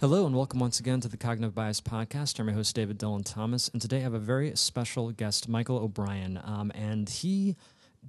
Hello 0.00 0.26
and 0.26 0.36
welcome 0.36 0.60
once 0.60 0.78
again 0.78 1.00
to 1.00 1.08
the 1.08 1.16
Cognitive 1.16 1.56
Bias 1.56 1.80
Podcast. 1.80 2.38
I'm 2.38 2.46
your 2.46 2.54
host, 2.54 2.72
David 2.72 3.00
Dylan 3.00 3.22
Thomas, 3.24 3.66
and 3.66 3.82
today 3.82 3.96
I 3.96 4.02
have 4.02 4.14
a 4.14 4.20
very 4.20 4.54
special 4.54 5.10
guest, 5.10 5.48
Michael 5.48 5.76
O'Bryan. 5.78 6.40
Um, 6.44 6.70
and 6.76 7.08
he 7.08 7.56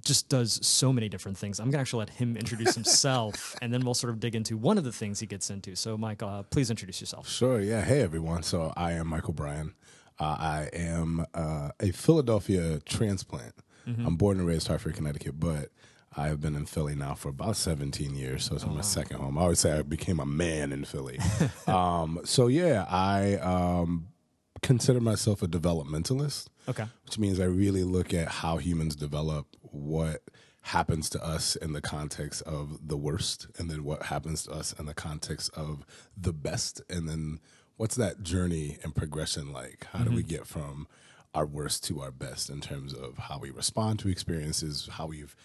just 0.04 0.28
does 0.28 0.64
so 0.64 0.92
many 0.92 1.08
different 1.08 1.36
things. 1.36 1.58
I'm 1.58 1.64
going 1.64 1.72
to 1.72 1.80
actually 1.80 1.98
let 2.06 2.10
him 2.10 2.36
introduce 2.36 2.74
himself, 2.76 3.56
and 3.60 3.74
then 3.74 3.84
we'll 3.84 3.94
sort 3.94 4.12
of 4.12 4.20
dig 4.20 4.36
into 4.36 4.56
one 4.56 4.78
of 4.78 4.84
the 4.84 4.92
things 4.92 5.18
he 5.18 5.26
gets 5.26 5.50
into. 5.50 5.74
So, 5.74 5.98
Mike, 5.98 6.22
uh, 6.22 6.44
please 6.44 6.70
introduce 6.70 7.00
yourself. 7.00 7.28
Sure. 7.28 7.60
Yeah. 7.60 7.80
Hey, 7.80 8.02
everyone. 8.02 8.44
So, 8.44 8.72
I 8.76 8.92
am 8.92 9.08
Michael 9.08 9.32
Bryan. 9.32 9.74
Uh, 10.16 10.36
I 10.38 10.70
am 10.72 11.26
uh, 11.34 11.70
a 11.80 11.90
Philadelphia 11.90 12.78
transplant. 12.84 13.54
Mm-hmm. 13.88 14.06
I'm 14.06 14.14
born 14.14 14.38
and 14.38 14.46
raised 14.46 14.68
Hartford, 14.68 14.94
Connecticut, 14.94 15.40
but 15.40 15.70
I 16.16 16.26
have 16.26 16.40
been 16.40 16.56
in 16.56 16.66
Philly 16.66 16.96
now 16.96 17.14
for 17.14 17.28
about 17.28 17.56
17 17.56 18.16
years, 18.16 18.44
so 18.44 18.56
it's 18.56 18.66
my 18.66 18.80
second 18.80 19.18
home. 19.18 19.38
I 19.38 19.42
always 19.42 19.60
say 19.60 19.72
I 19.78 19.82
became 19.82 20.18
a 20.18 20.26
man 20.26 20.72
in 20.72 20.84
Philly. 20.84 21.20
um, 21.68 22.20
so 22.24 22.48
yeah, 22.48 22.84
I 22.88 23.36
um, 23.36 24.08
consider 24.60 25.00
myself 25.00 25.42
a 25.42 25.46
developmentalist, 25.46 26.48
Okay. 26.68 26.86
which 27.04 27.18
means 27.18 27.38
I 27.38 27.44
really 27.44 27.84
look 27.84 28.12
at 28.12 28.26
how 28.28 28.56
humans 28.56 28.96
develop, 28.96 29.46
what 29.62 30.22
happens 30.62 31.08
to 31.10 31.24
us 31.24 31.54
in 31.56 31.72
the 31.74 31.80
context 31.80 32.42
of 32.42 32.88
the 32.88 32.96
worst, 32.96 33.46
and 33.56 33.70
then 33.70 33.84
what 33.84 34.04
happens 34.04 34.42
to 34.44 34.50
us 34.50 34.72
in 34.78 34.86
the 34.86 34.94
context 34.94 35.50
of 35.54 35.86
the 36.16 36.32
best, 36.32 36.82
and 36.90 37.08
then 37.08 37.38
what's 37.76 37.94
that 37.94 38.24
journey 38.24 38.78
and 38.82 38.96
progression 38.96 39.52
like? 39.52 39.86
How 39.92 40.02
do 40.02 40.10
we 40.10 40.24
get 40.24 40.44
from 40.46 40.88
our 41.34 41.46
worst 41.46 41.84
to 41.84 42.00
our 42.00 42.10
best 42.10 42.50
in 42.50 42.60
terms 42.60 42.92
of 42.92 43.16
how 43.16 43.38
we 43.38 43.50
respond 43.52 44.00
to 44.00 44.08
experiences, 44.08 44.88
how 44.90 45.06
we've 45.06 45.36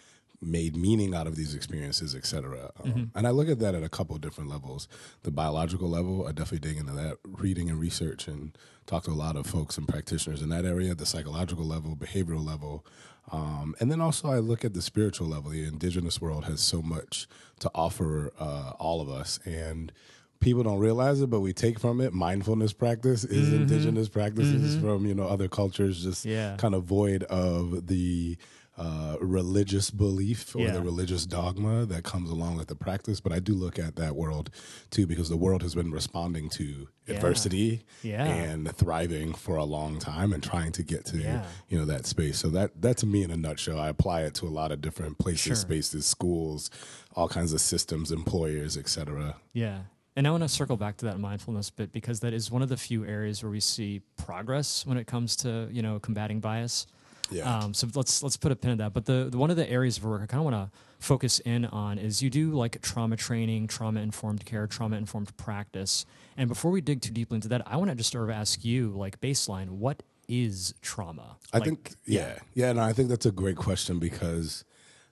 made 0.46 0.76
meaning 0.76 1.14
out 1.16 1.28
of 1.28 1.36
these 1.36 1.54
experiences, 1.56 2.14
et 2.16 2.26
cetera. 2.26 2.72
Um, 2.84 3.12
And 3.16 3.26
I 3.28 3.32
look 3.32 3.50
at 3.50 3.60
that 3.60 3.76
at 3.76 3.84
a 3.84 3.90
couple 3.90 4.18
different 4.18 4.50
levels. 4.50 4.88
The 5.24 5.32
biological 5.32 5.90
level, 5.90 6.28
I 6.28 6.32
definitely 6.32 6.68
dig 6.70 6.78
into 6.78 6.94
that, 6.94 7.18
reading 7.26 7.70
and 7.70 7.80
research, 7.80 8.28
and 8.28 8.58
talk 8.86 9.04
to 9.06 9.12
a 9.12 9.14
lot 9.14 9.36
of 9.36 9.48
folks 9.48 9.78
and 9.78 9.88
practitioners 9.88 10.42
in 10.42 10.50
that 10.50 10.66
area. 10.66 10.94
The 10.96 11.06
psychological 11.06 11.66
level, 11.66 11.96
behavioral 11.96 12.46
level, 12.46 12.86
um, 13.32 13.76
and 13.80 13.92
then 13.92 14.02
also 14.02 14.30
I 14.30 14.38
look 14.40 14.64
at 14.64 14.74
the 14.74 14.82
spiritual 14.82 15.28
level. 15.28 15.50
The 15.52 15.64
indigenous 15.66 16.22
world 16.22 16.46
has 16.46 16.62
so 16.62 16.82
much 16.82 17.28
to 17.60 17.72
offer 17.74 18.32
uh, 18.40 18.74
all 18.78 19.02
of 19.02 19.10
us, 19.10 19.40
and 19.46 19.92
people 20.40 20.62
don't 20.62 20.78
realize 20.80 21.22
it, 21.22 21.30
but 21.32 21.40
we 21.40 21.52
take 21.54 21.80
from 21.80 22.00
it. 22.02 22.14
Mindfulness 22.14 22.72
practice 22.74 23.24
is 23.24 23.52
indigenous 23.52 24.10
practices 24.10 24.76
from 24.78 25.08
you 25.08 25.16
know 25.16 25.28
other 25.28 25.48
cultures, 25.48 26.04
just 26.04 26.24
Yeah. 26.26 26.56
kind 26.58 26.76
of 26.76 26.84
void 26.84 27.24
of 27.24 27.88
the 27.88 28.38
uh, 28.78 29.16
religious 29.22 29.90
belief 29.90 30.54
or 30.56 30.64
Yeah. 30.64 30.72
the 30.72 30.82
religious 30.82 31.26
dogma 31.26 31.86
that 31.86 32.04
comes 32.04 32.30
along 32.30 32.58
with 32.58 32.68
the 32.68 32.76
practice. 32.76 33.22
But 33.22 33.32
I 33.32 33.40
do 33.40 33.54
look 33.54 33.80
at 33.80 33.96
that 33.96 34.16
world 34.18 34.50
too 34.92 35.08
because 35.08 35.30
the 35.30 35.38
world 35.38 35.62
has 35.62 35.76
been 35.76 35.92
responding 35.92 36.50
to 36.50 36.88
Yeah. 37.08 37.16
adversity 37.16 37.84
Yeah. 38.04 38.26
and 38.26 38.70
thriving 38.76 39.34
for 39.34 39.56
a 39.56 39.64
long 39.64 39.98
time 40.00 40.34
and 40.34 40.44
trying 40.44 40.72
to 40.74 40.84
get 40.84 41.06
to 41.06 41.42
you 41.70 41.78
know 41.78 41.86
that 41.86 42.06
space. 42.06 42.38
So 42.38 42.50
that 42.50 42.82
that 42.82 42.98
to 42.98 43.06
me 43.06 43.24
in 43.24 43.32
a 43.32 43.38
nutshell. 43.38 43.80
I 43.80 43.88
apply 43.90 44.24
it 44.24 44.34
to 44.36 44.46
a 44.48 44.50
lot 44.50 44.72
of 44.74 44.82
different 44.82 45.20
places, 45.20 45.42
Sure. 45.44 45.56
spaces, 45.56 46.06
schools, 46.06 46.70
all 47.16 47.30
kinds 47.30 47.54
of 47.54 47.62
systems, 47.62 48.12
employers, 48.12 48.76
etc. 48.78 49.36
Yeah. 49.54 49.84
And 50.18 50.26
I 50.28 50.32
want 50.32 50.44
to 50.44 50.50
circle 50.50 50.78
back 50.78 50.98
to 50.98 51.06
that 51.06 51.20
mindfulness 51.20 51.70
bit 51.70 51.92
because 51.92 52.22
that 52.22 52.34
is 52.34 52.50
one 52.50 52.62
of 52.62 52.70
the 52.70 52.78
few 52.78 53.06
areas 53.06 53.44
where 53.44 53.52
we 53.52 53.60
see 53.60 54.02
progress 54.18 54.86
when 54.86 54.98
it 54.98 55.08
comes 55.08 55.36
to, 55.38 55.68
you 55.72 55.82
know, 55.82 56.00
combating 56.00 56.40
bias. 56.40 56.88
Yeah. 57.32 57.60
Um, 57.60 57.74
so 57.74 57.88
let's 57.96 58.22
let's 58.22 58.38
put 58.38 58.52
a 58.52 58.56
pin 58.56 58.72
in 58.72 58.78
that. 58.80 58.94
But 58.94 59.06
the, 59.06 59.28
the 59.32 59.38
one 59.38 59.50
of 59.50 59.58
the 59.58 59.70
areas 59.70 59.98
of 59.98 60.06
work 60.06 60.22
I 60.22 60.26
kind 60.26 60.40
of 60.40 60.52
want 60.52 60.72
to 60.72 60.78
focus 61.00 61.40
in 61.40 61.66
on 61.66 61.98
is 61.98 62.22
you 62.22 62.30
do 62.30 62.52
like 62.52 62.82
trauma 62.82 63.16
training, 63.16 63.68
trauma 63.68 64.00
informed 64.00 64.46
care, 64.46 64.68
trauma 64.68 64.98
informed 64.98 65.36
practice. 65.38 66.06
And 66.38 66.48
before 66.48 66.72
we 66.72 66.82
dig 66.82 67.02
too 67.02 67.12
deeply 67.12 67.36
into 67.36 67.48
that, 67.50 67.64
I 67.66 67.78
want 67.78 67.90
to 67.90 67.96
just 67.96 68.12
sort 68.12 68.30
of 68.30 68.36
ask 68.36 68.64
you, 68.64 68.90
like 68.90 69.22
baseline, 69.22 69.70
what 69.70 70.04
is 70.28 70.74
trauma? 70.82 71.38
I 71.54 71.58
Like, 71.58 71.66
think 71.66 71.92
yeah. 72.06 72.40
Yeah, 72.54 72.72
no, 72.74 72.82
I 72.82 72.94
think 72.94 73.10
that's 73.10 73.26
a 73.26 73.32
great 73.32 73.58
question 73.58 74.00
because 74.00 74.64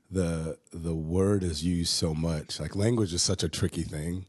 the 0.09 0.57
the 0.71 0.93
word 0.95 1.43
is 1.43 1.63
used 1.63 1.91
so 1.93 2.13
much. 2.13 2.59
Like 2.59 2.75
language 2.75 3.13
is 3.13 3.21
such 3.21 3.43
a 3.43 3.49
tricky 3.49 3.83
thing, 3.83 4.25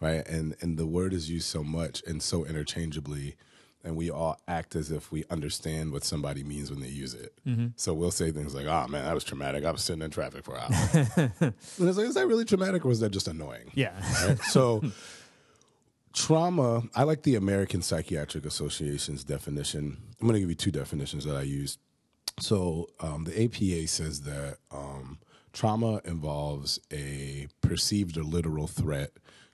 right? 0.00 0.26
And 0.28 0.54
and 0.60 0.76
the 0.78 0.86
word 0.86 1.12
is 1.14 1.30
used 1.30 1.46
so 1.46 1.62
much 1.62 2.02
and 2.06 2.22
so 2.22 2.44
interchangeably 2.44 3.36
and 3.84 3.96
we 3.96 4.10
all 4.10 4.40
act 4.46 4.76
as 4.76 4.90
if 4.90 5.10
we 5.10 5.24
understand 5.30 5.92
what 5.92 6.04
somebody 6.04 6.44
means 6.44 6.70
when 6.70 6.80
they 6.80 6.88
use 6.88 7.14
it. 7.14 7.32
So 7.76 7.94
we'll 7.94 8.10
say 8.10 8.30
things 8.30 8.54
like, 8.54 8.66
"Oh 8.66 8.86
man, 8.88 9.04
that 9.04 9.14
was 9.14 9.24
traumatic. 9.24 9.64
I 9.64 9.70
was 9.70 9.82
sitting 9.82 10.02
in 10.02 10.10
traffic 10.10 10.44
for 10.44 10.58
hours." 10.58 10.72
and 11.16 11.54
it's 11.60 11.96
like, 11.98 12.06
"Is 12.06 12.14
that 12.14 12.26
really 12.26 12.44
traumatic 12.44 12.84
or 12.84 12.90
is 12.90 13.00
that 13.00 13.10
just 13.10 13.28
annoying?" 13.28 13.70
yeah. 13.74 13.92
right? 14.26 14.38
So, 14.44 14.82
trauma, 16.12 16.82
I 16.94 17.02
like 17.04 17.22
the 17.22 17.36
American 17.36 17.82
Psychiatric 17.82 18.46
Association's 18.46 19.24
definition. 19.24 19.98
I'm 20.20 20.26
going 20.26 20.34
to 20.34 20.40
give 20.40 20.48
you 20.48 20.54
two 20.54 20.70
definitions 20.70 21.24
that 21.24 21.36
I 21.36 21.42
use. 21.42 21.78
So, 22.38 22.88
um, 23.00 23.24
the 23.24 23.44
APA 23.44 23.88
says 23.88 24.22
that 24.22 24.58
um, 24.70 25.18
trauma 25.52 26.00
involves 26.04 26.80
a 26.92 27.48
perceived 27.60 28.16
or 28.16 28.24
literal 28.24 28.66
threat 28.66 29.12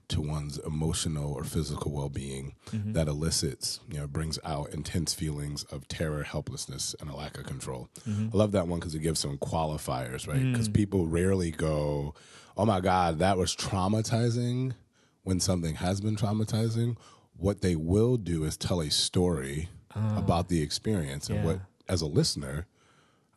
to 0.08 0.20
one's 0.20 0.58
emotional 0.58 1.32
or 1.32 1.44
physical 1.44 1.92
well-being 1.92 2.54
mm-hmm. 2.70 2.92
that 2.92 3.08
elicits, 3.08 3.80
you 3.90 3.98
know, 3.98 4.06
brings 4.06 4.38
out 4.44 4.72
intense 4.72 5.12
feelings 5.12 5.64
of 5.64 5.86
terror, 5.88 6.22
helplessness, 6.22 6.94
and 7.00 7.10
a 7.10 7.14
lack 7.16 7.36
of 7.38 7.44
control. 7.44 7.88
Mm-hmm. 8.08 8.28
I 8.32 8.36
love 8.36 8.52
that 8.52 8.66
one 8.68 8.80
because 8.80 8.94
it 8.94 9.00
gives 9.00 9.20
some 9.20 9.36
qualifiers, 9.38 10.26
right? 10.26 10.40
Mm. 10.40 10.52
Because 10.52 10.68
people 10.68 11.06
rarely 11.06 11.50
go, 11.50 12.14
"Oh 12.56 12.64
my 12.64 12.80
God, 12.80 13.18
that 13.18 13.36
was 13.36 13.54
traumatizing." 13.54 14.72
When 15.24 15.40
something 15.40 15.74
has 15.74 16.00
been 16.00 16.16
traumatizing, 16.16 16.96
what 17.36 17.60
they 17.60 17.76
will 17.76 18.16
do 18.16 18.44
is 18.44 18.56
tell 18.56 18.80
a 18.80 18.90
story 18.90 19.68
oh. 19.94 20.16
about 20.16 20.48
the 20.48 20.62
experience, 20.62 21.28
and 21.28 21.40
Yeah. 21.40 21.44
what, 21.44 21.60
as 21.86 22.00
a 22.00 22.06
listener, 22.06 22.66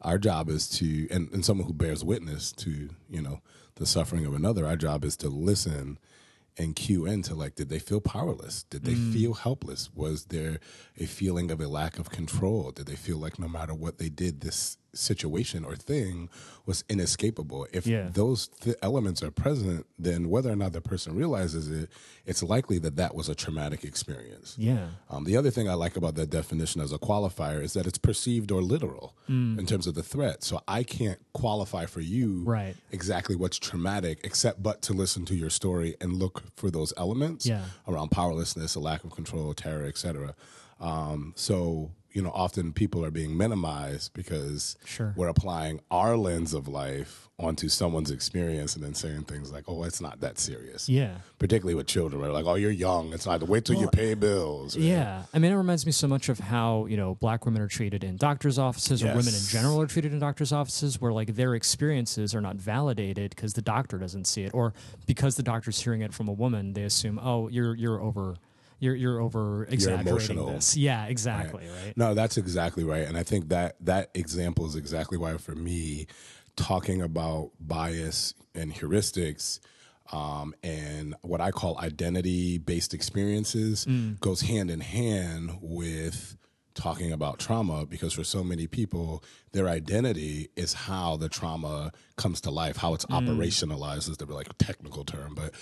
our 0.01 0.17
job 0.17 0.49
is 0.49 0.67
to 0.69 1.07
and, 1.11 1.29
and 1.31 1.45
someone 1.45 1.67
who 1.67 1.73
bears 1.73 2.03
witness 2.03 2.51
to 2.53 2.89
you 3.09 3.21
know 3.21 3.41
the 3.75 3.85
suffering 3.85 4.25
of 4.25 4.33
another 4.33 4.65
our 4.65 4.75
job 4.75 5.05
is 5.05 5.15
to 5.17 5.29
listen 5.29 5.97
and 6.57 6.75
cue 6.75 7.05
into 7.05 7.33
like 7.35 7.55
did 7.55 7.69
they 7.69 7.79
feel 7.79 8.01
powerless? 8.01 8.63
Did 8.63 8.83
they 8.83 8.93
Mm. 8.95 9.13
feel 9.13 9.33
helpless? 9.33 9.89
Was 9.95 10.25
there 10.25 10.59
a 10.99 11.05
feeling 11.05 11.49
of 11.51 11.61
a 11.61 11.67
lack 11.67 11.97
of 11.99 12.09
control? 12.09 12.71
Did 12.71 12.85
they 12.87 12.95
feel 12.95 13.17
like 13.17 13.39
no 13.39 13.47
matter 13.47 13.73
what 13.73 13.97
they 13.97 14.09
did 14.09 14.41
this 14.41 14.77
situation 14.93 15.63
or 15.63 15.75
thing 15.75 16.29
was 16.65 16.83
inescapable 16.89 17.65
if 17.71 17.87
Yeah. 17.87 18.09
those 18.13 18.47
th- 18.59 18.75
elements 18.81 19.23
are 19.23 19.31
present 19.31 19.85
then 19.97 20.29
whether 20.29 20.51
or 20.51 20.55
not 20.55 20.73
the 20.73 20.81
person 20.81 21.15
realizes 21.15 21.69
it 21.71 21.89
it's 22.25 22.43
likely 22.43 22.77
that 22.79 22.97
that 22.97 23.15
was 23.15 23.29
a 23.29 23.35
traumatic 23.35 23.83
experience 23.85 24.55
Yeah. 24.57 24.89
um, 25.09 25.23
the 25.23 25.37
other 25.37 25.49
thing 25.49 25.69
I 25.69 25.73
like 25.75 25.95
about 25.95 26.15
that 26.15 26.29
definition 26.29 26.81
as 26.81 26.91
a 26.91 26.97
qualifier 26.99 27.61
is 27.63 27.73
that 27.73 27.87
it's 27.87 27.97
perceived 27.97 28.51
or 28.51 28.61
literal 28.61 29.15
Mm. 29.29 29.57
in 29.59 29.65
terms 29.65 29.87
of 29.87 29.95
the 29.95 30.03
threat. 30.03 30.43
So 30.43 30.61
I 30.67 30.83
can't 30.83 31.19
qualify 31.33 31.85
for 31.85 32.01
you 32.01 32.43
Right. 32.43 32.75
exactly 32.91 33.35
what's 33.35 33.57
traumatic, 33.57 34.19
except 34.25 34.61
but 34.61 34.81
to 34.83 34.93
listen 34.93 35.23
to 35.25 35.35
your 35.35 35.49
story 35.49 35.95
and 36.01 36.13
look 36.13 36.43
for 36.57 36.69
those 36.69 36.91
elements 36.97 37.45
Yeah. 37.45 37.65
around 37.87 38.09
powerlessness, 38.11 38.75
a 38.75 38.79
lack 38.81 39.03
of 39.05 39.11
control, 39.11 39.53
terror, 39.53 39.85
etc. 39.85 40.35
Um, 40.81 41.33
so 41.37 41.91
you 42.13 42.21
know, 42.21 42.31
often 42.33 42.73
people 42.73 43.03
are 43.05 43.11
being 43.11 43.37
minimized 43.37 44.13
because 44.13 44.75
Sure. 44.85 45.13
we're 45.15 45.27
applying 45.29 45.79
our 45.89 46.17
lens 46.17 46.53
of 46.53 46.67
life 46.67 47.29
onto 47.39 47.67
someone's 47.69 48.11
experience 48.11 48.75
and 48.75 48.83
then 48.83 48.93
saying 48.93 49.23
things 49.23 49.51
like, 49.51 49.63
"Oh, 49.67 49.83
it's 49.83 49.99
not 50.01 50.19
that 50.21 50.37
serious." 50.37 50.87
Yeah. 50.87 51.15
particularly 51.39 51.73
with 51.73 51.87
children. 51.87 52.21
We're 52.21 52.31
like, 52.31 52.45
oh, 52.45 52.53
you're 52.53 52.69
young. 52.69 53.13
It's 53.13 53.25
not. 53.25 53.41
Wait 53.43 53.65
till 53.65 53.77
you 53.77 53.87
pay 53.87 54.13
bills. 54.13 54.75
right? 54.77 54.85
Yeah, 54.85 55.23
I 55.33 55.39
mean, 55.39 55.51
it 55.51 55.55
reminds 55.55 55.87
me 55.87 55.91
so 55.91 56.07
much 56.07 56.29
of 56.29 56.37
how 56.39 56.85
you 56.85 56.95
know 56.97 57.15
black 57.15 57.45
women 57.45 57.61
are 57.63 57.67
treated 57.67 58.03
in 58.03 58.15
doctors' 58.17 58.59
offices, 58.59 59.01
or 59.03 59.07
women 59.07 59.33
in 59.33 59.41
general 59.47 59.81
are 59.81 59.87
treated 59.87 60.13
in 60.13 60.19
doctors' 60.19 60.51
offices, 60.51 61.01
where 61.01 61.11
like 61.11 61.35
their 61.35 61.55
experiences 61.55 62.35
are 62.35 62.41
not 62.41 62.57
validated 62.57 63.31
because 63.35 63.53
the 63.53 63.61
doctor 63.61 63.97
doesn't 63.97 64.25
see 64.27 64.43
it, 64.43 64.53
or 64.53 64.73
because 65.07 65.35
the 65.35 65.43
doctor's 65.43 65.79
hearing 65.81 66.01
it 66.01 66.13
from 66.13 66.27
a 66.27 66.33
woman, 66.33 66.73
they 66.73 66.83
assume, 66.83 67.19
oh, 67.23 67.47
you're 67.47 67.73
you're 67.75 67.99
over, 67.99 68.35
you're 68.81 68.95
you're 68.95 69.21
over 69.21 69.65
exaggerating 69.65 70.45
this. 70.47 70.75
Yeah, 70.75 71.05
exactly. 71.05 71.65
Right. 71.67 71.95
No, 71.95 72.13
that's 72.13 72.35
exactly 72.37 72.83
right. 72.83 73.07
And 73.07 73.15
I 73.15 73.23
think 73.23 73.49
that 73.49 73.77
that 73.85 74.09
example 74.13 74.65
is 74.65 74.75
exactly 74.75 75.17
why, 75.17 75.37
for 75.37 75.55
me, 75.55 76.07
talking 76.55 77.01
about 77.01 77.51
bias 77.59 78.33
and 78.53 78.73
heuristics 78.73 79.59
um, 80.11 80.53
and 80.63 81.15
what 81.21 81.39
I 81.39 81.51
call 81.51 81.77
identity 81.79 82.57
based 82.57 82.93
experiences 82.93 83.85
goes 84.19 84.41
hand 84.41 84.69
in 84.69 84.81
hand 84.81 85.57
with 85.61 86.35
talking 86.73 87.11
about 87.11 87.37
trauma 87.37 87.85
because 87.85 88.13
for 88.13 88.23
so 88.23 88.43
many 88.43 88.65
people 88.65 89.23
their 89.51 89.67
identity 89.67 90.49
is 90.55 90.73
how 90.73 91.17
the 91.17 91.27
trauma 91.29 91.91
comes 92.15 92.39
to 92.41 92.49
life 92.49 92.77
how 92.77 92.93
it's 92.93 93.05
operationalized 93.07 94.09
is 94.09 94.17
the 94.17 94.25
like 94.25 94.47
technical 94.57 95.03
term 95.03 95.35
but 95.35 95.53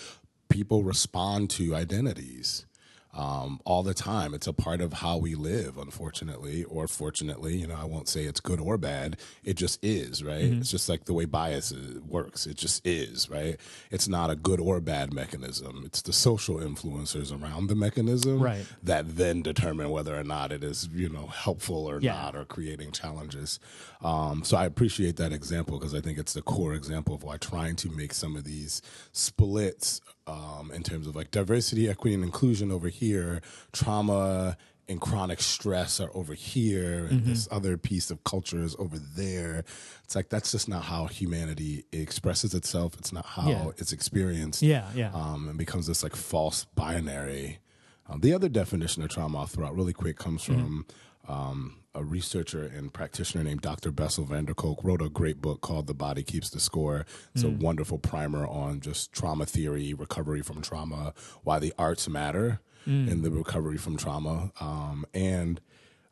people 0.50 0.84
respond 0.84 1.50
to 1.50 1.76
identities 1.76 2.66
um, 3.14 3.60
all 3.66 3.82
the 3.84 3.94
time. 3.94 4.34
It's 4.34 4.46
a 4.48 4.54
part 4.54 4.82
of 4.82 4.94
how 4.94 5.18
we 5.18 5.34
live, 5.36 5.78
unfortunately, 5.78 6.64
or 6.66 6.88
fortunately. 6.88 7.56
You 7.58 7.68
know, 7.68 7.76
I 7.76 7.86
won't 7.86 8.08
say 8.08 8.22
it's 8.26 8.40
good 8.40 8.60
or 8.60 8.78
bad. 8.78 9.18
It 9.44 9.56
just 9.58 9.84
is, 9.84 10.24
right? 10.24 10.44
Mm-hmm. 10.44 10.60
It's 10.62 10.72
just 10.72 10.88
like 10.90 11.06
the 11.06 11.14
way 11.14 11.26
bias 11.26 11.74
works. 12.08 12.46
It 12.46 12.58
just 12.58 12.86
is, 12.86 13.30
right? 13.30 13.60
It's 13.90 14.08
not 14.08 14.30
a 14.30 14.36
good 14.36 14.60
or 14.60 14.80
bad 14.80 15.14
mechanism. 15.14 15.82
It's 15.86 16.02
the 16.04 16.14
social 16.14 16.58
influencers 16.58 17.32
around 17.32 17.68
the 17.68 17.76
mechanism 17.76 18.40
Right. 18.42 18.66
that 18.84 19.18
then 19.18 19.42
determine 19.42 19.90
whether 19.90 20.16
or 20.18 20.24
not 20.24 20.52
it 20.52 20.64
is, 20.64 20.88
you 20.94 21.10
know, 21.10 21.28
helpful 21.28 21.90
or 21.90 22.00
Yeah. 22.00 22.14
not 22.14 22.36
or 22.36 22.46
creating 22.46 22.92
challenges. 22.92 23.60
Um, 24.02 24.44
so 24.44 24.56
I 24.56 24.66
appreciate 24.66 25.16
that 25.18 25.34
example 25.34 25.80
because 25.80 25.96
I 25.96 26.02
think 26.02 26.18
it's 26.20 26.34
the 26.34 26.42
core 26.42 26.74
example 26.74 27.16
of 27.16 27.24
why 27.24 27.38
trying 27.38 27.76
to 27.78 27.90
make 27.90 28.14
some 28.14 28.36
of 28.36 28.44
these 28.44 28.82
splits 29.12 30.02
um, 30.30 30.72
in 30.72 30.84
terms 30.84 31.08
of 31.08 31.16
like 31.16 31.32
diversity, 31.32 31.90
equity, 31.90 32.14
and 32.14 32.24
inclusion 32.24 32.72
over 32.72 32.90
here, 32.90 33.42
trauma 33.74 34.58
and 34.88 35.00
chronic 35.00 35.40
stress 35.42 36.00
are 36.00 36.10
over 36.16 36.34
here, 36.34 37.06
and 37.06 37.22
Mm-hmm. 37.22 37.30
this 37.30 37.48
other 37.52 37.78
piece 37.78 38.10
of 38.12 38.24
culture 38.24 38.64
is 38.64 38.76
over 38.80 38.98
there. 38.98 39.64
It's 40.04 40.16
like 40.16 40.30
that's 40.30 40.52
just 40.52 40.68
not 40.68 40.84
how 40.84 41.06
humanity 41.06 41.86
expresses 41.92 42.54
itself. 42.56 42.96
It's 42.98 43.14
not 43.14 43.26
how 43.26 43.50
Yeah. 43.50 43.68
it's 43.78 43.92
experienced 43.94 44.62
Yeah, 44.64 44.88
yeah. 44.96 45.12
um, 45.14 45.48
and 45.50 45.58
becomes 45.58 45.86
this 45.88 46.02
like 46.04 46.16
false 46.16 46.66
binary. 46.76 47.60
Um, 48.08 48.22
the 48.22 48.34
other 48.34 48.50
definition 48.50 49.04
of 49.04 49.10
trauma 49.10 49.40
I'll 49.40 49.46
throw 49.46 49.68
out 49.68 49.76
really 49.76 49.94
quick 49.94 50.18
comes 50.18 50.42
from 50.44 50.86
um, 51.28 51.76
a 51.96 52.04
researcher 52.04 52.64
and 52.64 52.94
practitioner 52.94 53.44
named 53.44 53.62
Dr. 53.62 53.92
Bessel 53.92 54.26
van 54.26 54.46
der 54.46 54.54
Kolk. 54.54 54.84
Wrote 54.84 55.02
a 55.02 55.10
great 55.10 55.42
book 55.42 55.62
called 55.62 55.88
"The 55.88 55.94
Body 55.94 56.24
Keeps 56.24 56.50
the 56.50 56.60
Score." 56.60 57.06
It's 57.34 57.44
a 57.44 57.50
wonderful 57.50 57.98
primer 57.98 58.48
on 58.48 58.80
just 58.80 59.12
trauma 59.12 59.46
theory, 59.46 59.94
recovery 59.94 60.42
from 60.42 60.62
trauma, 60.62 61.14
why 61.44 61.60
the 61.60 61.74
arts 61.78 62.08
matter 62.08 62.62
in 63.10 63.22
the 63.22 63.30
recovery 63.30 63.78
from 63.78 63.98
trauma, 63.98 64.52
um, 64.60 65.06
and 65.14 65.62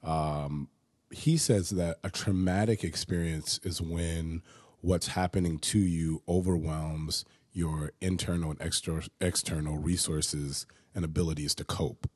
um, 0.04 0.70
he 1.10 1.38
says 1.38 1.72
that 1.72 1.98
a 2.04 2.10
traumatic 2.10 2.84
experience 2.84 3.60
is 3.64 3.82
when 3.82 4.44
what's 4.82 5.08
happening 5.08 5.58
to 5.60 5.80
you 5.80 6.22
overwhelms 6.28 7.26
your 7.52 7.94
internal 8.00 8.52
and 8.52 8.62
extra, 8.62 9.02
external 9.20 9.78
resources 9.78 10.68
and 10.94 11.04
abilities 11.04 11.56
to 11.56 11.64
cope. 11.64 12.08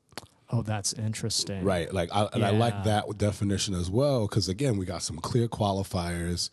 Oh, 0.52 0.62
that's 0.62 0.92
interesting. 0.92 1.64
Right. 1.64 1.92
Like, 1.92 2.10
I, 2.12 2.28
and 2.32 2.44
I 2.44 2.50
like 2.50 2.84
that 2.84 3.04
definition 3.18 3.74
as 3.74 3.90
well 3.90 4.28
because 4.28 4.48
again, 4.48 4.76
we 4.76 4.84
got 4.86 5.02
some 5.02 5.16
clear 5.18 5.48
qualifiers. 5.48 6.50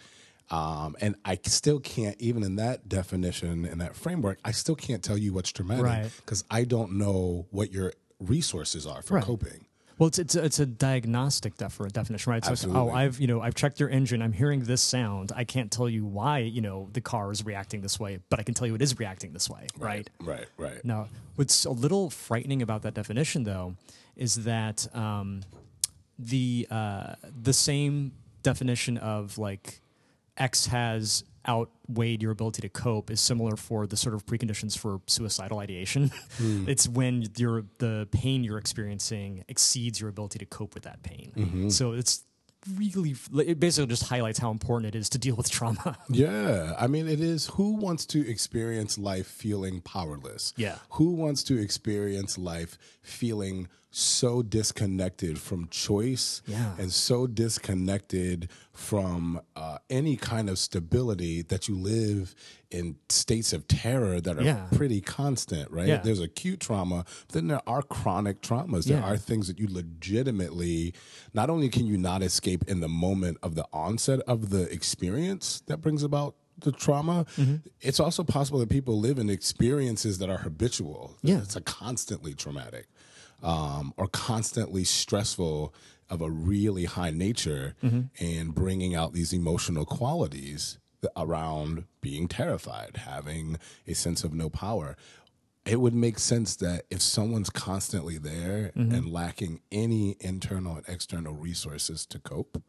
Um, 0.51 0.95
and 0.99 1.15
I 1.23 1.37
still 1.45 1.79
can't, 1.79 2.19
even 2.19 2.41
in 2.43 2.55
that 2.55 2.89
definition 2.89 3.65
and 3.65 3.81
that 3.81 3.95
framework, 3.95 4.39
I 4.43 4.51
still 4.51 4.75
can't 4.75 5.03
tell 5.03 5.17
you 5.17 5.31
what's 5.31 5.51
traumatic 5.51 5.83
Right. 5.85 6.11
because 6.17 6.43
I 6.49 6.63
don't 6.63 6.93
know 6.93 7.45
what 7.51 7.71
your 7.71 7.93
resources 8.19 8.87
are 8.87 9.03
for 9.03 9.15
Right. 9.15 9.23
coping. 9.23 9.65
Well, 9.99 10.07
it's 10.07 10.17
it's 10.17 10.35
a, 10.35 10.45
it's 10.45 10.59
a 10.59 10.65
diagnostic 10.65 11.57
defi- 11.57 11.89
definition, 11.89 12.31
right? 12.31 12.37
It's 12.37 12.47
like, 12.47 12.53
Absolutely. 12.53 12.81
oh, 12.81 12.89
I've 12.89 13.19
you 13.19 13.27
know 13.27 13.41
I've 13.41 13.53
checked 13.53 13.81
your 13.81 13.89
engine. 13.89 14.21
I'm 14.21 14.31
hearing 14.31 14.61
this 14.61 14.81
sound. 14.81 15.33
I 15.35 15.43
can't 15.43 15.69
tell 15.69 15.89
you 15.89 16.05
why 16.05 16.39
you 16.39 16.61
know 16.61 16.87
the 16.93 17.01
car 17.01 17.31
is 17.31 17.45
reacting 17.45 17.81
this 17.81 17.99
way, 17.99 18.19
but 18.29 18.39
I 18.39 18.43
can 18.43 18.53
tell 18.55 18.65
you 18.65 18.75
it 18.75 18.81
is 18.81 18.97
reacting 18.97 19.33
this 19.33 19.49
way, 19.49 19.67
right? 19.77 20.09
Right. 20.21 20.47
Right. 20.57 20.83
Now, 20.85 21.09
what's 21.35 21.65
a 21.65 21.71
little 21.71 22.09
frightening 22.09 22.61
about 22.61 22.83
that 22.83 22.93
definition, 22.93 23.43
though, 23.43 23.75
is 24.15 24.45
that 24.45 24.87
um, 24.95 25.41
the 26.17 26.65
uh, 26.71 27.15
the 27.43 27.53
same 27.53 28.13
definition 28.41 28.97
of 28.97 29.37
like 29.37 29.81
X 30.37 30.67
has 30.67 31.25
outweighed 31.49 32.21
your 32.21 32.31
ability 32.31 32.61
to 32.61 32.69
cope 32.69 33.09
is 33.09 33.19
similar 33.19 33.55
for 33.57 33.87
the 33.87 33.97
sort 33.97 34.13
of 34.13 34.25
preconditions 34.25 34.77
for 34.77 35.01
suicidal 35.07 35.59
ideation. 35.59 36.11
Hmm. 36.37 36.69
it's 36.69 36.87
when 36.87 37.25
your 37.35 37.63
the 37.79 38.07
pain 38.11 38.43
you're 38.43 38.59
experiencing 38.59 39.43
exceeds 39.49 39.99
your 39.99 40.09
ability 40.09 40.39
to 40.39 40.45
cope 40.45 40.73
with 40.73 40.83
that 40.83 41.01
pain. 41.03 41.33
Mm-hmm. 41.35 41.69
So 41.69 41.93
it's 41.93 42.23
really 42.75 43.15
it 43.37 43.59
basically 43.59 43.87
just 43.87 44.03
highlights 44.03 44.37
how 44.39 44.51
important 44.51 44.93
it 44.93 44.97
is 44.97 45.09
to 45.09 45.17
deal 45.17 45.35
with 45.35 45.49
trauma. 45.49 45.97
Yeah, 46.09 46.75
I 46.79 46.87
mean, 46.87 47.07
it 47.07 47.21
is 47.21 47.47
who 47.47 47.75
wants 47.75 48.05
to 48.07 48.27
experience 48.27 48.97
life 48.97 49.27
feeling 49.27 49.81
powerless? 49.81 50.53
Yeah. 50.57 50.75
Who 50.91 51.13
wants 51.13 51.43
to 51.43 51.57
experience 51.59 52.37
life 52.37 52.77
feeling 53.01 53.67
so 53.91 54.43
disconnected 54.43 55.39
from 55.39 55.67
choice 55.69 56.41
Yeah. 56.45 56.75
and 56.77 56.91
so 56.93 57.25
disconnected 57.27 58.49
from 58.71 59.41
uh, 59.55 59.79
any 59.89 60.15
kind 60.15 60.49
of 60.49 60.59
stability 60.59 61.41
that 61.43 61.67
you 61.67 61.75
live 61.77 62.35
in 62.69 62.97
states 63.09 63.51
of 63.51 63.67
terror 63.67 64.21
that 64.21 64.37
are 64.37 64.43
Yeah. 64.43 64.67
pretty 64.71 65.01
constant, 65.01 65.71
right? 65.71 65.87
Yeah. 65.87 65.97
There's 66.01 66.19
acute 66.21 66.59
trauma, 66.59 67.03
but 67.27 67.33
then 67.33 67.47
there 67.47 67.67
are 67.67 67.81
chronic 67.81 68.41
traumas. 68.41 68.85
There 68.85 69.01
are 69.03 69.17
things 69.17 69.47
that 69.47 69.57
you 69.59 69.67
legitimately 69.67 70.93
not 71.33 71.49
only 71.49 71.69
can 71.69 71.87
you 71.87 71.97
not 71.97 72.21
escape 72.21 72.63
in 72.67 72.79
the 72.81 72.87
moment 72.89 73.37
of 73.41 73.55
the 73.55 73.65
onset 73.73 74.19
of 74.21 74.49
the 74.49 74.71
experience 74.71 75.61
that 75.67 75.81
brings 75.81 76.03
about 76.03 76.35
the 76.59 76.71
trauma, 76.73 77.25
Mm-hmm. 77.37 77.55
it's 77.81 77.99
also 78.01 78.21
possible 78.23 78.59
that 78.59 78.69
people 78.69 78.99
live 78.99 79.17
in 79.17 79.29
experiences 79.29 80.17
that 80.17 80.29
are 80.29 80.39
habitual. 80.39 81.15
Yeah. 81.23 81.37
It's 81.41 81.55
a 81.55 81.61
constantly 81.61 82.33
traumatic 82.33 82.87
um, 83.43 83.93
or 83.97 84.07
constantly 84.07 84.83
stressful 84.83 85.73
of 86.09 86.21
a 86.21 86.29
really 86.29 86.85
high 86.85 87.11
nature 87.11 87.75
Mm-hmm. 87.83 88.01
and 88.23 88.55
bringing 88.55 88.95
out 88.95 89.13
these 89.13 89.31
emotional 89.33 89.85
qualities 89.85 90.77
around 91.15 91.85
being 92.01 92.27
terrified, 92.27 92.97
having 92.97 93.57
a 93.87 93.93
sense 93.93 94.23
of 94.23 94.33
no 94.33 94.49
power. 94.49 94.97
It 95.65 95.79
would 95.79 95.93
make 95.93 96.17
sense 96.19 96.55
that 96.57 96.85
if 96.89 97.01
someone's 97.01 97.49
constantly 97.49 98.17
there 98.17 98.71
Mm-hmm. 98.75 98.93
and 98.95 99.11
lacking 99.11 99.61
any 99.71 100.17
internal 100.19 100.77
and 100.77 100.85
external 100.89 101.33
resources 101.35 102.05
to 102.07 102.19
cope, 102.19 102.61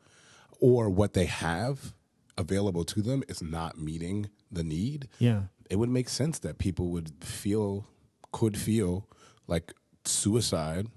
or 0.60 0.90
what 0.90 1.14
they 1.14 1.24
have 1.26 1.94
available 2.36 2.84
to 2.84 3.00
them 3.02 3.22
is 3.28 3.42
not 3.42 3.78
meeting 3.78 4.28
the 4.52 4.62
need, 4.62 5.08
yeah. 5.18 5.42
it 5.70 5.76
would 5.76 5.88
make 5.88 6.08
sense 6.08 6.38
that 6.40 6.58
people 6.58 6.90
would 6.90 7.12
feel 7.24 7.86
could 8.32 8.56
feel 8.58 9.08
like 9.48 9.72
suicide 10.10 10.88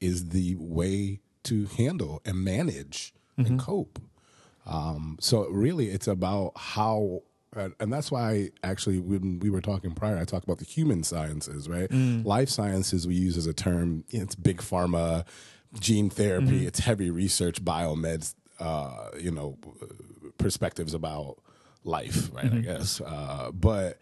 is 0.00 0.30
the 0.30 0.56
way 0.58 1.20
to 1.44 1.66
handle 1.66 2.20
and 2.24 2.38
manage 2.44 3.14
and 3.36 3.58
cope. 3.58 4.00
Um, 4.66 5.16
so 5.20 5.46
really 5.48 5.88
it's 5.88 6.06
about 6.06 6.52
how 6.56 7.22
and 7.54 7.74
and 7.80 7.92
that's 7.92 8.10
why 8.10 8.50
actually 8.62 9.00
when 9.00 9.40
we 9.40 9.50
were 9.50 9.60
talking 9.60 9.90
prior 9.92 10.16
i 10.16 10.24
talked 10.24 10.44
about 10.44 10.58
the 10.58 10.64
human 10.64 11.02
sciences 11.02 11.68
right? 11.68 11.90
Life 12.24 12.48
sciences 12.48 13.06
we 13.06 13.14
use 13.14 13.36
as 13.36 13.46
a 13.46 13.52
term 13.52 14.04
it's 14.08 14.34
big 14.34 14.58
pharma 14.58 15.24
gene 15.80 16.08
therapy 16.08 16.66
it's 16.66 16.78
heavy 16.78 17.10
research 17.10 17.64
biomeds 17.64 18.34
uh, 18.60 19.08
you 19.20 19.30
know 19.32 19.58
perspectives 20.38 20.94
about 20.94 21.38
life, 21.84 22.30
right? 22.32 22.52
I 22.52 22.58
guess. 22.58 23.00
Uh, 23.00 23.50
but 23.52 23.98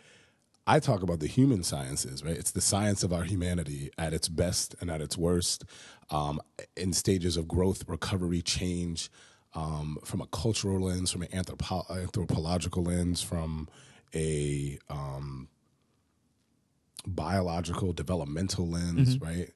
I 0.67 0.79
talk 0.79 1.03
about 1.03 1.21
the 1.21 1.27
human 1.27 1.63
sciences, 1.63 2.23
right? 2.23 2.37
It's 2.37 2.53
the 2.53 2.61
science 2.61 3.03
of 3.03 3.13
our 3.13 3.25
humanity 3.25 3.91
at 3.99 4.13
its 4.13 4.29
best 4.29 4.75
and 4.81 4.91
at 4.91 5.01
its 5.01 5.17
worst, 5.19 5.65
um, 6.11 6.41
in 6.77 6.93
stages 6.93 7.37
of 7.37 7.49
growth, 7.49 7.85
recovery, 7.89 8.43
change, 8.43 9.11
um, 9.55 9.99
from 10.05 10.21
a 10.21 10.27
cultural 10.27 10.81
lens, 10.81 11.11
from 11.11 11.23
an 11.23 11.29
anthropo- 11.29 11.91
anthropological 11.91 12.85
lens, 12.85 13.21
from 13.21 13.69
a 14.15 14.79
um, 14.89 15.49
biological, 17.07 17.93
developmental 17.93 18.69
lens, 18.69 19.19
right? 19.21 19.51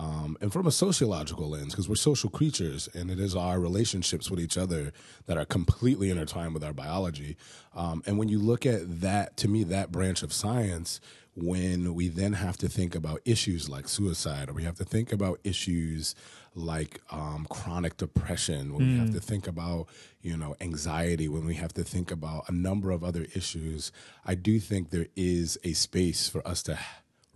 Um, 0.00 0.38
and 0.40 0.50
from 0.50 0.66
a 0.66 0.70
sociological 0.70 1.50
lens, 1.50 1.72
because 1.72 1.86
we're 1.86 1.94
social 1.94 2.30
creatures 2.30 2.88
and 2.94 3.10
it 3.10 3.20
is 3.20 3.36
our 3.36 3.60
relationships 3.60 4.30
with 4.30 4.40
each 4.40 4.56
other 4.56 4.94
that 5.26 5.36
are 5.36 5.44
completely 5.44 6.08
intertwined 6.08 6.54
with 6.54 6.64
our 6.64 6.72
biology. 6.72 7.36
Um, 7.74 8.02
and 8.06 8.16
when 8.16 8.30
you 8.30 8.38
look 8.38 8.64
at 8.64 9.02
that, 9.02 9.36
to 9.38 9.48
me, 9.48 9.62
that 9.64 9.92
branch 9.92 10.22
of 10.22 10.32
science, 10.32 11.02
when 11.36 11.92
we 11.92 12.08
then 12.08 12.32
have 12.32 12.56
to 12.58 12.68
think 12.68 12.94
about 12.94 13.20
issues 13.26 13.68
like 13.68 13.88
suicide, 13.88 14.48
or 14.48 14.54
we 14.54 14.64
have 14.64 14.76
to 14.76 14.84
think 14.84 15.12
about 15.12 15.38
issues 15.44 16.14
like 16.54 17.02
um, 17.10 17.46
chronic 17.50 17.98
depression, 17.98 18.72
when 18.72 18.86
we 18.88 18.98
have 18.98 19.12
to 19.12 19.20
think 19.20 19.46
about 19.46 19.86
you 20.22 20.36
know 20.36 20.56
anxiety, 20.62 21.28
when 21.28 21.44
we 21.44 21.54
have 21.54 21.74
to 21.74 21.84
think 21.84 22.10
about 22.10 22.48
a 22.48 22.52
number 22.52 22.90
of 22.90 23.04
other 23.04 23.26
issues, 23.34 23.92
I 24.24 24.34
do 24.34 24.58
think 24.60 24.90
there 24.90 25.08
is 25.14 25.58
a 25.62 25.74
space 25.74 26.26
for 26.28 26.46
us 26.48 26.62
to 26.64 26.78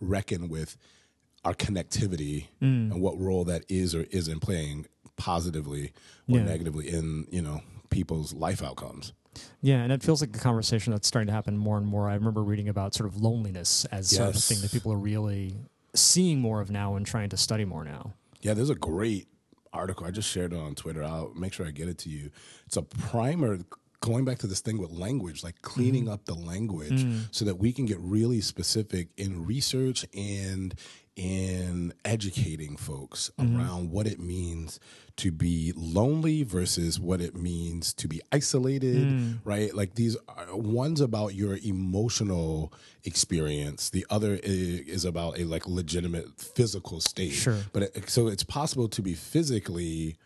reckon 0.01 0.49
with 0.49 0.77
our 1.45 1.55
connectivity 1.55 2.47
mm. 2.63 2.91
and 2.91 3.01
what 3.01 3.19
role 3.19 3.45
that 3.45 3.65
is 3.69 3.95
or 3.95 4.05
isn't 4.11 4.41
playing 4.41 4.87
positively 5.17 5.93
or 6.29 6.39
Yeah. 6.39 6.45
negatively 6.45 6.89
in 6.89 7.27
you 7.31 7.43
know 7.43 7.63
people's 7.91 8.33
life 8.33 8.63
outcomes. 8.63 9.13
Yeah, 9.61 9.83
and 9.83 9.93
it 9.93 10.03
feels 10.03 10.21
like 10.21 10.35
a 10.37 10.39
conversation 10.39 10.93
that's 10.93 11.09
starting 11.09 11.27
to 11.27 11.33
happen 11.33 11.57
more 11.57 11.77
and 11.77 11.87
more. 11.87 12.09
I 12.09 12.15
remember 12.15 12.43
reading 12.43 12.69
about 12.69 12.95
sort 12.95 13.09
of 13.09 13.21
loneliness 13.21 13.85
as 13.87 14.11
sort 14.11 14.31
of 14.31 14.37
a 14.37 14.39
thing 14.39 14.61
that 14.63 14.71
people 14.71 14.93
are 14.93 14.99
really 14.99 15.57
seeing 15.95 16.41
more 16.41 16.61
of 16.61 16.71
now 16.71 16.95
and 16.97 17.05
trying 17.05 17.31
to 17.31 17.37
study 17.37 17.65
more 17.65 17.85
now. 17.85 18.15
Yeah, 18.43 18.55
there's 18.55 18.71
a 18.71 18.75
great 18.75 19.27
article. 19.73 20.07
I 20.07 20.11
just 20.11 20.31
shared 20.31 20.53
it 20.53 20.59
on 20.59 20.75
Twitter. 20.75 21.03
I'll 21.03 21.33
make 21.35 21.53
sure 21.53 21.67
I 21.67 21.71
get 21.71 21.89
it 21.89 21.99
to 21.99 22.11
you. 22.11 22.31
It's 22.67 22.77
a 22.77 22.83
primer 22.83 23.59
going 24.01 24.25
back 24.25 24.39
to 24.39 24.47
this 24.47 24.61
thing 24.61 24.79
with 24.79 24.91
language, 24.91 25.43
like 25.43 25.61
cleaning 25.63 26.05
mm-hmm. 26.05 26.13
up 26.13 26.27
the 26.27 26.35
language 26.35 27.05
mm. 27.05 27.23
so 27.31 27.45
that 27.47 27.57
we 27.57 27.73
can 27.73 27.87
get 27.87 27.99
really 28.01 28.41
specific 28.41 29.09
in 29.17 29.47
research 29.47 30.05
and 30.15 30.75
in 31.17 31.93
educating 32.05 32.77
folks 32.77 33.31
mm-hmm. 33.39 33.57
around 33.57 33.91
what 33.91 34.07
it 34.07 34.19
means 34.19 34.81
to 35.17 35.31
be 35.31 35.73
lonely 35.77 36.43
versus 36.43 36.99
what 36.99 37.21
it 37.21 37.37
means 37.37 37.93
to 37.93 38.09
be 38.09 38.21
isolated, 38.33 38.97
mm. 38.97 39.39
right? 39.45 39.73
Like 39.75 39.95
these 39.95 40.17
are 40.29 40.57
one's 40.57 41.01
about 41.01 41.35
your 41.35 41.59
emotional 41.65 42.73
experience, 43.05 43.91
the 43.91 44.05
other 44.11 44.41
is 44.43 45.05
about 45.05 45.39
a 45.39 45.45
like 45.45 45.69
legitimate 45.69 46.41
physical 46.41 47.01
state. 47.01 47.33
Sure. 47.33 47.59
But 47.73 47.83
it, 47.85 48.11
so 48.11 48.27
it's 48.27 48.45
possible 48.45 48.89
to 48.89 49.03
be 49.03 49.15
physically 49.15 50.17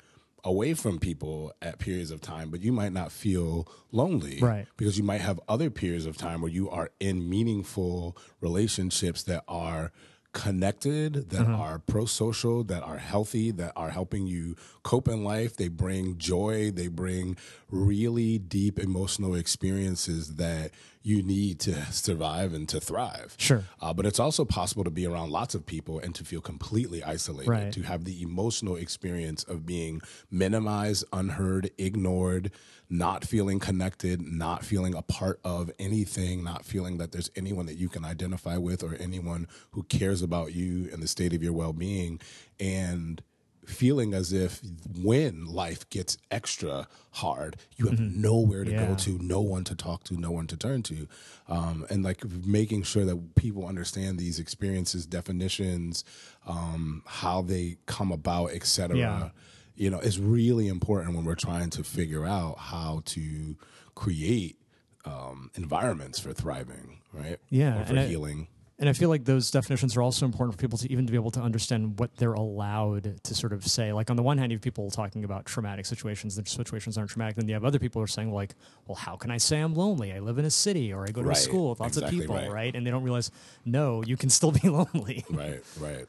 away 0.45 0.73
from 0.73 0.99
people 0.99 1.52
at 1.61 1.78
periods 1.78 2.11
of 2.11 2.23
time, 2.23 2.50
but 2.50 2.61
you 2.61 2.73
might 2.73 2.92
not 2.92 3.12
feel 3.12 3.68
lonely. 3.92 4.38
Right. 4.40 4.66
Because 4.78 4.97
you 4.97 5.04
might 5.04 5.21
have 5.21 5.38
other 5.49 5.68
periods 5.68 6.07
of 6.07 6.16
time 6.16 6.40
where 6.40 6.50
you 6.50 6.71
are 6.71 6.90
in 6.99 7.28
meaningful 7.28 8.16
relationships 8.40 9.23
that 9.25 9.45
are 9.47 9.92
connected, 10.33 11.31
that 11.31 11.47
are 11.47 11.79
pro 11.81 12.05
social, 12.05 12.63
that 12.65 12.83
are 12.83 12.99
healthy, 12.99 13.51
that 13.53 13.73
are 13.77 13.91
helping 13.91 14.27
you 14.27 14.57
cope 14.83 15.09
in 15.09 15.25
life. 15.25 15.57
They 15.57 15.69
bring 15.69 16.19
joy, 16.19 16.71
they 16.71 16.89
bring 16.89 17.37
really 17.71 18.39
deep 18.39 18.79
emotional 18.79 19.35
experiences 19.35 20.37
that 20.37 20.71
you 21.03 21.23
need 21.23 21.59
to 21.61 21.75
survive 21.93 22.53
and 22.53 22.69
to 22.69 22.81
thrive. 22.81 23.35
Sure. 23.39 23.65
Uh, 23.81 23.95
but 23.95 24.05
it's 24.05 24.21
also 24.21 24.45
possible 24.45 24.85
to 24.85 24.91
be 24.91 25.07
around 25.07 25.31
lots 25.31 25.55
of 25.55 25.65
people 25.65 25.99
and 25.99 26.15
to 26.15 26.25
feel 26.25 26.41
completely 26.41 27.03
isolated, 27.03 27.49
Right. 27.51 27.73
to 27.73 27.83
have 27.83 28.05
the 28.05 28.21
emotional 28.23 28.77
experience 28.77 29.43
of 29.45 29.65
being 29.65 30.03
minimized, 30.31 31.05
unheard, 31.13 31.71
ignored, 31.79 32.51
not 32.90 33.25
feeling 33.25 33.59
connected, 33.59 34.21
not 34.23 34.64
feeling 34.64 34.95
a 34.95 35.02
part 35.02 35.38
of 35.45 35.71
anything, 35.78 36.42
not 36.42 36.64
feeling 36.64 36.99
that 36.99 37.12
there's 37.12 37.30
anyone 37.37 37.66
that 37.66 37.76
you 37.76 37.88
can 37.88 38.04
identify 38.04 38.57
with 38.57 38.83
or 38.83 38.95
anyone 38.97 39.47
who 39.73 39.83
cares 39.85 40.23
about 40.23 40.54
you 40.54 40.88
and 40.92 41.02
the 41.02 41.09
state 41.09 41.33
of 41.35 41.42
your 41.42 41.52
well 41.52 41.73
being. 41.73 42.21
And 42.59 43.23
feeling 43.66 44.14
as 44.14 44.33
if 44.33 44.62
when 44.99 45.45
life 45.45 45.87
gets 45.90 46.16
extra 46.30 46.88
hard, 47.11 47.57
you 47.76 47.87
have 47.88 48.00
nowhere 48.00 48.64
to 48.64 48.71
Yeah. 48.71 48.87
go 48.87 48.95
to, 48.95 49.18
no 49.18 49.42
one 49.42 49.62
to 49.64 49.75
talk 49.75 50.04
to, 50.04 50.14
no 50.18 50.30
one 50.30 50.47
to 50.47 50.57
turn 50.57 50.83
to. 50.85 51.07
Um, 51.49 51.85
and 51.90 52.02
like 52.02 52.25
making 52.47 52.85
sure 52.85 53.04
that 53.04 53.35
people 53.35 53.66
understand 53.66 54.18
these 54.18 54.38
experiences, 54.38 55.04
definitions, 55.04 56.02
um, 56.47 57.02
how 57.04 57.42
they 57.42 57.76
come 57.85 58.11
about, 58.11 58.52
et 58.54 58.64
cetera. 58.64 59.33
You 59.79 59.91
know, 59.91 60.01
is 60.01 60.19
really 60.19 60.67
important 60.69 61.15
when 61.15 61.25
we're 61.25 61.35
trying 61.37 61.71
to 61.71 61.85
figure 61.85 62.27
out 62.27 62.59
how 62.59 63.03
to 63.07 63.57
create 63.95 64.57
um, 65.05 65.51
environments 65.55 66.19
for 66.19 66.33
thriving, 66.33 67.01
right? 67.13 67.39
Yeah, 67.49 67.81
Or 67.81 67.85
for 67.85 67.91
and 67.91 68.01
I- 68.01 68.07
healing. 68.07 68.49
And 68.81 68.89
I 68.89 68.93
feel 68.93 69.09
like 69.09 69.25
those 69.25 69.51
definitions 69.51 69.97
are 69.97 70.03
also 70.03 70.25
important 70.25 70.55
for 70.55 70.61
people 70.61 70.79
to 70.79 70.89
even 70.93 71.05
to 71.05 71.11
be 71.11 71.17
able 71.19 71.33
to 71.33 71.41
understand 71.41 71.99
what 71.99 72.15
they're 72.17 72.35
allowed 72.35 73.21
to 73.25 73.35
sort 73.35 73.53
of 73.53 73.67
say. 73.67 73.93
Like 73.93 74.09
on 74.09 74.15
the 74.15 74.23
one 74.23 74.39
hand, 74.39 74.53
you 74.53 74.57
have 74.57 74.63
people 74.63 74.89
talking 74.89 75.25
about 75.25 75.47
traumatic 75.47 75.85
situations. 75.85 76.37
The 76.37 76.47
situations 76.47 76.97
aren't 76.97 77.11
traumatic. 77.11 77.35
Then 77.35 77.49
you 77.49 77.55
have 77.55 77.65
other 77.65 77.81
people 77.81 77.99
who 77.99 78.05
are 78.05 78.07
saying 78.07 78.33
like, 78.33 78.55
well, 78.87 78.95
how 78.95 79.17
can 79.17 79.33
I 79.33 79.39
say 79.39 79.59
I'm 79.59 79.75
lonely? 79.75 80.13
I 80.13 80.21
live 80.21 80.39
in 80.39 80.45
a 80.45 80.51
city 80.51 80.93
or 80.93 81.03
I 81.03 81.11
go 81.11 81.23
to 81.23 81.27
Right, 81.29 81.37
a 81.37 81.41
school 81.41 81.71
with 81.71 81.81
lots 81.81 81.97
exactly 81.97 82.19
of 82.19 82.23
people, 82.23 82.37
right. 82.37 82.51
right. 82.53 82.77
And 82.77 82.87
they 82.87 82.93
don't 82.93 83.03
realize, 83.03 83.33
no, 83.65 84.05
you 84.05 84.17
can 84.17 84.31
still 84.31 84.53
be 84.53 84.69
lonely. 84.69 85.25
Right, 85.29 85.61
right. 85.81 86.07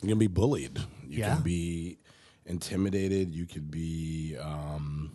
You 0.00 0.08
can 0.10 0.18
be 0.20 0.28
bullied. 0.28 0.78
You 1.08 1.18
Yeah. 1.20 1.34
can 1.34 1.42
be 1.42 1.98
intimidated. 2.46 3.34
You 3.34 3.46
could 3.46 3.70
be 3.70 4.36
um, 4.40 5.12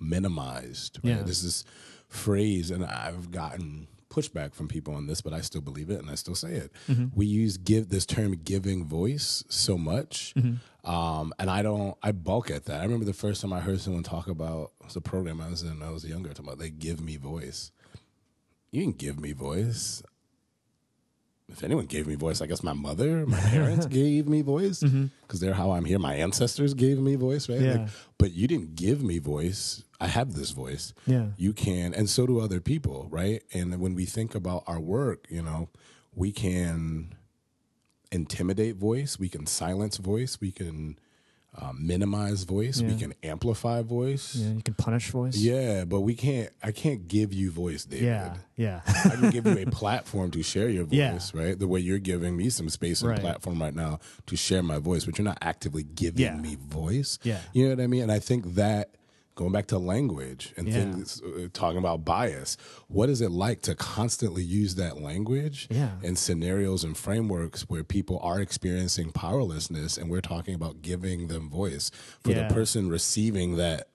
minimized. 0.00 0.98
Right? 1.02 1.16
Yeah. 1.16 1.22
There's 1.22 1.42
this 1.42 1.64
phrase, 2.08 2.70
and 2.70 2.84
I've 2.84 3.30
gotten 3.30 3.88
pushback 4.10 4.54
from 4.54 4.68
people 4.68 4.94
on 4.94 5.06
this, 5.06 5.20
but 5.20 5.32
I 5.32 5.40
still 5.40 5.60
believe 5.60 5.90
it 5.90 6.00
and 6.00 6.10
I 6.10 6.14
still 6.14 6.34
say 6.34 6.52
it. 6.52 6.72
Mm-hmm. 6.88 7.06
We 7.14 7.26
use 7.26 7.56
give 7.56 7.88
this 7.88 8.06
term 8.06 8.36
giving 8.42 8.86
voice 8.86 9.44
so 9.48 9.76
much. 9.76 10.32
Mm-hmm. 10.36 10.90
Um, 10.90 11.34
and 11.38 11.50
I 11.50 11.62
don't, 11.62 11.96
I 12.02 12.12
bulk 12.12 12.50
at 12.50 12.64
that. 12.64 12.80
I 12.80 12.84
remember 12.84 13.04
the 13.04 13.12
first 13.12 13.42
time 13.42 13.52
I 13.52 13.60
heard 13.60 13.80
someone 13.80 14.02
talk 14.02 14.28
about 14.28 14.72
it 14.80 14.86
was 14.86 14.96
a 14.96 15.00
program 15.00 15.40
I 15.40 15.50
was 15.50 15.62
in, 15.62 15.82
I 15.82 15.90
was 15.90 16.04
younger, 16.04 16.30
talking 16.30 16.46
about 16.46 16.58
they 16.58 16.70
give 16.70 17.00
me 17.00 17.16
voice. 17.16 17.70
You 18.70 18.82
can 18.82 18.92
give 18.92 19.20
me 19.20 19.32
voice 19.32 20.02
if 21.50 21.64
anyone 21.64 21.86
gave 21.86 22.06
me 22.06 22.14
voice, 22.14 22.42
I 22.42 22.46
guess 22.46 22.62
my 22.62 22.74
mother, 22.74 23.24
my 23.26 23.40
parents 23.40 23.86
gave 24.00 24.28
me 24.28 24.42
voice 24.42 24.80
mm-hmm. 24.80 25.06
because 25.22 25.40
they're 25.40 25.54
how 25.54 25.70
I'm 25.72 25.84
here. 25.84 25.98
My 25.98 26.14
ancestors 26.14 26.74
gave 26.74 26.98
me 26.98 27.16
voice, 27.16 27.48
right? 27.48 27.60
Yeah. 27.60 27.88
but 28.18 28.32
you 28.32 28.46
didn't 28.46 28.74
give 28.74 29.02
me 29.02 29.18
voice. 29.18 29.82
I 30.00 30.08
have 30.08 30.34
this 30.34 30.50
voice. 30.50 30.92
Yeah. 31.06 31.28
You 31.36 31.54
can, 31.54 31.94
and 31.94 32.08
so 32.08 32.26
do 32.26 32.40
other 32.40 32.60
people, 32.60 33.08
right? 33.10 33.42
And 33.52 33.80
when 33.80 33.94
we 33.94 34.04
think 34.04 34.34
about 34.34 34.64
our 34.66 34.78
work, 34.78 35.26
you 35.30 35.42
know, 35.42 35.70
we 36.14 36.32
can 36.32 37.14
intimidate 38.12 38.76
voice, 38.76 39.18
we 39.18 39.28
can 39.28 39.46
silence 39.46 39.96
voice, 39.96 40.38
we 40.40 40.50
can 40.50 40.98
um, 41.60 41.86
minimize 41.86 42.44
voice, 42.44 42.80
we 42.80 42.94
can 42.96 43.14
amplify 43.22 43.82
voice. 43.82 44.34
Yeah, 44.36 44.52
you 44.52 44.62
can 44.62 44.74
punish 44.74 45.10
voice. 45.10 45.36
Yeah, 45.36 45.84
but 45.84 46.00
we 46.00 46.14
can't. 46.14 46.50
I 46.62 46.70
can't 46.72 47.08
give 47.08 47.32
you 47.32 47.50
voice, 47.50 47.84
David. 47.84 48.04
Yeah. 48.06 48.34
Yeah. 48.56 48.80
I 48.86 49.16
can 49.16 49.30
give 49.30 49.46
you 49.46 49.58
a 49.58 49.66
platform 49.70 50.30
to 50.32 50.42
share 50.42 50.68
your 50.68 50.84
voice, 50.84 50.96
Yeah. 50.96 51.18
right? 51.34 51.58
The 51.58 51.68
way 51.68 51.80
you're 51.80 51.98
giving 51.98 52.36
me 52.36 52.50
some 52.50 52.68
space 52.68 53.00
and 53.02 53.10
Right. 53.10 53.20
platform 53.20 53.60
right 53.60 53.74
now 53.74 53.98
to 54.26 54.36
share 54.36 54.62
my 54.62 54.78
voice, 54.78 55.04
but 55.04 55.18
you're 55.18 55.24
not 55.24 55.38
actively 55.42 55.82
giving 55.84 56.20
Yeah. 56.20 56.36
me 56.36 56.56
voice. 56.68 57.18
Yeah. 57.22 57.40
You 57.52 57.64
know 57.64 57.70
what 57.74 57.80
I 57.82 57.86
mean? 57.86 58.02
And 58.02 58.12
I 58.12 58.18
think 58.18 58.54
that 58.54 58.90
going 59.38 59.52
back 59.52 59.66
to 59.68 59.78
language 59.78 60.52
and 60.56 60.66
Yeah. 60.66 60.74
things 60.74 61.22
uh, 61.22 61.46
talking 61.52 61.78
about 61.78 62.04
bias, 62.04 62.56
what 62.88 63.08
is 63.08 63.20
it 63.20 63.30
like 63.30 63.62
to 63.62 63.76
constantly 63.76 64.42
use 64.42 64.74
that 64.74 65.00
language 65.00 65.68
Yeah. 65.70 65.92
in 66.02 66.16
scenarios 66.16 66.82
and 66.82 66.96
frameworks 66.96 67.62
where 67.68 67.84
people 67.84 68.18
are 68.20 68.40
experiencing 68.40 69.12
powerlessness 69.12 69.96
and 69.96 70.10
we're 70.10 70.20
talking 70.22 70.54
about 70.56 70.82
giving 70.82 71.28
them 71.28 71.48
voice 71.48 71.92
for 72.20 72.32
Yeah. 72.32 72.48
the 72.48 72.52
person 72.54 72.88
receiving 72.88 73.54
that 73.56 73.86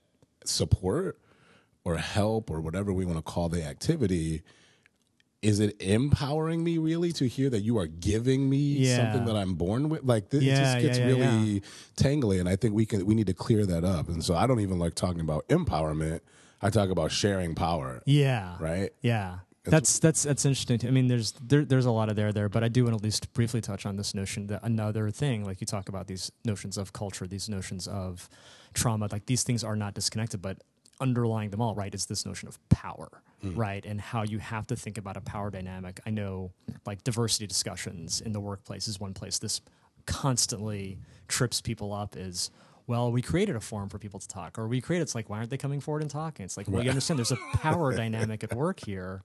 support 0.46 1.18
or 1.84 1.98
help 1.98 2.50
or 2.50 2.62
whatever 2.62 2.90
we 2.90 3.04
want 3.04 3.18
to 3.18 3.22
call 3.22 3.50
the 3.50 3.62
activity 3.62 4.42
is 5.44 5.60
it 5.60 5.76
empowering 5.80 6.64
me 6.64 6.78
really 6.78 7.12
to 7.12 7.28
hear 7.28 7.50
that 7.50 7.60
you 7.60 7.78
are 7.78 7.86
giving 7.86 8.48
me 8.48 8.56
Yeah. 8.56 8.96
something 8.96 9.24
that 9.26 9.36
I'm 9.36 9.54
born 9.54 9.88
with? 9.90 10.02
Like 10.04 10.30
this, 10.30 10.42
it 10.42 10.46
just 10.56 10.78
gets 10.80 10.98
yeah, 10.98 11.08
yeah, 11.08 11.12
really 11.38 11.62
tangly, 11.96 12.40
and 12.40 12.48
I 12.48 12.56
think 12.56 12.74
we 12.74 12.86
can 12.86 13.04
we 13.06 13.14
need 13.14 13.26
to 13.26 13.34
clear 13.34 13.66
that 13.66 13.84
up. 13.84 14.08
And 14.08 14.24
so 14.24 14.34
I 14.34 14.46
don't 14.46 14.60
even 14.60 14.78
like 14.78 14.94
talking 14.94 15.20
about 15.20 15.46
empowerment. 15.48 16.20
I 16.62 16.70
talk 16.70 16.88
about 16.88 17.12
sharing 17.12 17.54
power, 17.54 18.02
Yeah. 18.06 18.56
right? 18.58 18.90
Yeah. 19.02 19.38
That's 19.64 19.98
that's 19.98 20.22
that's 20.24 20.44
interesting. 20.44 20.78
too. 20.78 20.88
I 20.88 20.90
mean, 20.90 21.08
there's 21.08 21.32
there, 21.32 21.64
there's 21.64 21.86
a 21.86 21.90
lot 21.90 22.08
of 22.10 22.16
there 22.16 22.32
there, 22.32 22.48
but 22.50 22.62
I 22.62 22.68
do 22.68 22.84
want 22.84 22.94
to 22.94 22.96
at 22.98 23.02
least 23.04 23.32
briefly 23.32 23.60
touch 23.62 23.86
on 23.86 23.96
this 23.96 24.14
notion 24.14 24.46
that 24.48 24.60
another 24.62 25.10
thing, 25.10 25.44
like 25.44 25.60
you 25.62 25.66
talk 25.66 25.88
about 25.88 26.06
these 26.06 26.30
notions 26.44 26.76
of 26.76 26.92
culture, 26.92 27.26
these 27.26 27.48
notions 27.48 27.86
of 27.88 28.28
trauma, 28.74 29.08
like 29.10 29.24
these 29.26 29.42
things 29.42 29.64
are 29.64 29.74
not 29.76 29.94
disconnected, 29.94 30.42
but 30.42 30.58
underlying 31.00 31.48
them 31.50 31.60
all, 31.62 31.74
right, 31.74 31.94
is 31.94 32.06
this 32.06 32.24
notion 32.26 32.46
of 32.46 32.58
power, 32.68 33.08
right, 33.44 33.84
and 33.84 34.00
how 34.00 34.22
you 34.22 34.38
have 34.38 34.66
to 34.68 34.76
think 34.76 34.98
about 34.98 35.16
a 35.16 35.20
power 35.20 35.50
dynamic. 35.50 36.00
I 36.06 36.10
know, 36.10 36.52
like 36.86 37.04
diversity 37.04 37.46
discussions 37.46 38.20
in 38.20 38.32
the 38.32 38.40
workplace 38.40 38.88
is 38.88 38.98
one 38.98 39.14
place 39.14 39.38
this 39.38 39.60
constantly 40.06 40.98
trips 41.28 41.60
people 41.60 41.92
up. 41.92 42.16
Is 42.16 42.50
well, 42.86 43.10
we 43.12 43.22
created 43.22 43.56
a 43.56 43.60
forum 43.60 43.88
for 43.88 43.98
people 43.98 44.20
to 44.20 44.28
talk, 44.28 44.58
or 44.58 44.68
we 44.68 44.80
created. 44.80 45.02
It's 45.02 45.14
like, 45.14 45.28
why 45.28 45.38
aren't 45.38 45.50
they 45.50 45.56
coming 45.56 45.80
forward 45.80 46.02
and 46.02 46.10
talking? 46.10 46.44
It's 46.44 46.56
like, 46.56 46.68
well, 46.68 46.82
you 46.82 46.90
understand, 46.90 47.18
there's 47.18 47.32
a 47.32 47.38
power 47.54 47.92
dynamic 47.96 48.44
at 48.44 48.54
work 48.54 48.80
here 48.84 49.22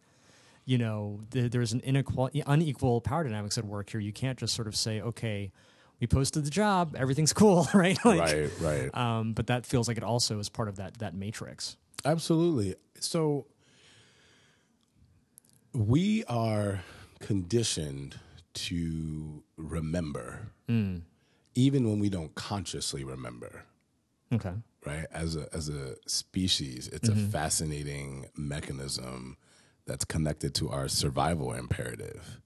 you 0.70 0.78
know, 0.78 1.20
th- 1.32 1.50
there's 1.50 1.74
an 1.74 1.80
inequality, 1.80 2.44
unequal 2.46 3.02
power 3.02 3.24
dynamics 3.24 3.58
at 3.58 3.66
work 3.66 3.90
here. 3.90 4.00
You 4.00 4.14
can't 4.14 4.38
just 4.38 4.54
sort 4.54 4.68
of 4.68 4.76
say, 4.76 5.02
okay, 5.02 5.52
we 6.00 6.06
posted 6.06 6.46
the 6.46 6.52
job, 6.52 6.96
everything's 6.96 7.34
cool, 7.34 7.68
right? 7.74 7.98
Like, 8.06 8.20
right, 8.20 8.52
right. 8.62 8.96
Um, 8.96 9.34
but 9.34 9.48
that 9.48 9.66
feels 9.66 9.88
like 9.88 9.98
it 9.98 10.04
also 10.04 10.38
is 10.38 10.48
part 10.48 10.68
of 10.70 10.76
that 10.76 11.00
that 11.00 11.16
matrix. 11.16 11.76
Absolutely. 12.06 12.76
So 13.00 13.48
we 15.74 16.24
are 16.26 16.82
conditioned 17.20 18.20
to 18.54 19.44
remember, 19.58 20.52
even 21.56 21.90
when 21.90 22.00
we 22.00 22.10
don't 22.10 22.34
consciously 22.36 23.04
remember. 23.04 23.64
Okay. 24.32 24.54
right? 24.86 25.06
As 25.12 25.36
a 25.36 25.48
as 25.54 25.70
a 25.70 25.96
species, 26.08 26.88
it's 26.88 27.10
a 27.10 27.16
fascinating 27.16 28.28
mechanism 28.38 29.38
that's 29.86 30.06
connected 30.06 30.54
to 30.56 30.70
our 30.70 30.88
survival 30.88 31.52
imperative. 31.54 32.40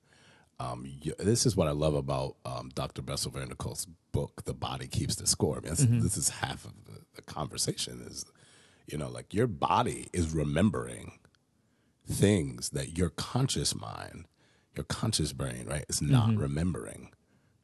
Um, 0.59 0.85
y- 1.05 1.11
this 1.19 1.45
is 1.45 1.57
what 1.57 1.67
I 1.67 1.71
love 1.71 1.93
about 1.93 2.37
um, 2.45 2.69
Dr. 2.73 3.01
Bessel 3.01 3.31
van 3.31 3.49
der 3.49 3.55
Kolk's 3.55 3.85
book, 4.13 4.45
"The 4.45 4.53
Body 4.53 4.87
Keeps 4.87 5.15
the 5.15 5.27
Score." 5.27 5.57
I 5.57 5.61
mean, 5.61 5.69
that's- 5.75 6.03
this 6.03 6.17
is 6.17 6.29
half 6.29 6.63
of 6.65 6.73
the, 6.85 7.01
the 7.15 7.21
conversation. 7.21 8.01
Is 8.07 8.25
you 8.87 8.97
know, 8.97 9.09
like 9.09 9.33
your 9.33 9.47
body 9.47 10.07
is 10.13 10.33
remembering 10.33 11.19
things 12.07 12.69
that 12.71 12.97
your 12.97 13.09
conscious 13.09 13.73
mind, 13.75 14.25
your 14.75 14.83
conscious 14.85 15.33
brain, 15.33 15.65
right, 15.67 15.85
is 15.89 16.01
not 16.01 16.35
remembering 16.35 17.11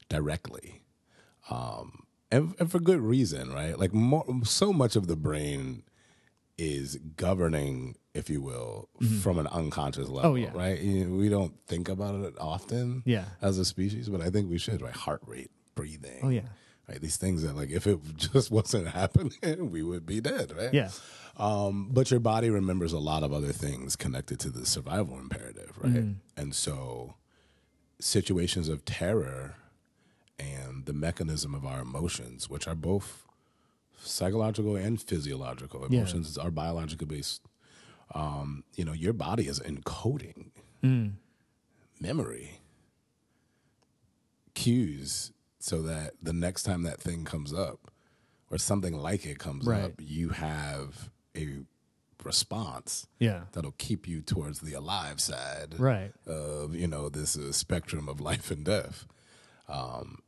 directly 0.10 0.82
and, 2.32 2.54
and 2.60 2.72
for 2.72 2.80
good 2.80 3.00
reason, 3.02 3.52
right? 3.52 3.78
Like 3.80 3.94
more, 3.94 4.24
so 4.44 4.72
much 4.72 4.96
of 4.96 5.08
the 5.08 5.16
brain 5.16 5.84
is 6.58 6.98
governing, 7.16 7.96
if 8.14 8.30
you 8.30 8.42
will, 8.42 8.90
from 9.22 9.40
an 9.40 9.48
unconscious 9.48 10.10
level. 10.10 10.34
Mm-hmm. 10.34 10.56
Oh, 10.56 10.60
yeah. 10.60 10.70
Right? 10.70 10.80
You- 10.80 11.16
We 11.16 11.30
don't 11.30 11.54
think 11.68 11.90
about 11.90 12.16
it 12.24 12.36
often 12.40 13.02
Yeah. 13.06 13.26
as 13.42 13.58
a 13.58 13.66
species, 13.66 14.10
but 14.10 14.22
I 14.22 14.30
think 14.30 14.50
we 14.50 14.58
should, 14.58 14.82
right? 14.82 14.94
Heart 14.94 15.22
rate, 15.26 15.50
breathing. 15.76 16.20
Oh, 16.22 16.30
yeah. 16.30 16.42
Right? 16.88 17.00
These 17.02 17.18
things 17.18 17.44
that, 17.44 17.56
like, 17.56 17.70
if 17.72 17.88
it 17.88 18.00
just 18.16 18.52
wasn't 18.52 18.88
happening, 18.90 19.72
we 19.72 19.82
would 19.84 20.06
be 20.06 20.20
dead, 20.22 20.54
right? 20.56 20.74
Yeah. 20.74 20.90
Um, 21.40 21.90
but 21.92 22.12
your 22.12 22.20
body 22.20 22.50
remembers 22.50 22.92
a 22.94 23.00
lot 23.00 23.24
of 23.24 23.32
other 23.32 23.54
things 23.54 23.96
connected 23.96 24.40
to 24.42 24.50
the 24.50 24.66
survival 24.66 25.18
imperative, 25.18 25.72
right? 25.82 25.94
Mm-hmm. 25.94 26.12
And 26.42 26.54
so 26.54 27.16
situations 28.00 28.68
of 28.68 28.84
terror 28.86 29.56
and 30.38 30.86
the 30.86 30.94
mechanism 30.94 31.56
of 31.56 31.66
our 31.66 31.82
emotions, 31.82 32.50
which 32.50 32.68
are 32.68 32.76
both 32.76 33.26
psychological 34.02 34.76
and 34.76 35.02
physiological 35.02 35.82
Yeah. 35.90 36.00
emotions, 36.00 36.38
are 36.38 36.52
biological 36.52 37.08
based. 37.08 37.42
Um, 38.14 38.64
you 38.76 38.84
know, 38.86 38.94
your 38.94 39.14
body 39.14 39.48
is 39.48 39.60
encoding 39.62 40.52
Mm. 40.84 41.14
memory 42.02 42.60
cues 44.56 45.32
so 45.60 45.82
that 45.84 46.14
the 46.22 46.34
next 46.34 46.64
time 46.64 46.84
that 46.84 47.00
thing 47.02 47.24
comes 47.26 47.54
up 47.54 47.92
or 48.50 48.58
something 48.58 48.94
like 48.98 49.26
it 49.26 49.40
comes 49.40 49.66
Right. 49.66 49.84
up, 49.84 49.94
you 50.00 50.30
have 50.30 51.10
a 51.40 52.24
response 52.24 53.08
Yeah. 53.20 53.44
that'll 53.54 53.74
keep 53.78 54.08
you 54.08 54.22
towards 54.22 54.60
the 54.60 54.74
alive 54.74 55.20
side 55.22 55.76
Right. 55.80 56.12
of 56.28 56.76
you 56.76 56.88
know 56.88 57.08
this 57.10 57.38
uh, 57.38 57.52
spectrum 57.54 58.10
of 58.10 58.20
life 58.20 58.52
and 58.52 58.66
death 58.66 59.06
um, 59.70 60.20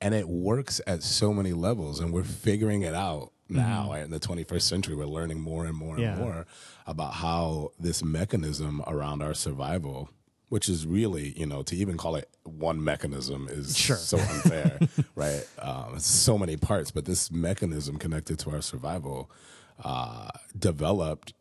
and 0.00 0.14
it 0.14 0.28
works 0.28 0.80
at 0.86 1.02
so 1.02 1.32
many 1.32 1.52
levels 1.52 2.00
and 2.00 2.12
we're 2.12 2.24
figuring 2.24 2.82
it 2.82 2.94
out 2.94 3.30
now 3.48 3.88
right? 3.90 4.02
in 4.02 4.10
the 4.10 4.20
21st 4.20 4.62
century 4.62 4.94
we're 4.96 5.04
learning 5.06 5.40
more 5.40 5.64
and 5.66 5.76
more 5.76 5.94
and 5.96 6.04
Mm-hmm. 6.04 6.18
Yeah. 6.20 6.24
more 6.24 6.46
about 6.86 7.14
how 7.14 7.70
this 7.78 8.02
mechanism 8.02 8.82
around 8.86 9.22
our 9.22 9.34
survival 9.34 10.08
which 10.48 10.68
is 10.68 10.86
really 10.86 11.28
you 11.38 11.46
know 11.46 11.62
to 11.62 11.76
even 11.76 11.96
call 11.96 12.16
it 12.16 12.28
one 12.44 12.82
mechanism 12.82 13.46
is 13.50 13.76
Sure. 13.76 13.96
so 13.96 14.18
unfair 14.18 14.78
right 15.14 15.46
um, 15.60 15.94
it's 15.96 16.06
so 16.06 16.36
many 16.38 16.56
parts 16.56 16.90
but 16.90 17.04
this 17.04 17.30
mechanism 17.30 17.98
connected 17.98 18.38
to 18.40 18.50
our 18.50 18.62
survival 18.62 19.30
uh, 19.84 20.28
developed 20.58 21.34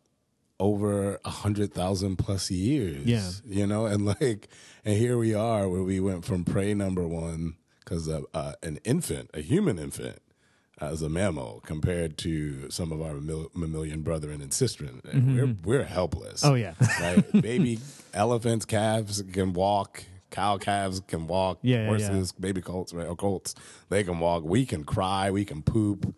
over 0.60 1.20
a 1.24 1.30
hundred 1.30 1.74
thousand 1.74 2.18
plus 2.18 2.50
years. 2.50 3.06
Yeah. 3.06 3.30
you 3.46 3.68
know, 3.68 3.86
and 3.86 4.06
like, 4.06 4.48
and 4.84 4.98
here 4.98 5.18
we 5.18 5.34
are 5.34 5.70
where 5.70 5.84
we 5.84 6.00
went 6.00 6.26
from 6.26 6.44
prey 6.44 6.74
number 6.74 7.08
one 7.08 7.56
because 7.80 8.10
uh, 8.10 8.54
an 8.64 8.80
infant, 8.84 9.30
a 9.34 9.42
human 9.42 9.80
infant, 9.80 10.22
as 10.80 11.02
a 11.02 11.10
mammal 11.10 11.62
compared 11.66 12.18
to 12.20 12.70
some 12.70 12.92
of 12.92 13.02
our 13.02 13.16
mammalian 13.56 14.02
brethren 14.02 14.42
and 14.42 14.52
sistren. 14.52 15.04
And 15.12 15.36
We're 15.36 15.80
we're 15.80 15.84
helpless. 15.86 16.44
Mm-hmm. 16.44 16.52
Oh, 16.52 16.56
yeah. 16.56 16.74
right. 17.02 17.42
Baby 17.42 17.80
elephants, 18.14 18.66
calves 18.66 19.24
can 19.32 19.54
walk. 19.54 20.04
Cow 20.30 20.58
calves 20.58 21.00
can 21.00 21.26
walk. 21.28 21.60
Yeah, 21.62 21.84
yeah, 21.84 21.88
horses, 21.88 22.32
baby 22.34 22.62
colts, 22.62 22.94
right? 22.94 23.08
Or 23.08 23.16
colts, 23.16 23.56
they 23.90 24.04
can 24.04 24.20
walk. 24.20 24.44
We 24.44 24.66
can 24.66 24.84
cry. 24.84 25.32
We 25.32 25.46
can 25.46 25.64
poop. 25.64 26.14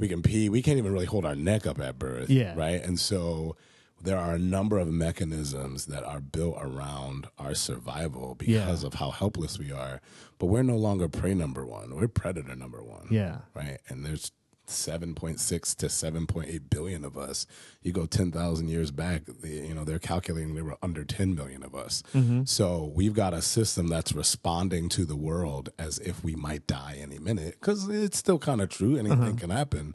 We 0.00 0.08
can 0.08 0.22
pee. 0.22 0.48
We 0.48 0.62
can't 0.62 0.78
even 0.78 0.92
really 0.92 1.06
hold 1.06 1.24
our 1.24 1.36
neck 1.36 1.66
up 1.66 1.78
at 1.80 1.98
birth. 1.98 2.28
Yeah. 2.30 2.54
Right. 2.56 2.82
And 2.82 2.98
so 2.98 3.54
there 4.02 4.16
are 4.16 4.32
a 4.34 4.38
number 4.38 4.78
of 4.78 4.88
mechanisms 4.88 5.86
that 5.86 6.02
are 6.04 6.20
built 6.20 6.56
around 6.58 7.26
our 7.38 7.54
survival 7.54 8.34
because 8.34 8.80
Yeah. 8.82 8.86
of 8.86 8.94
how 8.94 9.10
helpless 9.10 9.58
we 9.58 9.70
are. 9.70 10.00
But 10.38 10.46
we're 10.46 10.62
no 10.62 10.76
longer 10.76 11.06
prey 11.06 11.34
number 11.34 11.66
one. 11.66 11.94
We're 11.94 12.08
predator 12.08 12.56
number 12.56 12.82
one. 12.82 13.08
Yeah. 13.10 13.40
Right. 13.54 13.78
And 13.88 14.04
there's 14.04 14.32
7.6 14.70 15.76
to 15.76 15.86
7.8 15.86 16.60
billion 16.70 17.04
of 17.04 17.16
us. 17.18 17.46
You 17.82 17.92
go 17.92 18.06
10,000 18.06 18.68
years 18.68 18.90
back, 18.90 19.22
you 19.42 19.74
know, 19.74 19.84
they're 19.84 19.98
calculating 19.98 20.54
there 20.54 20.64
were 20.64 20.78
under 20.82 21.04
10 21.04 21.34
million 21.34 21.62
of 21.62 21.74
us. 21.74 22.02
So 22.44 22.92
we've 22.94 23.14
got 23.14 23.34
a 23.34 23.42
system 23.42 23.88
that's 23.88 24.12
responding 24.12 24.88
to 24.90 25.04
the 25.04 25.16
world 25.16 25.70
as 25.78 25.98
if 25.98 26.22
we 26.24 26.34
might 26.34 26.66
die 26.66 26.98
any 27.00 27.18
minute 27.18 27.56
because 27.60 27.88
it's 27.88 28.18
still 28.18 28.38
kind 28.38 28.60
of 28.60 28.68
true. 28.68 28.96
Anything 28.96 29.36
can 29.36 29.50
happen. 29.50 29.94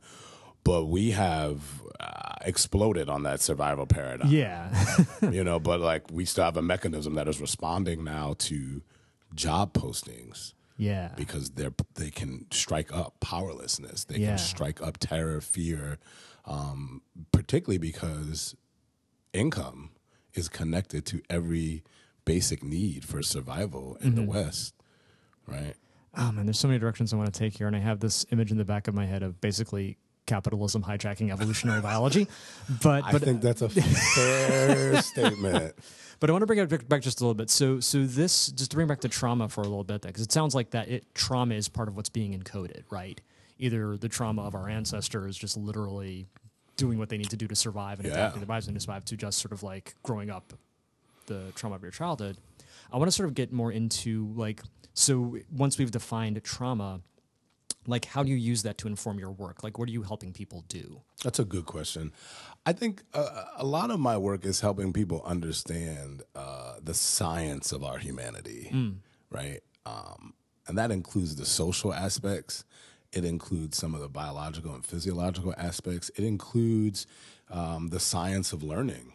But 0.63 0.85
we 0.85 1.11
have 1.11 1.61
uh, 1.99 2.33
exploded 2.41 3.07
on 3.07 3.21
that 3.23 3.39
survival 3.39 3.85
paradigm 3.85 4.31
Yeah. 4.31 4.73
you 5.21 5.43
know, 5.43 5.59
but 5.59 5.79
like 5.79 6.03
we 6.11 6.25
still 6.25 6.43
have 6.43 6.57
a 6.57 6.63
mechanism 6.63 7.13
that 7.15 7.27
is 7.27 7.39
responding 7.39 8.03
now 8.03 8.33
to 8.39 8.81
job 9.35 9.73
postings 9.73 10.53
yeah. 10.77 11.11
because 11.15 11.51
they're 11.51 11.73
they 11.95 12.09
can 12.11 12.45
strike 12.51 12.91
up 12.95 13.19
powerlessness, 13.19 14.05
they 14.05 14.17
Yeah. 14.19 14.29
can 14.29 14.37
strike 14.37 14.81
up 14.81 14.97
terror, 14.97 15.41
fear, 15.41 15.97
um, 16.45 17.01
particularly 17.31 17.77
because 17.77 18.55
income 19.33 19.91
is 20.33 20.49
connected 20.49 21.05
to 21.07 21.21
every 21.29 21.83
basic 22.25 22.63
need 22.63 23.05
for 23.05 23.21
survival 23.21 23.97
in 24.01 24.15
the 24.15 24.21
Mm-hmm. 24.21 24.31
West, 24.31 24.73
right? 25.47 25.75
Oh 26.17 26.31
man, 26.31 26.45
there's 26.45 26.59
so 26.59 26.67
many 26.67 26.79
directions 26.79 27.13
I 27.13 27.17
want 27.17 27.33
to 27.33 27.37
take 27.39 27.57
here, 27.57 27.67
and 27.67 27.75
I 27.75 27.79
have 27.79 27.99
this 27.99 28.25
image 28.31 28.51
in 28.51 28.57
the 28.57 28.65
back 28.65 28.87
of 28.87 28.93
my 28.93 29.05
head 29.05 29.21
of 29.23 29.39
basically 29.41 29.97
capitalism 30.25 30.81
hijacking 30.83 31.31
evolutionary 31.31 31.81
biology. 31.81 32.27
But 32.81 33.03
I 33.03 33.11
but 33.11 33.21
think 33.21 33.41
that's 33.41 33.61
a 33.61 33.69
fair 34.15 35.01
statement. 35.01 35.75
But 36.19 36.29
I 36.29 36.33
want 36.33 36.41
to 36.43 36.45
bring 36.47 36.59
it 36.59 36.87
back- 36.89 37.01
just 37.01 37.19
a 37.21 37.23
little 37.23 37.33
bit. 37.35 37.49
So 37.49 37.79
so 37.79 38.05
this 38.05 38.47
just 38.47 38.71
to 38.71 38.77
bring 38.77 38.87
back 38.87 39.01
the 39.01 39.09
trauma 39.09 39.49
for 39.49 39.61
a 39.61 39.65
little 39.65 39.83
bit, 39.83 40.01
because 40.01 40.21
it 40.21 40.31
sounds 40.31 40.55
like 40.55 40.71
that 40.71 40.87
it 40.89 41.13
trauma 41.15 41.55
is 41.55 41.67
part 41.69 41.87
of 41.87 41.95
what's 41.95 42.09
being 42.09 42.37
encoded, 42.39 42.83
right? 42.89 43.19
Either 43.59 43.97
the 43.97 44.09
trauma 44.09 44.43
of 44.43 44.55
our 44.55 44.67
ancestors 44.69 45.37
just 45.37 45.55
literally 45.57 46.27
doing 46.77 46.97
what 46.97 47.07
they 47.09 47.17
need 47.17 47.29
to 47.29 47.37
do 47.37 47.47
to 47.47 47.55
survive 47.55 47.99
and 47.99 48.07
Yeah. 48.07 48.13
adapting 48.15 48.41
their 48.41 48.47
lives 48.47 48.67
and 48.67 48.75
to 48.75 48.81
survive 48.81 49.05
to 49.05 49.15
just 49.15 49.39
sort 49.39 49.51
of 49.53 49.63
like 49.63 49.95
growing 50.03 50.29
up 50.29 50.53
the 51.27 51.51
trauma 51.55 51.75
of 51.75 51.81
your 51.81 51.91
childhood. 51.91 52.37
I 52.91 52.97
want 52.97 53.07
to 53.07 53.11
sort 53.15 53.29
of 53.29 53.35
get 53.35 53.51
more 53.53 53.71
into 53.71 54.31
like 54.35 54.61
so 54.93 55.37
once 55.51 55.77
we've 55.77 55.91
defined 55.91 56.41
trauma, 56.43 57.01
like 57.87 58.05
how 58.05 58.23
do 58.23 58.29
you 58.29 58.35
use 58.35 58.63
that 58.63 58.77
to 58.79 58.87
inform 58.87 59.19
your 59.19 59.31
work? 59.31 59.63
Like 59.63 59.77
what 59.77 59.87
are 59.89 59.91
you 59.91 60.03
helping 60.03 60.33
people 60.33 60.63
do? 60.67 61.01
That's 61.23 61.39
a 61.39 61.45
good 61.45 61.65
question. 61.65 62.11
I 62.65 62.73
think 62.73 63.03
uh, 63.13 63.43
a 63.57 63.65
lot 63.65 63.91
of 63.91 63.99
my 63.99 64.17
work 64.17 64.45
is 64.45 64.61
helping 64.61 64.91
people 64.93 65.21
understand 65.25 66.23
uh, 66.35 66.75
the 66.83 66.93
science 66.93 67.71
of 67.71 67.83
our 67.83 67.97
humanity, 67.97 68.69
right? 69.29 69.61
Um, 69.85 70.33
and 70.67 70.77
that 70.77 70.91
includes 70.91 71.35
the 71.35 71.45
social 71.45 71.93
aspects. 71.93 72.65
It 73.13 73.23
includes 73.23 73.77
some 73.77 73.93
of 73.93 74.01
the 74.01 74.09
biological 74.09 74.73
and 74.73 74.83
physiological 74.83 75.53
aspects. 75.57 76.09
It 76.15 76.23
includes 76.23 77.05
um, 77.51 77.89
the 77.89 77.99
science 77.99 78.51
of 78.51 78.63
learning, 78.63 79.13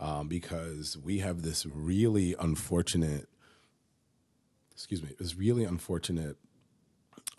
um, 0.00 0.26
because 0.28 0.98
we 0.98 1.18
have 1.20 1.42
this 1.42 1.64
really 1.64 2.34
unfortunate, 2.40 3.28
excuse 4.72 5.02
me, 5.02 5.10
this 5.18 5.36
really 5.36 5.64
unfortunate 5.64 6.36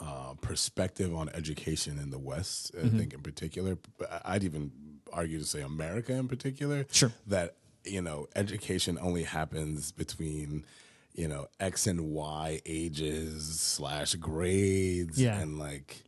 uh, 0.01 0.33
perspective 0.41 1.15
on 1.15 1.29
education 1.29 1.99
in 1.99 2.09
the 2.09 2.17
West, 2.17 2.71
I 2.77 2.87
think 2.87 3.13
in 3.13 3.21
particular. 3.21 3.77
I'd 4.25 4.43
even 4.43 4.71
argue 5.13 5.37
to 5.39 5.45
say 5.45 5.61
America 5.61 6.13
in 6.13 6.27
particular. 6.27 6.85
Sure. 6.91 7.11
That, 7.27 7.55
you 7.85 8.01
know, 8.01 8.27
education 8.35 8.97
only 8.99 9.23
happens 9.23 9.91
between, 9.91 10.65
you 11.13 11.27
know, 11.27 11.47
X 11.59 11.85
and 11.87 12.11
Y 12.11 12.61
ages 12.65 13.59
slash 13.59 14.15
grades. 14.15 15.21
Yeah. 15.21 15.39
And 15.39 15.59
like, 15.59 16.03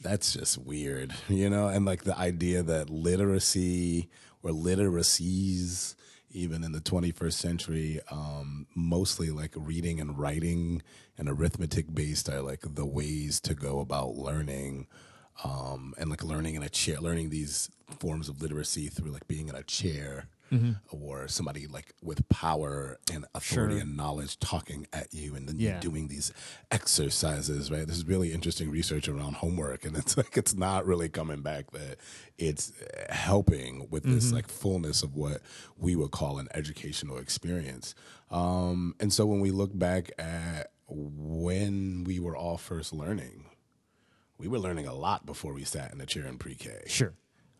that's 0.00 0.32
just 0.32 0.58
weird, 0.58 1.14
you 1.28 1.48
know? 1.48 1.68
And 1.68 1.84
like 1.84 2.04
the 2.04 2.18
idea 2.18 2.62
that 2.62 2.90
literacy 2.90 4.08
or 4.42 4.50
literacies, 4.50 5.94
even 6.30 6.64
in 6.64 6.72
the 6.72 6.80
21st 6.80 7.32
century, 7.32 8.00
um, 8.10 8.66
mostly 8.74 9.30
like 9.30 9.52
reading 9.56 10.00
and 10.00 10.18
writing 10.18 10.82
and 11.16 11.28
arithmetic 11.28 11.92
based 11.94 12.28
are 12.28 12.42
like 12.42 12.60
the 12.62 12.86
ways 12.86 13.40
to 13.40 13.54
go 13.54 13.80
about 13.80 14.16
learning. 14.16 14.86
Um, 15.44 15.94
and 15.96 16.10
like 16.10 16.24
learning 16.24 16.56
in 16.56 16.64
a 16.64 16.68
chair, 16.68 16.98
learning 16.98 17.30
these 17.30 17.70
forms 18.00 18.28
of 18.28 18.42
literacy 18.42 18.88
through 18.88 19.12
like 19.12 19.28
being 19.28 19.48
in 19.48 19.54
a 19.54 19.62
chair 19.62 20.26
or 20.90 21.28
somebody 21.28 21.66
like 21.66 21.92
with 22.02 22.28
power 22.28 22.98
and 23.12 23.24
authority 23.34 23.74
Sure. 23.74 23.82
and 23.82 23.96
knowledge 23.96 24.38
talking 24.38 24.86
at 24.92 25.12
you 25.12 25.34
and 25.34 25.48
then 25.48 25.58
Yeah. 25.58 25.80
doing 25.80 26.08
these 26.08 26.32
exercises, 26.70 27.70
right? 27.70 27.86
This 27.86 27.96
is 27.98 28.04
really 28.06 28.32
interesting 28.32 28.70
research 28.70 29.08
around 29.08 29.34
homework, 29.34 29.84
and 29.84 29.96
it's 29.96 30.16
like 30.16 30.36
it's 30.36 30.54
not 30.54 30.86
really 30.86 31.08
coming 31.08 31.42
back 31.42 31.70
that 31.72 31.98
it's 32.38 32.72
uh, 32.80 33.12
helping 33.12 33.88
with 33.90 34.04
this 34.04 34.32
like 34.32 34.48
fullness 34.48 35.02
of 35.02 35.14
what 35.14 35.42
we 35.76 35.94
would 35.96 36.10
call 36.12 36.38
an 36.38 36.48
educational 36.54 37.18
experience. 37.18 37.94
Um, 38.30 38.94
and 39.00 39.12
so 39.12 39.26
when 39.26 39.40
we 39.40 39.50
look 39.50 39.76
back 39.78 40.10
at 40.18 40.70
when 40.88 42.04
we 42.04 42.18
were 42.20 42.36
all 42.36 42.56
first 42.56 42.92
learning, 42.92 43.44
we 44.38 44.48
were 44.48 44.58
learning 44.58 44.86
a 44.86 44.94
lot 44.94 45.26
before 45.26 45.52
we 45.52 45.64
sat 45.64 45.92
in 45.92 46.00
a 46.00 46.06
chair 46.06 46.26
in 46.26 46.38
pre-K 46.38 46.82
Sure. 46.86 47.12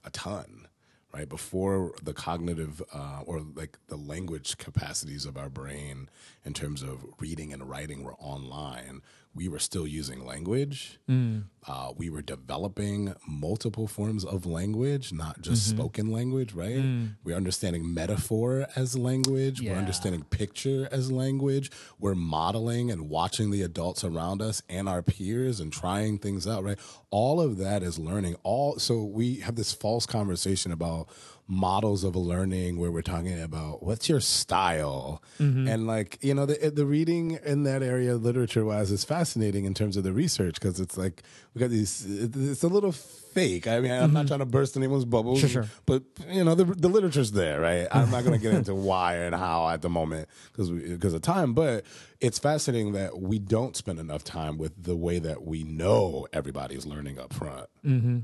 a 0.05 0.11
ton 0.11 0.68
right? 1.13 1.29
Before 1.29 1.93
the 2.03 2.13
cognitive 2.13 2.83
uh, 2.93 3.23
or 3.25 3.41
like 3.41 3.79
the 3.89 3.97
language 3.97 4.59
capacities 4.59 5.25
of 5.25 5.37
our 5.37 5.49
brain 5.49 6.09
in 6.45 6.53
terms 6.53 6.83
of 6.83 7.05
reading 7.19 7.53
and 7.53 7.69
writing 7.69 8.03
were 8.03 8.15
online 8.15 9.03
we 9.39 9.47
were 9.49 9.61
still 9.61 9.87
using 9.87 10.27
language. 10.27 10.99
Mm. 11.09 11.45
Uh, 11.67 11.93
we 11.97 12.11
were 12.11 12.23
developing 12.23 13.15
multiple 13.27 13.87
forms 13.87 14.25
of 14.25 14.45
language, 14.47 15.13
not 15.13 15.41
just 15.43 15.61
Mm-hmm. 15.69 15.77
spoken 15.79 16.07
language, 16.19 16.53
right? 16.55 16.83
We're 17.25 17.37
understanding 17.37 17.95
metaphor 17.95 18.67
as 18.75 18.97
language. 18.99 19.61
We're 19.63 19.79
understanding 19.79 20.23
picture 20.25 20.89
as 20.91 21.13
language. 21.13 21.71
We're 22.01 22.17
modeling 22.17 22.91
and 22.91 23.09
watching 23.09 23.51
the 23.53 23.63
adults 23.63 24.03
around 24.03 24.43
us 24.43 24.63
and 24.69 24.89
our 24.89 25.03
peers 25.03 25.61
and 25.61 25.73
trying 25.73 26.19
things 26.19 26.47
out, 26.47 26.65
right? 26.65 26.79
All 27.11 27.41
of 27.41 27.59
that 27.59 27.83
is 27.85 27.97
learning. 27.99 28.35
All 28.43 28.79
so 28.79 29.05
we 29.05 29.37
have 29.47 29.55
this 29.55 29.73
false 29.73 30.05
conversation 30.07 30.73
about 30.73 31.09
models 31.51 32.05
of 32.05 32.15
learning 32.15 32.79
where 32.79 32.91
we're 32.91 33.01
talking 33.01 33.41
about 33.41 33.83
what's 33.83 34.07
your 34.07 34.21
style. 34.21 35.23
Mm-hmm. 35.41 35.67
And 35.67 35.87
like 35.87 36.19
you 36.21 36.35
know 36.35 36.45
the 36.45 36.63
eh, 36.63 36.71
the 36.71 36.85
reading 36.85 37.39
in 37.45 37.63
that 37.63 37.83
area 37.83 38.17
literature 38.17 38.67
wise 38.67 38.91
is 38.91 39.03
fascinating 39.03 39.65
in 39.65 39.73
terms 39.73 39.97
of 39.97 40.05
the 40.05 40.13
research 40.13 40.55
because 40.55 40.79
it's 40.79 40.99
like 40.99 41.23
we 41.55 41.61
got 41.61 41.71
these 41.71 42.05
it's 42.07 42.63
a 42.63 42.69
little 42.69 42.93
fake. 42.93 43.67
I 43.67 43.81
mean 43.81 43.91
i'm 43.91 44.13
not 44.13 44.21
mm-hmm. 44.21 44.29
trying 44.29 44.41
to 44.41 44.47
burst 44.47 44.77
anyone's 44.77 45.07
bubble 45.07 45.37
Sure, 45.39 45.49
sure. 45.49 45.67
but 45.87 46.03
you 46.29 46.45
know 46.45 46.55
the 46.55 46.65
the 46.65 46.89
literature's 46.89 47.33
there 47.33 47.61
right? 47.61 47.89
I'm 47.91 48.11
not 48.11 48.25
going 48.25 48.39
to 48.39 48.43
get 48.43 48.55
into 48.55 48.75
why 48.75 49.17
and 49.17 49.35
how 49.35 49.69
at 49.69 49.81
the 49.81 49.89
moment 49.89 50.29
because 50.53 50.71
because 50.71 51.15
of 51.15 51.23
time 51.23 51.55
but 51.55 51.85
it's 52.21 52.39
fascinating 52.39 52.93
that 52.93 53.21
we 53.21 53.39
don't 53.39 53.75
spend 53.75 53.99
enough 53.99 54.23
time 54.23 54.59
with 54.59 54.83
the 54.83 54.97
way 54.97 55.19
that 55.19 55.45
we 55.45 55.65
know 55.65 56.27
everybody's 56.33 56.85
learning 56.85 57.19
up 57.19 57.33
front. 57.33 57.69
Mm-hmm. 57.87 58.19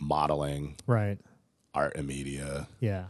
Modeling. 0.00 0.76
Right. 0.86 1.18
Art 1.78 1.92
and 1.96 2.06
media 2.06 2.68
Yeah. 2.80 3.04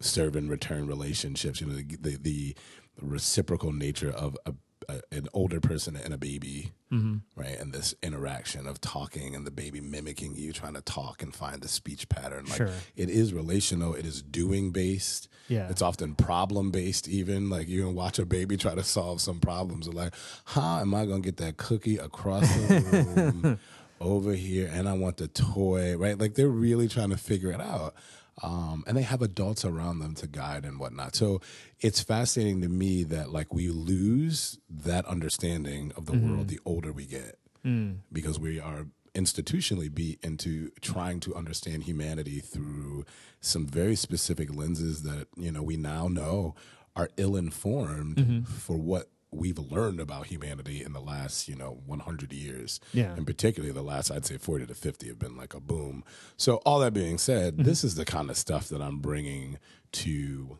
serve 0.00 0.36
and 0.36 0.50
return 0.50 0.86
relationships. 0.86 1.60
You 1.60 1.66
know, 1.68 1.74
the 1.76 1.96
the, 2.00 2.16
the 2.16 2.54
reciprocal 3.00 3.72
nature 3.72 4.10
of 4.10 4.36
a, 4.46 4.52
a, 4.88 5.00
an 5.12 5.26
older 5.32 5.60
person 5.60 5.96
and 5.96 6.12
a 6.14 6.18
baby, 6.18 6.72
Mm-hmm. 6.92 7.16
right? 7.40 7.58
And 7.58 7.72
this 7.72 7.92
interaction 8.04 8.68
of 8.68 8.80
talking 8.80 9.34
and 9.34 9.44
the 9.44 9.50
baby 9.50 9.80
mimicking 9.80 10.36
you, 10.36 10.52
trying 10.52 10.74
to 10.74 10.80
talk 10.80 11.22
and 11.24 11.34
find 11.34 11.60
the 11.60 11.66
speech 11.66 12.08
pattern. 12.08 12.44
Like 12.44 12.56
Sure. 12.58 12.70
it 12.94 13.10
is 13.10 13.32
relational. 13.34 13.94
It 13.94 14.06
is 14.06 14.22
doing 14.22 14.70
based. 14.70 15.28
Yeah. 15.48 15.68
It's 15.70 15.82
often 15.82 16.14
problem 16.14 16.70
based. 16.70 17.08
Even 17.08 17.50
like 17.50 17.66
you 17.68 17.82
can 17.82 17.94
watch 17.96 18.20
a 18.20 18.24
baby 18.26 18.56
try 18.56 18.74
to 18.76 18.84
solve 18.84 19.20
some 19.20 19.40
problems. 19.40 19.88
Like, 19.88 20.14
how 20.44 20.78
am 20.80 20.94
I 20.94 21.04
going 21.06 21.22
to 21.22 21.26
get 21.26 21.38
that 21.38 21.56
cookie 21.56 21.96
across 21.96 22.46
the 22.54 22.80
room? 23.42 23.58
Over 24.04 24.32
here 24.32 24.70
and 24.72 24.88
I 24.88 24.92
want 24.92 25.16
the 25.16 25.28
toy, 25.28 25.96
right? 25.96 26.18
Like 26.18 26.34
they're 26.34 26.48
really 26.48 26.88
trying 26.88 27.10
to 27.10 27.16
figure 27.16 27.50
it 27.50 27.60
out. 27.60 27.94
Um, 28.42 28.82
and 28.86 28.96
they 28.96 29.02
have 29.02 29.22
adults 29.22 29.64
around 29.64 30.00
them 30.00 30.14
to 30.16 30.26
guide 30.26 30.64
and 30.64 30.80
whatnot. 30.80 31.14
So 31.14 31.40
it's 31.80 32.00
fascinating 32.00 32.62
to 32.62 32.68
me 32.68 33.04
that 33.04 33.30
like 33.30 33.54
we 33.54 33.68
lose 33.68 34.58
that 34.68 35.06
understanding 35.06 35.92
of 35.96 36.06
the 36.06 36.12
mm-hmm. 36.12 36.32
world 36.32 36.48
the 36.48 36.58
older 36.64 36.92
we 36.92 37.06
get 37.06 37.38
mm. 37.64 37.98
because 38.12 38.38
we 38.38 38.58
are 38.58 38.86
institutionally 39.14 39.92
beat 39.92 40.18
into 40.24 40.70
trying 40.80 41.20
to 41.20 41.34
understand 41.34 41.84
humanity 41.84 42.40
through 42.40 43.04
some 43.40 43.66
very 43.66 43.94
specific 43.94 44.52
lenses 44.52 45.02
that 45.02 45.28
you 45.36 45.52
know 45.52 45.62
we 45.62 45.76
now 45.76 46.08
know 46.08 46.54
are 46.96 47.08
ill 47.16 47.36
informed 47.36 48.16
mm-hmm. 48.16 48.42
for 48.42 48.76
what 48.76 49.08
we've 49.34 49.58
learned 49.58 50.00
about 50.00 50.26
humanity 50.26 50.82
in 50.82 50.92
the 50.92 51.00
last 51.00 51.48
you 51.48 51.56
know 51.56 51.80
100 51.86 52.32
years 52.32 52.80
Yeah. 52.92 53.14
and 53.14 53.26
particularly 53.26 53.72
the 53.72 53.82
last 53.82 54.10
i'd 54.10 54.24
say 54.26 54.36
40 54.38 54.66
to 54.66 54.74
50 54.74 55.08
have 55.08 55.18
been 55.18 55.36
like 55.36 55.54
a 55.54 55.60
boom 55.60 56.04
so 56.36 56.56
all 56.66 56.78
that 56.80 56.92
being 56.94 57.18
said 57.18 57.54
mm-hmm. 57.54 57.64
this 57.64 57.84
is 57.84 57.94
the 57.94 58.04
kind 58.04 58.30
of 58.30 58.36
stuff 58.36 58.68
that 58.68 58.80
i'm 58.80 58.98
bringing 58.98 59.58
to 59.92 60.58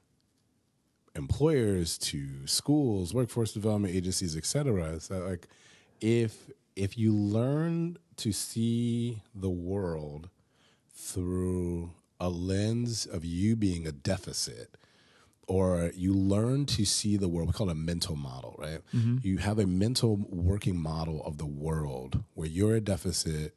employers 1.17 1.97
to 1.99 2.47
schools, 2.47 3.15
workforce 3.15 3.53
development 3.53 3.95
agencies, 3.95 4.37
etc 4.37 4.65
cetera. 4.75 5.01
So 5.01 5.19
like 5.27 5.49
if 6.01 6.51
if 6.77 6.99
you 6.99 7.15
learn 7.15 7.99
to 8.17 8.33
see 8.33 9.23
the 9.35 9.51
world 9.51 10.29
through 10.93 11.93
a 12.21 12.29
lens 12.29 13.07
of 13.07 13.25
you 13.25 13.57
being 13.57 13.87
a 13.87 13.93
deficit 13.93 14.77
or 15.47 15.91
you 15.95 16.13
learn 16.13 16.67
to 16.67 16.85
see 16.85 17.17
the 17.17 17.29
world 17.29 17.49
we 17.49 17.53
call 17.53 17.69
it 17.69 17.73
a 17.73 17.75
mental 17.75 18.17
model 18.17 18.55
right 18.59 18.81
you 19.23 19.39
have 19.39 19.59
a 19.59 19.67
mental 19.67 20.17
working 20.31 20.77
model 20.81 21.23
of 21.25 21.39
the 21.39 21.47
world 21.47 22.23
where 22.35 22.49
you're 22.49 22.77
a 22.77 22.81
deficit 22.81 23.55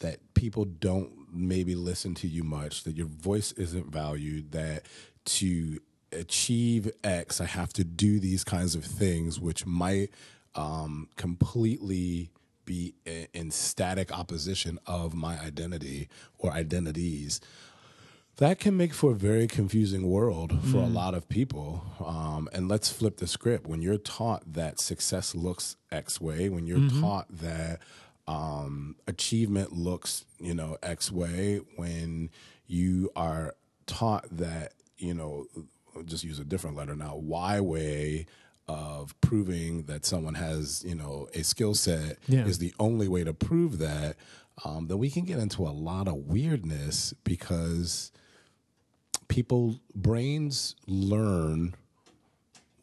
that 0.00 0.34
people 0.34 0.64
don't 0.64 1.10
maybe 1.32 1.74
listen 1.74 2.14
to 2.14 2.28
you 2.28 2.44
much, 2.44 2.84
that 2.84 2.96
your 2.96 3.06
voice 3.06 3.52
isn't 3.52 3.86
valued, 3.90 4.52
that 4.52 4.86
to 5.24 5.78
achieve 6.12 6.90
X, 7.04 7.40
I 7.40 7.46
have 7.46 7.72
to 7.74 7.84
do 7.84 8.18
these 8.18 8.44
kinds 8.44 8.74
of 8.74 8.84
things, 8.84 9.38
which 9.38 9.66
might 9.66 10.10
um, 10.54 11.08
completely 11.16 12.30
be 12.64 12.94
in 13.32 13.50
static 13.50 14.12
opposition 14.12 14.78
of 14.86 15.14
my 15.14 15.38
identity 15.40 16.08
or 16.38 16.52
identities. 16.52 17.40
That 18.38 18.60
can 18.60 18.76
make 18.76 18.94
for 18.94 19.10
a 19.12 19.14
very 19.16 19.48
confusing 19.48 20.08
world 20.08 20.52
for 20.70 20.78
a 20.78 20.86
lot 20.86 21.14
of 21.14 21.28
people. 21.28 21.84
Um, 22.04 22.48
and 22.52 22.68
let's 22.68 22.88
flip 22.88 23.16
the 23.16 23.26
script. 23.26 23.66
When 23.66 23.82
you're 23.82 23.98
taught 23.98 24.52
that 24.52 24.80
success 24.80 25.34
looks 25.34 25.74
X 25.90 26.20
way, 26.20 26.48
when 26.48 26.64
you're 26.64 26.88
taught 27.00 27.26
that 27.38 27.80
um, 28.28 28.94
achievement 29.08 29.72
looks, 29.72 30.24
you 30.38 30.54
know, 30.54 30.76
X 30.84 31.10
way, 31.10 31.62
when 31.74 32.30
you 32.68 33.10
are 33.16 33.56
taught 33.86 34.26
that, 34.30 34.72
you 34.98 35.14
know, 35.14 35.46
I'll 35.96 36.04
just 36.04 36.22
use 36.22 36.38
a 36.38 36.44
different 36.44 36.76
letter 36.76 36.94
now, 36.94 37.16
Y 37.16 37.58
way 37.60 38.26
of 38.68 39.20
proving 39.20 39.84
that 39.84 40.04
someone 40.06 40.34
has, 40.34 40.84
you 40.86 40.94
know, 40.94 41.26
a 41.34 41.42
skill 41.42 41.74
set 41.74 42.18
Yeah. 42.28 42.46
is 42.46 42.58
the 42.58 42.72
only 42.78 43.08
way 43.08 43.24
to 43.24 43.32
prove 43.34 43.78
that, 43.78 44.16
um, 44.64 44.86
then 44.86 44.98
we 44.98 45.10
can 45.10 45.24
get 45.24 45.40
into 45.40 45.66
a 45.66 45.70
lot 45.74 46.06
of 46.06 46.14
weirdness 46.28 47.14
because 47.24 48.12
people 49.28 49.80
brains 49.94 50.74
learn 50.86 51.74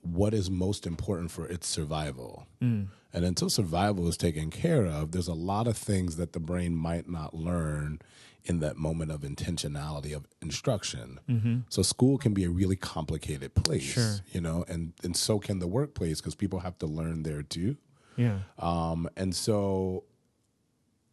what 0.02 0.34
is 0.34 0.50
most 0.52 0.86
important 0.86 1.32
for 1.32 1.48
its 1.48 1.68
survival. 1.68 2.48
And 2.62 2.90
until 3.24 3.50
survival 3.50 4.08
is 4.08 4.18
taken 4.18 4.50
care 4.50 4.86
of, 4.86 5.12
there's 5.12 5.28
a 5.28 5.34
lot 5.34 5.68
of 5.68 5.78
things 5.78 6.18
that 6.18 6.34
the 6.34 6.40
brain 6.40 6.76
might 6.76 7.08
not 7.10 7.34
learn 7.34 8.00
in 8.44 8.60
that 8.60 8.76
moment 8.78 9.10
of 9.12 9.22
intentionality 9.22 10.16
of 10.16 10.28
instruction. 10.42 11.64
So 11.70 11.82
school 11.82 12.18
can 12.18 12.34
be 12.34 12.44
a 12.44 12.50
really 12.50 12.76
complicated 12.76 13.54
place, 13.56 13.84
Sure. 13.84 14.18
you 14.32 14.42
know, 14.42 14.66
and 14.68 14.94
and 15.04 15.16
so 15.16 15.40
can 15.40 15.60
the 15.60 15.68
workplace 15.68 16.20
because 16.22 16.36
people 16.36 16.60
have 16.60 16.78
to 16.80 16.86
learn 16.88 17.24
there 17.24 17.42
too. 17.42 17.78
Yeah. 18.18 18.40
Um, 18.60 19.10
and 19.18 19.36
so 19.36 20.04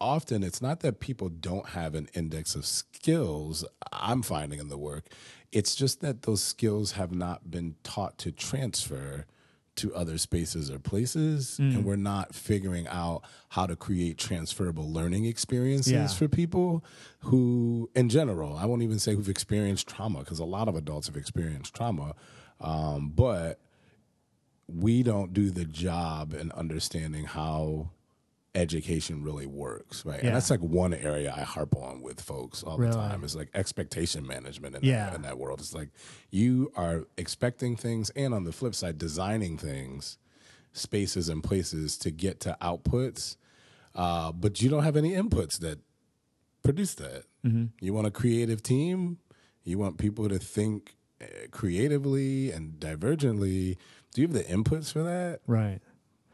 often 0.03 0.43
it's 0.43 0.61
not 0.61 0.81
that 0.81 0.99
people 1.01 1.29
don't 1.29 1.71
have 1.71 1.95
an 1.95 2.09
index 2.13 2.55
of 2.55 2.67
skills, 2.67 3.65
I'm 3.93 4.23
finding 4.23 4.59
in 4.59 4.69
the 4.69 4.77
work. 4.77 5.07
It's 5.53 5.75
just 5.75 6.01
that 6.01 6.23
those 6.23 6.43
skills 6.43 6.93
have 6.93 7.13
not 7.13 7.51
been 7.51 7.77
taught 7.85 8.19
to 8.19 8.33
transfer 8.33 9.27
to 9.77 9.95
other 9.95 10.19
spaces 10.19 10.71
or 10.71 10.79
places. 10.79 11.59
And 11.59 11.83
we're 11.85 11.97
not 11.97 12.35
figuring 12.35 12.87
out 12.89 13.23
how 13.51 13.65
to 13.67 13.75
create 13.77 14.19
transferable 14.19 14.91
learning 14.93 15.25
experiences 15.25 15.93
Yeah. 15.93 16.07
for 16.09 16.29
people 16.29 16.85
who, 17.21 17.89
in 17.95 18.11
general, 18.11 18.55
I 18.57 18.67
won't 18.67 18.83
even 18.83 18.99
say 18.99 19.15
who've 19.15 19.31
experienced 19.31 19.87
trauma, 19.89 20.19
because 20.21 20.39
a 20.41 20.45
lot 20.45 20.69
of 20.69 20.75
adults 20.77 21.07
have 21.07 21.17
experienced 21.17 21.73
trauma. 21.75 22.15
Um, 22.61 23.11
but 23.15 23.61
we 24.69 25.03
don't 25.03 25.33
do 25.33 25.51
the 25.51 25.65
job 25.65 26.35
in 26.35 26.53
understanding 26.53 27.25
how 27.25 27.91
education 28.55 29.23
really 29.23 29.47
works, 29.47 30.05
right? 30.05 30.21
Yeah. 30.21 30.27
And 30.29 30.37
that's 30.37 30.51
like 30.51 30.61
one 30.61 30.93
area 30.93 31.33
I 31.35 31.41
harp 31.41 31.75
on 31.75 32.03
with 32.03 32.21
folks 32.21 32.63
all 32.63 32.77
the 32.77 32.91
time 32.91 33.25
is 33.25 33.35
like 33.35 33.49
expectation 33.55 34.27
management 34.27 34.77
in, 34.77 34.85
Yeah. 34.85 35.07
that, 35.07 35.17
in 35.17 35.23
that 35.23 35.39
world. 35.39 35.61
It's 35.61 35.75
like 35.75 35.89
you 36.31 36.71
are 36.77 37.05
expecting 37.17 37.77
things 37.77 38.11
and 38.11 38.35
on 38.35 38.45
the 38.45 38.53
flip 38.53 38.75
side, 38.75 38.99
designing 38.99 39.57
things, 39.57 40.19
spaces 40.75 41.29
and 41.29 41.43
places 41.43 41.97
to 41.99 42.11
get 42.11 42.41
to 42.41 42.57
outputs, 42.61 43.37
uh, 43.95 44.33
but 44.33 44.61
you 44.61 44.69
don't 44.69 44.85
have 44.85 44.97
any 44.97 45.13
inputs 45.13 45.59
that 45.61 45.79
produce 46.63 46.95
that. 46.97 47.25
Mm-hmm. 47.47 47.65
You 47.81 47.93
want 47.95 48.07
a 48.07 48.11
creative 48.11 48.63
team, 48.63 49.19
you 49.65 49.79
want 49.79 49.97
people 49.99 50.29
to 50.29 50.39
think 50.39 50.95
uh, 51.23 51.25
creatively 51.51 52.51
and 52.51 52.79
divergently. 52.79 53.77
Do 54.15 54.21
you 54.21 54.27
have 54.29 54.35
the 54.37 54.45
inputs 54.45 54.93
for 54.93 55.03
that? 55.03 55.41
Right. 55.47 55.81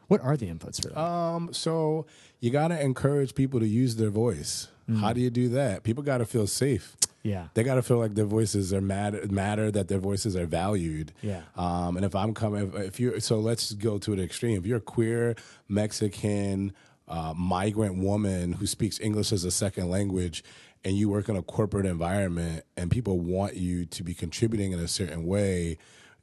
What 0.09 0.21
are 0.21 0.35
the 0.35 0.47
inputs 0.47 0.81
for 0.81 0.89
that? 0.89 0.99
Um, 0.99 1.53
so 1.53 2.05
you 2.41 2.51
got 2.51 2.67
to 2.67 2.81
encourage 2.81 3.33
people 3.33 3.61
to 3.61 3.67
use 3.67 3.95
their 3.95 4.09
voice. 4.09 4.67
Mm. 4.89 4.99
How 4.99 5.13
do 5.13 5.21
you 5.21 5.29
do 5.29 5.47
that? 5.49 5.83
People 5.83 6.03
got 6.03 6.17
to 6.17 6.25
feel 6.25 6.47
safe. 6.47 6.97
yeah. 7.23 7.47
They 7.53 7.63
got 7.63 7.75
to 7.75 7.81
feel 7.83 7.97
like 7.99 8.15
their 8.15 8.25
voices 8.25 8.73
are 8.73 8.81
matter, 8.81 9.25
matter 9.29 9.71
that 9.71 9.87
their 9.87 9.99
voices 9.99 10.35
are 10.35 10.45
valued. 10.45 11.11
Yeah. 11.21 11.41
Um, 11.55 11.95
and 11.95 12.05
if 12.05 12.15
I'm 12.15 12.33
coming, 12.33 12.67
if, 12.67 12.75
if 12.75 12.99
you're, 12.99 13.19
so 13.19 13.39
let's 13.39 13.73
go 13.73 13.97
to 13.99 14.13
an 14.13 14.19
extreme. 14.19 14.57
If 14.57 14.65
you're 14.65 14.79
a 14.79 14.81
queer 14.81 15.35
Mexican 15.67 16.73
uh, 17.07 17.33
migrant 17.35 17.97
woman 17.97 18.53
who 18.53 18.67
speaks 18.67 18.99
English 18.99 19.31
as 19.31 19.43
a 19.45 19.51
second 19.51 19.89
language, 19.89 20.43
and 20.85 20.95
you 20.95 21.09
work 21.09 21.27
in 21.27 21.35
a 21.35 21.41
corporate 21.41 21.85
environment, 21.85 22.63
and 22.77 22.89
people 22.89 23.19
want 23.19 23.55
you 23.55 23.85
to 23.85 24.01
be 24.01 24.13
contributing 24.13 24.71
in 24.71 24.79
a 24.79 24.87
certain 24.87 25.25
way, 25.25 25.77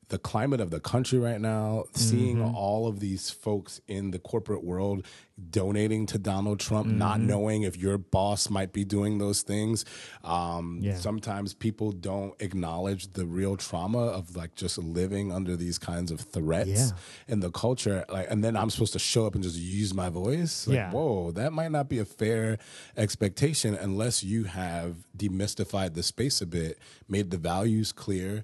the 0.09 0.19
climate 0.19 0.61
of 0.61 0.71
the 0.71 0.79
country 0.81 1.19
right 1.19 1.41
now, 1.41 1.85
seeing 1.95 2.41
all 2.41 2.87
of 2.87 3.01
these 3.01 3.31
folks 3.31 3.81
in 3.89 4.13
the 4.13 4.19
corporate 4.21 4.63
world 4.63 5.05
donating 5.51 6.07
to 6.07 6.17
Donald 6.17 6.59
Trump, 6.61 6.87
not 6.87 7.21
knowing 7.21 7.63
if 7.63 7.77
your 7.77 7.99
boss 7.99 8.49
might 8.49 8.73
be 8.73 8.85
doing 8.85 9.19
those 9.19 9.43
things. 9.43 9.85
Um, 10.25 10.79
Yeah. 10.81 10.97
Sometimes 10.97 11.53
people 11.53 11.93
don't 11.93 12.35
acknowledge 12.41 13.13
the 13.13 13.27
real 13.27 13.57
trauma 13.57 13.99
of 14.07 14.35
like 14.35 14.55
just 14.55 14.79
living 14.79 15.31
under 15.33 15.55
these 15.57 15.77
kinds 15.79 16.11
of 16.11 16.21
threats 16.21 16.69
Yeah. 16.71 16.91
in 17.29 17.41
the 17.41 17.51
culture. 17.51 18.05
Like, 18.09 18.29
and 18.31 18.43
then 18.43 18.57
I'm 18.57 18.71
supposed 18.71 18.95
to 18.95 18.99
show 18.99 19.27
up 19.27 19.35
and 19.35 19.43
just 19.45 19.57
use 19.59 19.93
my 19.93 20.09
voice. 20.09 20.67
Like, 20.67 20.75
Yeah. 20.77 20.91
whoa, 20.93 21.33
that 21.33 21.53
might 21.53 21.71
not 21.73 21.89
be 21.91 21.99
a 21.99 22.07
fair 22.07 22.57
expectation 22.97 23.75
unless 23.75 24.23
you 24.25 24.45
have 24.45 25.05
demystified 25.19 25.95
the 25.95 26.03
space 26.03 26.41
a 26.41 26.47
bit, 26.47 26.79
made 27.09 27.31
the 27.31 27.39
values 27.39 27.93
clear, 27.93 28.43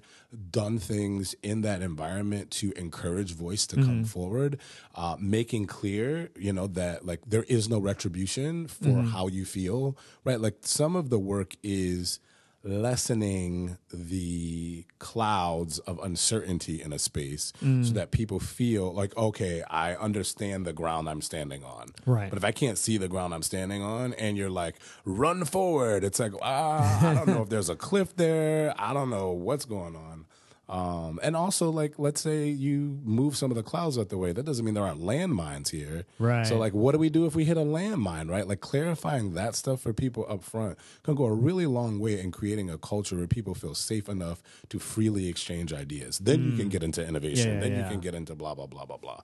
done 0.51 0.79
things 0.79 1.35
in 1.43 1.61
that 1.61 1.81
environment 1.81 2.51
to 2.51 2.71
encourage 2.75 3.33
voice 3.33 3.65
to 3.67 3.75
come 3.75 4.03
forward, 4.03 4.59
uh, 4.95 5.15
making 5.19 5.65
clear, 5.67 6.29
you 6.35 6.51
know, 6.51 6.67
that 6.67 7.05
like 7.05 7.21
there 7.27 7.43
is 7.43 7.69
no 7.69 7.79
retribution 7.79 8.67
for 8.67 9.03
how 9.03 9.27
you 9.27 9.45
feel, 9.45 9.97
right? 10.23 10.39
Like 10.39 10.57
some 10.61 10.95
of 10.95 11.09
the 11.09 11.19
work 11.19 11.55
is 11.63 12.19
lessening 12.63 13.77
the 13.93 14.85
clouds 14.99 15.79
of 15.79 15.99
uncertainty 15.99 16.81
in 16.81 16.93
a 16.93 16.99
space 16.99 17.51
so 17.59 17.93
that 17.93 18.11
people 18.11 18.39
feel 18.39 18.93
like 18.93 19.15
okay 19.17 19.61
i 19.69 19.95
understand 19.95 20.65
the 20.65 20.71
ground 20.73 21.09
i'm 21.09 21.21
standing 21.21 21.63
on. 21.63 21.87
Right. 22.05 22.29
but 22.29 22.37
if 22.37 22.45
i 22.45 22.51
can't 22.51 22.77
see 22.77 22.97
the 22.97 23.07
ground 23.09 23.33
i'm 23.33 23.43
standing 23.43 23.81
on 23.81 24.13
and 24.13 24.37
you're 24.37 24.49
like 24.49 24.75
run 25.05 25.43
forward 25.45 26.03
it's 26.03 26.19
like 26.19 26.31
ah, 26.41 27.09
i 27.09 27.13
don't 27.13 27.27
know 27.27 27.41
if 27.41 27.49
there's 27.49 27.69
a 27.69 27.75
cliff 27.75 28.15
there. 28.15 28.73
I 28.77 28.93
don't 28.93 29.09
know 29.09 29.31
what's 29.31 29.65
going 29.65 29.95
on 29.95 30.25
um, 30.69 31.19
and 31.21 31.35
also 31.35 31.69
like 31.69 31.99
let's 31.99 32.21
say 32.21 32.47
you 32.47 32.99
move 33.03 33.35
some 33.35 33.51
of 33.51 33.55
the 33.57 33.63
clouds 33.63 33.97
out 33.97 34.07
the 34.09 34.17
way 34.17 34.31
that 34.31 34.43
doesn't 34.45 34.63
mean 34.63 34.73
there 34.73 34.83
aren't 34.83 35.01
landmines 35.01 35.69
here 35.71 36.05
Right. 36.19 36.45
so 36.47 36.57
like 36.57 36.73
what 36.73 36.93
do 36.93 36.99
we 36.99 37.09
do 37.09 37.25
if 37.25 37.35
we 37.35 37.43
hit 37.45 37.57
a 37.57 37.61
landmine 37.61 38.29
right 38.29 38.47
like 38.47 38.61
clarifying 38.61 39.33
that 39.33 39.55
stuff 39.55 39.81
for 39.81 39.91
people 39.93 40.25
up 40.29 40.43
front 40.43 40.77
can 41.03 41.15
go 41.15 41.25
a 41.25 41.33
really 41.33 41.65
long 41.65 41.99
way 41.99 42.19
in 42.19 42.31
creating 42.31 42.69
a 42.69 42.77
culture 42.77 43.17
where 43.17 43.27
people 43.27 43.53
feel 43.53 43.75
safe 43.75 44.07
enough 44.07 44.41
to 44.69 44.79
freely 44.79 45.27
exchange 45.27 45.73
ideas 45.73 46.17
then 46.19 46.43
you 46.49 46.57
can 46.57 46.69
get 46.69 46.81
into 46.83 47.05
innovation 47.05 47.51
Mm. 47.51 47.53
Yeah, 47.55 47.59
then 47.59 47.71
yeah. 47.73 47.83
you 47.83 47.91
can 47.91 47.99
get 47.99 48.15
into 48.15 48.33
blah 48.35 48.55
blah 48.55 48.67
blah 48.67 48.85
blah 48.85 48.97
blah 48.97 49.21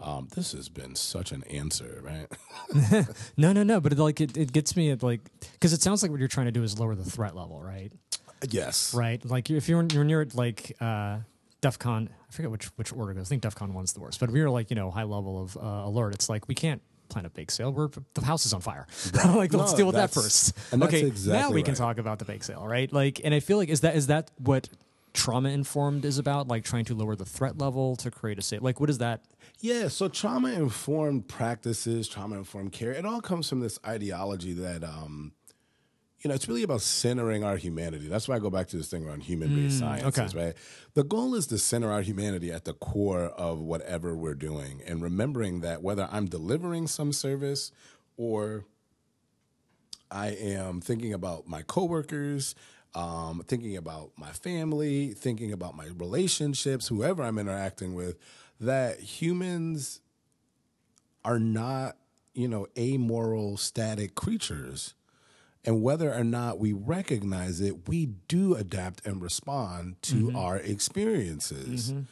um, 0.00 0.28
this 0.34 0.52
has 0.52 0.68
been 0.68 0.94
such 0.96 1.32
an 1.32 1.42
answer 1.44 2.02
right 2.02 2.26
No, 3.36 3.52
no, 3.52 3.62
no. 3.62 3.80
But 3.80 3.92
it, 3.92 3.98
like 3.98 4.20
it, 4.20 4.36
it 4.36 4.52
gets 4.52 4.74
me 4.76 4.90
at 4.90 5.02
like 5.02 5.20
because 5.52 5.72
it 5.72 5.80
sounds 5.80 6.02
like 6.02 6.10
what 6.10 6.18
you're 6.18 6.28
trying 6.28 6.46
to 6.46 6.52
do 6.52 6.62
is 6.62 6.78
lower 6.78 6.94
the 6.94 7.04
threat 7.04 7.36
level, 7.36 7.62
right? 7.62 7.92
Yes 8.50 8.94
Right. 8.94 9.24
Like 9.24 9.50
if 9.50 9.68
you're 9.68 9.84
you're 9.92 10.04
near 10.04 10.26
like 10.34 10.76
uh, 10.80 11.18
DefCon, 11.60 12.08
I 12.08 12.32
forget 12.32 12.50
which 12.50 12.66
which 12.76 12.92
order 12.92 13.14
goes. 13.14 13.26
I 13.26 13.28
think 13.28 13.42
DefCon 13.42 13.72
one's 13.72 13.92
the 13.92 14.00
worst. 14.00 14.20
But 14.20 14.30
if 14.30 14.34
you're 14.34 14.50
like 14.50 14.70
you 14.70 14.76
know 14.76 14.90
high 14.90 15.04
level 15.04 15.42
of 15.42 15.56
uh, 15.56 15.60
alert, 15.88 16.14
it's 16.14 16.28
like 16.28 16.48
we 16.48 16.54
can't 16.54 16.82
plan 17.08 17.26
a 17.26 17.30
bake 17.30 17.50
sale. 17.50 17.72
We're 17.72 17.88
the 18.14 18.24
house 18.24 18.46
is 18.46 18.52
on 18.52 18.60
fire. 18.60 18.86
like 19.26 19.52
let's 19.52 19.74
deal 19.74 19.86
with 19.86 19.96
that 19.96 20.10
first. 20.12 20.56
and 20.72 20.80
that's 20.82 20.92
okay, 20.94 21.02
now 21.02 21.08
exactly 21.08 21.54
we 21.54 21.62
can 21.62 21.74
talk 21.74 21.98
about 21.98 22.18
the 22.18 22.24
bake 22.24 22.42
sale, 22.42 22.66
right? 22.66 22.92
Like, 22.92 23.20
and 23.22 23.34
I 23.34 23.40
feel 23.40 23.58
like 23.58 23.68
is 23.68 23.80
that 23.82 23.94
is 23.94 24.08
that 24.08 24.30
what 24.38 24.68
trauma 25.12 25.50
informed 25.50 26.04
is 26.04 26.18
about? 26.18 26.48
Like 26.48 26.64
trying 26.64 26.86
to 26.86 26.94
lower 26.94 27.14
the 27.14 27.26
threat 27.26 27.58
level 27.58 27.96
to 27.96 28.10
create 28.10 28.38
a 28.38 28.42
safe. 28.42 28.62
Like 28.62 28.80
what 28.80 28.90
is 28.90 28.98
that? 28.98 29.22
Yeah, 29.60 29.88
so 29.88 30.08
trauma 30.08 30.50
informed 30.50 31.28
practices, 31.28 32.08
trauma 32.08 32.36
informed 32.36 32.72
care, 32.72 32.90
it 32.92 33.06
all 33.06 33.20
comes 33.20 33.48
from 33.48 33.60
this 33.60 33.78
ideology 33.86 34.52
that, 34.54 34.82
um, 34.82 35.32
you 36.22 36.28
know, 36.28 36.34
it's 36.34 36.46
really 36.48 36.62
about 36.62 36.80
centering 36.82 37.42
our 37.42 37.56
humanity. 37.56 38.06
That's 38.06 38.28
why 38.28 38.36
I 38.36 38.38
go 38.38 38.48
back 38.50 38.68
to 38.68 38.76
this 38.76 38.88
thing 38.88 39.04
around 39.04 39.22
human 39.24 39.48
based 39.54 39.80
sciences, 39.80 40.34
right? 40.34 40.54
The 40.94 41.02
goal 41.02 41.34
is 41.34 41.48
to 41.48 41.58
center 41.58 41.90
our 41.90 42.02
humanity 42.02 42.52
at 42.52 42.64
the 42.64 42.74
core 42.74 43.24
of 43.24 43.58
whatever 43.58 44.14
we're 44.14 44.34
doing 44.34 44.82
and 44.86 45.02
remembering 45.02 45.62
that 45.62 45.82
whether 45.82 46.08
I'm 46.12 46.26
delivering 46.26 46.86
some 46.86 47.12
service 47.12 47.72
or 48.16 48.64
I 50.12 50.28
am 50.28 50.80
thinking 50.80 51.12
about 51.12 51.48
my 51.48 51.62
coworkers, 51.62 52.54
um, 52.94 53.42
thinking 53.48 53.76
about 53.76 54.12
my 54.16 54.30
family, 54.30 55.14
thinking 55.14 55.50
about 55.52 55.74
my 55.74 55.86
relationships, 55.96 56.86
whoever 56.86 57.24
I'm 57.24 57.38
interacting 57.38 57.94
with, 57.94 58.16
that 58.60 59.00
humans 59.00 60.00
are 61.24 61.40
not, 61.40 61.96
you 62.34 62.46
know, 62.46 62.68
amoral, 62.78 63.56
static 63.56 64.14
creatures. 64.14 64.94
And 65.64 65.82
whether 65.82 66.12
or 66.12 66.24
not 66.24 66.58
we 66.58 66.72
recognize 66.72 67.60
it, 67.60 67.88
we 67.88 68.06
do 68.06 68.54
adapt 68.54 69.06
and 69.06 69.22
respond 69.22 69.96
to 70.02 70.14
mm-hmm. 70.14 70.36
our 70.36 70.56
experiences. 70.56 71.92
Mm-hmm. 71.92 72.02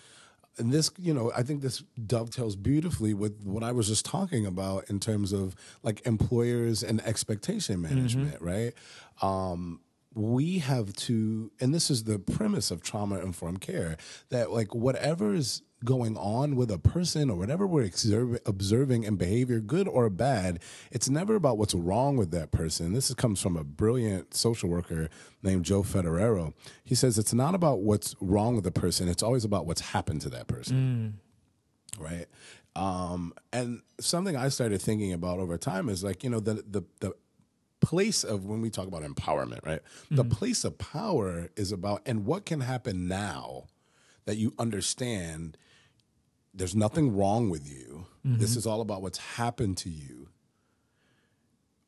And 0.59 0.73
this, 0.73 0.91
you 0.99 1.15
know, 1.15 1.33
I 1.35 1.43
think 1.43 1.63
this 1.63 1.83
dovetails 2.07 2.55
beautifully 2.55 3.15
with 3.15 3.43
what 3.45 3.63
I 3.65 3.73
was 3.73 3.89
just 3.89 4.05
talking 4.05 4.47
about 4.47 4.91
in 4.91 5.01
terms 5.01 5.33
of 5.33 5.57
like 5.83 6.07
employers 6.07 6.83
and 6.83 7.01
expectation 7.01 7.77
mm-hmm. 7.77 7.95
management, 7.95 8.41
right? 8.43 8.73
Um, 9.23 9.81
we 10.15 10.59
have 10.59 10.93
to, 10.95 11.51
and 11.61 11.73
this 11.73 11.91
is 11.91 12.05
the 12.05 12.19
premise 12.19 12.71
of 12.71 12.83
trauma 12.83 13.21
informed 13.21 13.61
care, 13.61 13.97
that 14.29 14.51
like 14.51 14.75
whatever 14.75 15.35
is 15.35 15.63
going 15.85 16.17
on 16.17 16.57
with 16.57 16.71
a 16.71 16.79
person 16.79 17.31
or 17.31 17.37
whatever 17.37 17.67
we're 17.67 17.85
observ- 17.85 18.41
observing 18.45 19.05
in 19.05 19.17
behavior, 19.17 19.61
good 19.61 19.89
or 19.89 20.11
bad, 20.11 20.61
it's 20.91 21.09
never 21.09 21.35
about 21.35 21.57
what's 21.59 21.75
wrong 21.75 22.17
with 22.17 22.31
that 22.33 22.51
person. 22.51 22.93
This 22.93 23.13
comes 23.15 23.41
from 23.41 23.57
a 23.57 23.65
brilliant 23.65 24.35
social 24.35 24.69
worker 24.69 25.09
named 25.43 25.65
Joe 25.65 25.83
Foderaro. 25.83 26.53
He 26.85 26.95
says 26.95 27.19
it's 27.19 27.35
not 27.35 27.55
about 27.55 27.81
what's 27.81 28.15
wrong 28.21 28.55
with 28.55 28.65
the 28.65 28.71
person, 28.73 29.09
it's 29.09 29.23
always 29.23 29.45
about 29.45 29.67
what's 29.67 29.81
happened 29.81 30.21
to 30.23 30.29
that 30.31 30.47
person 30.47 31.19
right? 31.99 32.27
Um, 32.77 33.33
and 33.53 33.83
something 33.99 34.37
I 34.37 34.49
started 34.49 34.81
thinking 34.81 35.13
about 35.13 35.39
over 35.39 35.59
time 35.59 35.89
is 35.89 36.05
like, 36.05 36.23
you 36.23 36.31
know, 36.31 36.41
the 36.41 36.63
the 36.69 36.85
the 37.01 37.15
place 37.81 38.25
of 38.25 38.45
when 38.45 38.61
we 38.61 38.71
talk 38.71 38.87
about 38.87 39.03
empowerment, 39.03 39.65
right? 39.67 39.81
The 40.11 40.25
place 40.25 40.65
of 40.65 40.79
power 40.79 41.51
is 41.57 41.73
about 41.73 42.03
and 42.07 42.27
what 42.27 42.47
can 42.47 42.61
happen 42.61 43.09
now 43.09 43.65
that 44.27 44.37
you 44.37 44.55
understand 44.59 45.57
there's 46.53 46.75
nothing 46.75 47.17
wrong 47.17 47.51
with 47.51 47.69
you. 47.69 48.07
This 48.25 48.51
mm-hmm. 48.51 48.59
is 48.59 48.67
all 48.67 48.81
about 48.81 49.03
what's 49.03 49.19
happened 49.19 49.79
to 49.79 49.91
you. 49.91 50.29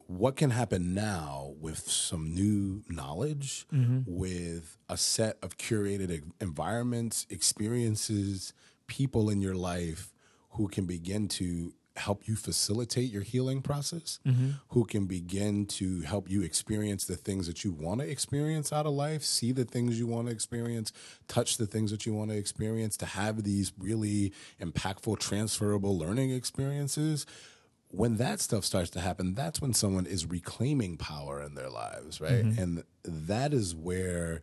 What 0.06 0.36
can 0.36 0.50
happen 0.50 0.94
now 0.94 1.54
with 1.60 1.80
some 1.90 2.34
new 2.34 2.82
knowledge, 2.88 3.66
mm-hmm. 3.72 4.00
with 4.06 4.76
a 4.88 4.96
set 4.96 5.38
of 5.42 5.56
curated 5.58 6.22
environments, 6.40 7.26
experiences, 7.30 8.52
people 8.86 9.30
in 9.30 9.40
your 9.40 9.54
life 9.54 10.12
who 10.50 10.68
can 10.68 10.84
begin 10.84 11.28
to 11.28 11.72
help 11.96 12.26
you 12.26 12.36
facilitate 12.36 13.10
your 13.10 13.22
healing 13.22 13.60
process, 13.60 14.18
mm-hmm. 14.26 14.50
who 14.68 14.84
can 14.84 15.06
begin 15.06 15.66
to 15.66 16.00
help 16.00 16.30
you 16.30 16.42
experience 16.42 17.04
the 17.04 17.16
things 17.16 17.46
that 17.46 17.64
you 17.64 17.72
want 17.72 18.00
to 18.00 18.08
experience 18.08 18.72
out 18.72 18.86
of 18.86 18.92
life, 18.92 19.22
see 19.22 19.52
the 19.52 19.64
things 19.64 19.98
you 19.98 20.06
want 20.06 20.26
to 20.26 20.32
experience, 20.32 20.92
touch 21.28 21.58
the 21.58 21.66
things 21.66 21.90
that 21.90 22.06
you 22.06 22.14
want 22.14 22.30
to 22.30 22.36
experience, 22.36 22.96
to 22.96 23.06
have 23.06 23.42
these 23.42 23.72
really 23.78 24.32
impactful, 24.60 25.18
transferable 25.18 25.98
learning 25.98 26.30
experiences. 26.30 27.26
When 27.88 28.16
that 28.16 28.40
stuff 28.40 28.64
starts 28.64 28.88
to 28.90 29.00
happen, 29.00 29.34
that's 29.34 29.60
when 29.60 29.74
someone 29.74 30.06
is 30.06 30.24
reclaiming 30.24 30.96
power 30.96 31.42
in 31.42 31.54
their 31.54 31.68
lives, 31.68 32.20
right? 32.20 32.44
Mm-hmm. 32.44 32.62
And 32.62 32.84
that 33.04 33.52
is 33.52 33.74
where 33.74 34.42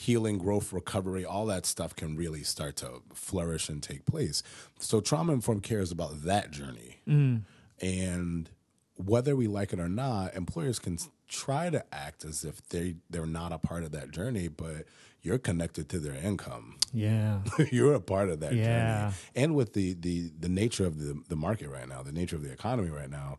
healing, 0.00 0.38
growth, 0.38 0.72
recovery, 0.72 1.24
all 1.24 1.44
that 1.46 1.66
stuff 1.66 1.92
can 1.96 2.14
really 2.16 2.44
start 2.44 2.76
to 2.76 3.02
flourish 3.12 3.68
and 3.68 3.82
take 3.82 4.06
place. 4.06 4.44
So 4.78 5.00
trauma 5.00 5.32
informed 5.32 5.64
care 5.64 5.80
is 5.80 5.90
about 5.90 6.22
that 6.22 6.52
journey. 6.52 6.98
Mm. 7.08 7.42
And 7.82 8.48
whether 8.94 9.34
we 9.34 9.48
like 9.48 9.72
it 9.72 9.80
or 9.80 9.88
not, 9.88 10.36
employers 10.36 10.78
can 10.78 10.98
try 11.26 11.68
to 11.70 11.84
act 11.92 12.24
as 12.24 12.44
if 12.44 12.62
they 12.68 12.94
they're 13.10 13.26
not 13.26 13.52
a 13.52 13.58
part 13.58 13.82
of 13.82 13.90
that 13.90 14.12
journey, 14.12 14.46
but 14.46 14.84
you're 15.20 15.36
connected 15.36 15.88
to 15.88 15.98
their 15.98 16.14
income. 16.14 16.76
Yeah. 16.94 17.40
you're 17.72 17.94
a 17.94 18.00
part 18.00 18.28
of 18.28 18.38
that 18.38 18.54
Yeah. 18.54 19.00
journey. 19.00 19.14
And 19.34 19.56
with 19.56 19.72
the 19.72 19.94
the 19.94 20.30
the 20.38 20.48
nature 20.48 20.86
of 20.86 21.00
the 21.00 21.20
the 21.28 21.36
market 21.36 21.70
right 21.70 21.88
now, 21.88 22.04
the 22.04 22.12
nature 22.12 22.36
of 22.36 22.42
the 22.44 22.52
economy 22.52 22.90
right 22.90 23.10
now, 23.10 23.38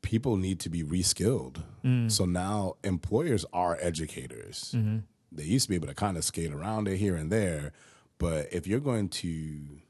people 0.00 0.38
need 0.38 0.60
to 0.60 0.70
be 0.70 0.82
reskilled. 0.82 1.62
Mm. 1.84 2.10
So 2.10 2.24
now 2.24 2.76
employers 2.82 3.44
are 3.52 3.76
educators. 3.82 4.72
Mm-hmm. 4.74 5.00
They 5.30 5.44
used 5.44 5.66
to 5.66 5.70
be 5.70 5.76
able 5.76 5.88
to 5.88 5.94
kind 5.94 6.16
of 6.16 6.24
skate 6.24 6.52
around 6.52 6.88
it 6.88 6.96
here 6.96 7.16
and 7.16 7.30
there, 7.30 7.72
but 8.18 8.48
if 8.52 8.66
you're 8.66 8.80
going 8.80 9.08
to 9.10 9.80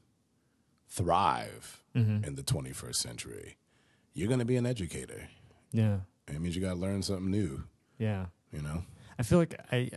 thrive 0.87 1.81
mm-hmm. 1.95 2.23
in 2.23 2.35
the 2.35 2.43
21st 2.43 2.95
century, 2.95 3.57
you're 4.13 4.27
going 4.27 4.39
to 4.39 4.45
be 4.45 4.57
an 4.57 4.65
educator. 4.65 5.29
Yeah. 5.71 5.99
It 6.27 6.39
means 6.39 6.55
you 6.55 6.61
got 6.61 6.73
to 6.73 6.79
learn 6.79 7.01
something 7.01 7.31
new, 7.31 7.63
Yeah. 7.97 8.27
you 8.51 8.61
know? 8.61 8.83
I 9.17 9.23
feel 9.23 9.39
like 9.39 9.59
I, 9.71 9.77
I 9.77 9.91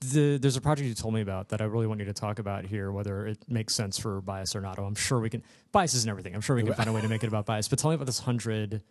the, 0.00 0.38
there's 0.38 0.56
a 0.56 0.60
project 0.60 0.88
you 0.88 0.94
told 0.94 1.14
me 1.14 1.20
about 1.20 1.48
that 1.48 1.60
I 1.60 1.64
really 1.64 1.86
want 1.86 2.00
you 2.00 2.06
to 2.06 2.12
talk 2.12 2.38
about 2.38 2.64
here, 2.64 2.92
whether 2.92 3.26
it 3.26 3.38
makes 3.48 3.74
sense 3.74 3.98
for 3.98 4.20
bias 4.20 4.54
or 4.54 4.60
not. 4.60 4.78
Oh, 4.78 4.84
I'm 4.84 4.94
sure 4.94 5.18
we 5.18 5.28
can. 5.28 5.42
Bias 5.72 5.94
isn't 5.94 6.08
everything. 6.08 6.34
I'm 6.34 6.40
sure 6.40 6.54
we 6.54 6.62
can 6.62 6.74
find 6.74 6.88
a 6.88 6.92
way 6.92 7.00
to 7.00 7.08
make 7.08 7.24
it 7.24 7.26
about 7.26 7.46
bias. 7.46 7.68
But 7.68 7.78
tell 7.78 7.90
me 7.90 7.96
about 7.96 8.06
this 8.06 8.20
hundred 8.20 8.82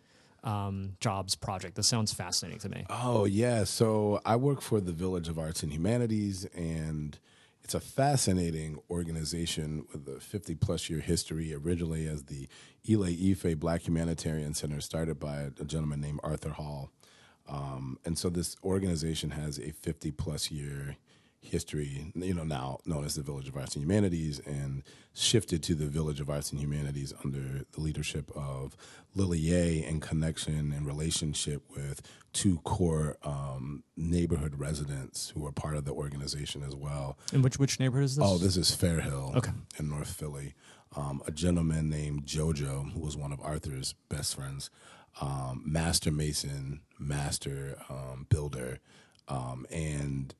um, 0.44 0.96
jobs 1.00 1.34
project. 1.34 1.74
This 1.74 1.86
sounds 1.86 2.12
fascinating 2.12 2.60
to 2.60 2.68
me. 2.68 2.84
Oh 2.90 3.24
yeah, 3.24 3.64
so 3.64 4.20
I 4.24 4.36
work 4.36 4.60
for 4.60 4.80
the 4.80 4.92
Village 4.92 5.28
of 5.28 5.38
Arts 5.38 5.62
and 5.62 5.72
Humanities, 5.72 6.46
and 6.54 7.18
it's 7.62 7.74
a 7.74 7.80
fascinating 7.80 8.78
organization 8.90 9.86
with 9.92 10.08
a 10.08 10.20
50 10.20 10.54
plus 10.54 10.88
year 10.88 11.00
history, 11.00 11.52
originally 11.54 12.06
as 12.06 12.24
the 12.24 12.48
Ile 12.90 13.04
Ife 13.04 13.58
Black 13.58 13.86
Humanitarian 13.86 14.54
Center, 14.54 14.80
started 14.80 15.18
by 15.20 15.50
a 15.60 15.64
gentleman 15.64 16.00
named 16.00 16.20
Arthur 16.22 16.50
Hall. 16.50 16.90
Um, 17.48 17.98
and 18.04 18.18
so 18.18 18.28
this 18.28 18.56
organization 18.62 19.30
has 19.30 19.58
a 19.58 19.72
50 19.72 20.10
plus 20.12 20.50
year 20.50 20.96
history, 21.40 22.12
you 22.14 22.34
know, 22.34 22.44
now 22.44 22.78
known 22.84 23.04
as 23.04 23.14
the 23.14 23.22
Village 23.22 23.48
of 23.48 23.56
Arts 23.56 23.74
and 23.74 23.84
Humanities, 23.84 24.40
and 24.40 24.82
shifted 25.14 25.62
to 25.64 25.74
the 25.74 25.86
Village 25.86 26.20
of 26.20 26.28
Arts 26.28 26.52
and 26.52 26.60
Humanities 26.60 27.12
under 27.24 27.64
the 27.72 27.80
leadership 27.80 28.30
of 28.36 28.76
Lily 29.14 29.38
Yeh 29.38 29.86
in 29.88 30.00
connection 30.00 30.72
and 30.72 30.86
relationship 30.86 31.62
with 31.74 32.02
two 32.32 32.58
core 32.58 33.16
um, 33.22 33.82
neighborhood 33.96 34.58
residents 34.58 35.30
who 35.30 35.46
are 35.46 35.52
part 35.52 35.76
of 35.76 35.84
the 35.84 35.92
organization 35.92 36.62
as 36.62 36.74
well. 36.74 37.18
And 37.32 37.42
which 37.42 37.58
which 37.58 37.80
neighborhood 37.80 38.04
is 38.04 38.16
this? 38.16 38.24
Oh, 38.26 38.38
this 38.38 38.56
is 38.56 38.70
Fairhill 38.76 39.36
Okay. 39.36 39.52
in 39.78 39.88
North 39.88 40.12
Philly. 40.12 40.54
Um, 40.96 41.22
a 41.26 41.30
gentleman 41.30 41.90
named 41.90 42.24
Jojo, 42.24 42.92
who 42.92 43.00
was 43.00 43.16
one 43.16 43.30
of 43.32 43.40
Arthur's 43.42 43.94
best 44.08 44.34
friends, 44.36 44.70
um, 45.20 45.62
master 45.66 46.10
mason, 46.10 46.80
master 46.98 47.76
um, 47.90 48.26
builder, 48.30 48.78
um, 49.28 49.66
and 49.70 50.34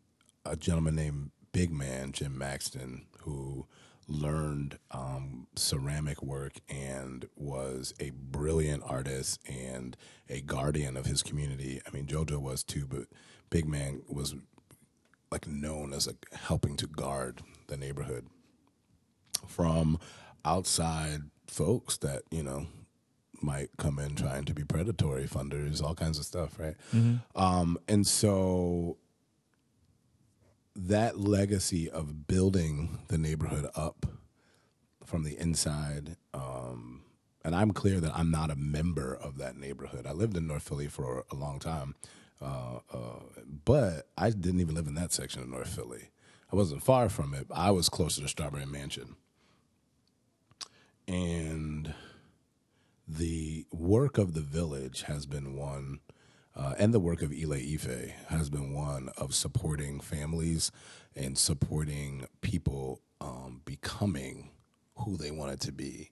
a 0.48 0.56
gentleman 0.56 0.94
named 0.94 1.30
Big 1.52 1.70
Man, 1.70 2.12
Jim 2.12 2.36
Maxton, 2.36 3.06
who 3.22 3.66
learned 4.06 4.78
um, 4.90 5.46
ceramic 5.54 6.22
work 6.22 6.54
and 6.68 7.26
was 7.36 7.92
a 8.00 8.10
brilliant 8.10 8.82
artist 8.86 9.38
and 9.46 9.96
a 10.28 10.40
guardian 10.40 10.96
of 10.96 11.04
his 11.06 11.22
community. 11.22 11.80
I 11.86 11.90
mean, 11.94 12.06
Jojo 12.06 12.40
was 12.40 12.62
too, 12.62 12.86
but 12.88 13.04
Big 13.50 13.66
Man 13.66 14.02
was 14.08 14.34
like 15.30 15.46
known 15.46 15.92
as 15.92 16.06
like 16.06 16.26
helping 16.32 16.76
to 16.76 16.86
guard 16.86 17.42
the 17.66 17.76
neighborhood 17.76 18.26
from 19.46 19.98
outside 20.44 21.22
folks 21.46 21.98
that 21.98 22.22
you 22.30 22.42
know 22.42 22.66
might 23.42 23.68
come 23.76 23.98
in 23.98 24.14
trying 24.14 24.44
to 24.44 24.54
be 24.54 24.64
predatory 24.64 25.24
funders, 25.26 25.82
all 25.82 25.94
kinds 25.94 26.18
of 26.18 26.24
stuff, 26.24 26.58
right? 26.58 26.74
Um, 27.36 27.78
and 27.86 28.06
so 28.06 28.96
that 30.86 31.18
legacy 31.18 31.90
of 31.90 32.28
building 32.28 33.00
the 33.08 33.18
neighborhood 33.18 33.68
up 33.74 34.06
from 35.04 35.24
the 35.24 35.36
inside. 35.36 36.16
Um, 36.32 37.02
and 37.44 37.54
I'm 37.54 37.72
clear 37.72 37.98
that 38.00 38.14
I'm 38.14 38.30
not 38.30 38.50
a 38.50 38.56
member 38.56 39.14
of 39.14 39.38
that 39.38 39.56
neighborhood. 39.56 40.06
I 40.06 40.12
lived 40.12 40.36
in 40.36 40.46
North 40.46 40.68
Philly 40.68 40.86
for 40.86 41.24
a 41.32 41.34
long 41.34 41.58
time, 41.58 41.96
uh, 42.40 42.78
uh, 42.92 43.20
but 43.64 44.06
I 44.16 44.30
didn't 44.30 44.60
even 44.60 44.76
live 44.76 44.86
in 44.86 44.94
that 44.94 45.12
section 45.12 45.42
of 45.42 45.48
North 45.48 45.68
Philly. 45.68 46.10
I 46.52 46.56
wasn't 46.56 46.84
far 46.84 47.08
from 47.08 47.34
it. 47.34 47.46
I 47.50 47.72
was 47.72 47.88
closer 47.88 48.22
to 48.22 48.28
Strawberry 48.28 48.66
Mansion. 48.66 49.16
And 51.08 51.92
the 53.06 53.66
work 53.72 54.18
of 54.18 54.34
the 54.34 54.42
village 54.42 55.02
has 55.02 55.26
been 55.26 55.56
one, 55.56 56.00
uh, 56.58 56.74
and 56.78 56.92
the 56.92 57.00
work 57.00 57.22
of 57.22 57.32
Ile 57.32 57.54
Ife 57.54 58.12
has 58.28 58.50
been 58.50 58.74
one 58.74 59.10
of 59.16 59.34
supporting 59.34 60.00
families 60.00 60.70
and 61.14 61.38
supporting 61.38 62.26
people 62.40 63.00
um, 63.20 63.62
becoming 63.64 64.50
who 64.96 65.16
they 65.16 65.30
wanted 65.30 65.60
to 65.60 65.72
be 65.72 66.10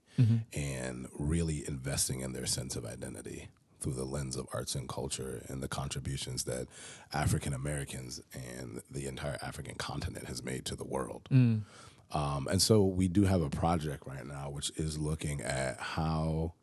and 0.53 1.07
really 1.19 1.63
investing 1.67 2.21
in 2.21 2.31
their 2.33 2.45
sense 2.47 2.75
of 2.75 2.85
identity 2.85 3.49
through 3.79 3.93
the 3.93 4.03
lens 4.05 4.35
of 4.35 4.47
arts 4.51 4.73
and 4.73 4.89
culture 4.89 5.43
and 5.47 5.61
the 5.61 5.67
contributions 5.67 6.45
that 6.45 6.67
African 7.13 7.53
Americans 7.53 8.19
and 8.33 8.81
the 8.89 9.05
entire 9.05 9.37
African 9.43 9.75
continent 9.75 10.25
has 10.27 10.41
made 10.43 10.65
to 10.65 10.75
the 10.75 10.85
world. 10.85 11.27
Um, 11.29 12.47
and 12.49 12.61
so 12.61 12.83
we 12.85 13.07
do 13.09 13.25
have 13.25 13.41
a 13.43 13.49
project 13.49 14.07
right 14.07 14.25
now 14.25 14.49
which 14.49 14.71
is 14.77 14.97
looking 14.97 15.41
at 15.41 15.77
how 15.79 16.53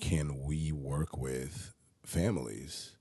can 0.00 0.42
we 0.44 0.70
work 0.70 1.16
with 1.16 1.74
families 2.04 2.92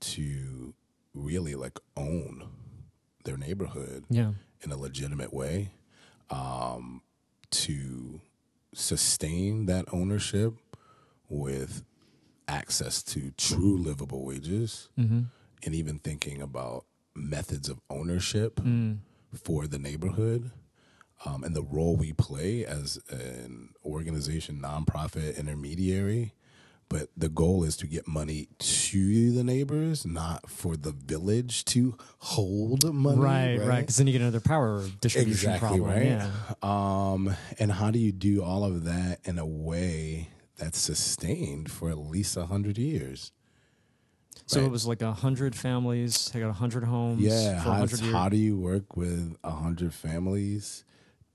to 0.00 0.74
really 1.14 1.54
like 1.54 1.78
own 1.96 2.48
their 3.24 3.36
neighborhood 3.36 4.04
Yeah. 4.10 4.32
in 4.62 4.72
a 4.72 4.76
legitimate 4.76 5.32
way 5.32 5.72
um, 6.30 7.02
to 7.50 8.20
sustain 8.72 9.66
that 9.66 9.84
ownership 9.92 10.54
with 11.28 11.84
access 12.48 13.02
to 13.02 13.30
true 13.36 13.76
livable 13.76 14.24
wages 14.24 14.88
and 14.96 15.74
even 15.74 15.98
thinking 15.98 16.40
about 16.42 16.84
methods 17.14 17.68
of 17.68 17.80
ownership 17.90 18.60
for 19.34 19.66
the 19.66 19.78
neighborhood 19.78 20.50
um, 21.24 21.44
and 21.44 21.54
the 21.54 21.62
role 21.62 21.96
we 21.96 22.12
play 22.12 22.64
as 22.64 22.98
an 23.10 23.70
organization, 23.84 24.58
nonprofit, 24.62 25.36
intermediary. 25.36 26.32
But 26.90 27.08
the 27.16 27.28
goal 27.28 27.62
is 27.62 27.76
to 27.78 27.86
get 27.86 28.08
money 28.08 28.48
to 28.58 29.30
the 29.32 29.44
neighbors, 29.44 30.04
not 30.04 30.50
for 30.50 30.76
the 30.76 30.90
village 30.90 31.64
to 31.66 31.96
hold 32.18 32.92
money. 32.92 33.20
Right, 33.20 33.56
right. 33.58 33.80
Because 33.82 33.96
then 33.96 34.08
you 34.08 34.12
get 34.12 34.22
another 34.22 34.40
power 34.40 34.84
distribution 35.00 35.50
Exactly 35.52 35.78
problem. 35.78 35.88
right. 35.88 36.06
Yeah. 36.06 36.30
Um, 36.62 37.36
and 37.60 37.70
how 37.70 37.92
do 37.92 38.00
you 38.00 38.10
do 38.10 38.42
all 38.42 38.64
of 38.64 38.84
that 38.84 39.20
in 39.24 39.38
a 39.38 39.46
way 39.46 40.30
that's 40.58 40.78
sustained 40.78 41.70
for 41.70 41.90
at 41.90 41.98
least 41.98 42.36
a 42.36 42.46
hundred 42.46 42.76
years? 42.76 43.30
So 44.46 44.58
Right. 44.58 44.66
it 44.66 44.72
was 44.72 44.84
like 44.84 45.00
a 45.00 45.12
hundred 45.12 45.54
families. 45.54 46.28
They 46.32 46.40
got 46.40 46.50
a 46.50 46.54
hundred 46.54 46.82
homes. 46.82 47.22
Yeah, 47.22 47.62
for 47.62 47.70
how, 48.04 48.12
how 48.12 48.28
do 48.28 48.36
you 48.36 48.58
work 48.58 48.96
with 48.96 49.36
a 49.44 49.52
hundred 49.52 49.94
families 49.94 50.82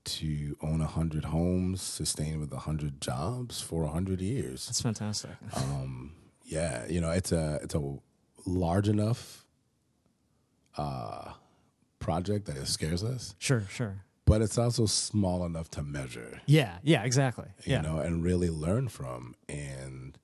to 0.06 0.56
own 0.62 0.80
a 0.80 0.86
hundred 0.86 1.26
homes, 1.26 1.82
sustain 1.82 2.40
with 2.40 2.52
a 2.52 2.60
hundred 2.60 3.00
jobs 3.00 3.60
for 3.60 3.84
a 3.84 3.88
hundred 3.88 4.20
years? 4.20 4.66
That's 4.66 4.80
fantastic. 4.80 5.30
Um, 5.54 6.12
yeah, 6.44 6.86
you 6.88 7.00
know, 7.00 7.10
it's 7.10 7.32
a 7.32 7.58
it's 7.62 7.74
a 7.74 7.98
large 8.46 8.88
enough 8.88 9.44
uh, 10.76 11.32
project 11.98 12.46
that 12.46 12.56
it 12.56 12.66
scares 12.68 13.02
us, 13.02 13.34
Sure, 13.38 13.62
sure. 13.70 14.04
but 14.24 14.42
it's 14.42 14.58
also 14.58 14.86
small 14.86 15.44
enough 15.44 15.70
to 15.70 15.82
measure. 15.82 16.40
Yeah, 16.46 16.78
yeah, 16.82 17.02
exactly. 17.04 17.46
Yeah. 17.64 17.76
you 17.82 17.88
know, 17.88 17.98
and 17.98 18.22
really 18.22 18.50
learn 18.50 18.88
from. 18.88 19.34
And 19.48 20.18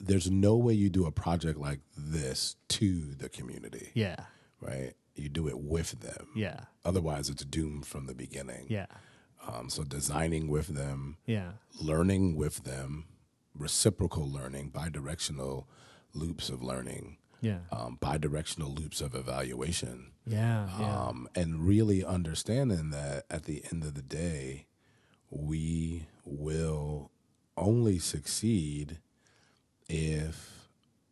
there's 0.00 0.30
no 0.30 0.56
way 0.56 0.72
you 0.74 0.88
do 0.90 1.06
a 1.06 1.12
project 1.12 1.58
like 1.58 1.80
this 1.96 2.56
to 2.68 3.14
the 3.14 3.28
community, 3.28 3.90
yeah, 3.94 4.16
right? 4.60 4.94
You 5.18 5.28
do 5.28 5.48
it 5.48 5.58
with 5.58 6.00
them. 6.00 6.28
yeah, 6.36 6.60
Otherwise, 6.84 7.28
it's 7.28 7.44
doomed 7.44 7.86
from 7.86 8.06
the 8.06 8.14
beginning. 8.14 8.66
yeah, 8.68 8.86
Um, 9.46 9.68
so 9.70 9.82
designing 9.84 10.48
with 10.48 10.68
them, 10.68 11.16
yeah. 11.26 11.52
learning 11.80 12.36
with 12.36 12.64
them, 12.64 13.06
reciprocal 13.54 14.30
learning, 14.30 14.70
bidirectional 14.70 15.66
loops 16.14 16.48
of 16.50 16.62
learning, 16.62 17.18
Yeah. 17.40 17.60
um, 17.72 17.98
bidirectional 18.00 18.76
loops 18.78 19.00
of 19.00 19.14
evaluation. 19.14 20.12
Yeah. 20.26 20.68
Yeah. 20.78 21.06
um, 21.08 21.28
and 21.34 21.66
really 21.66 22.04
understanding 22.04 22.90
that 22.90 23.24
at 23.30 23.44
the 23.44 23.64
end 23.72 23.82
of 23.84 23.94
the 23.94 24.02
day, 24.02 24.66
we 25.30 26.06
will 26.24 27.10
only 27.56 27.98
succeed 27.98 28.98
if 29.88 30.68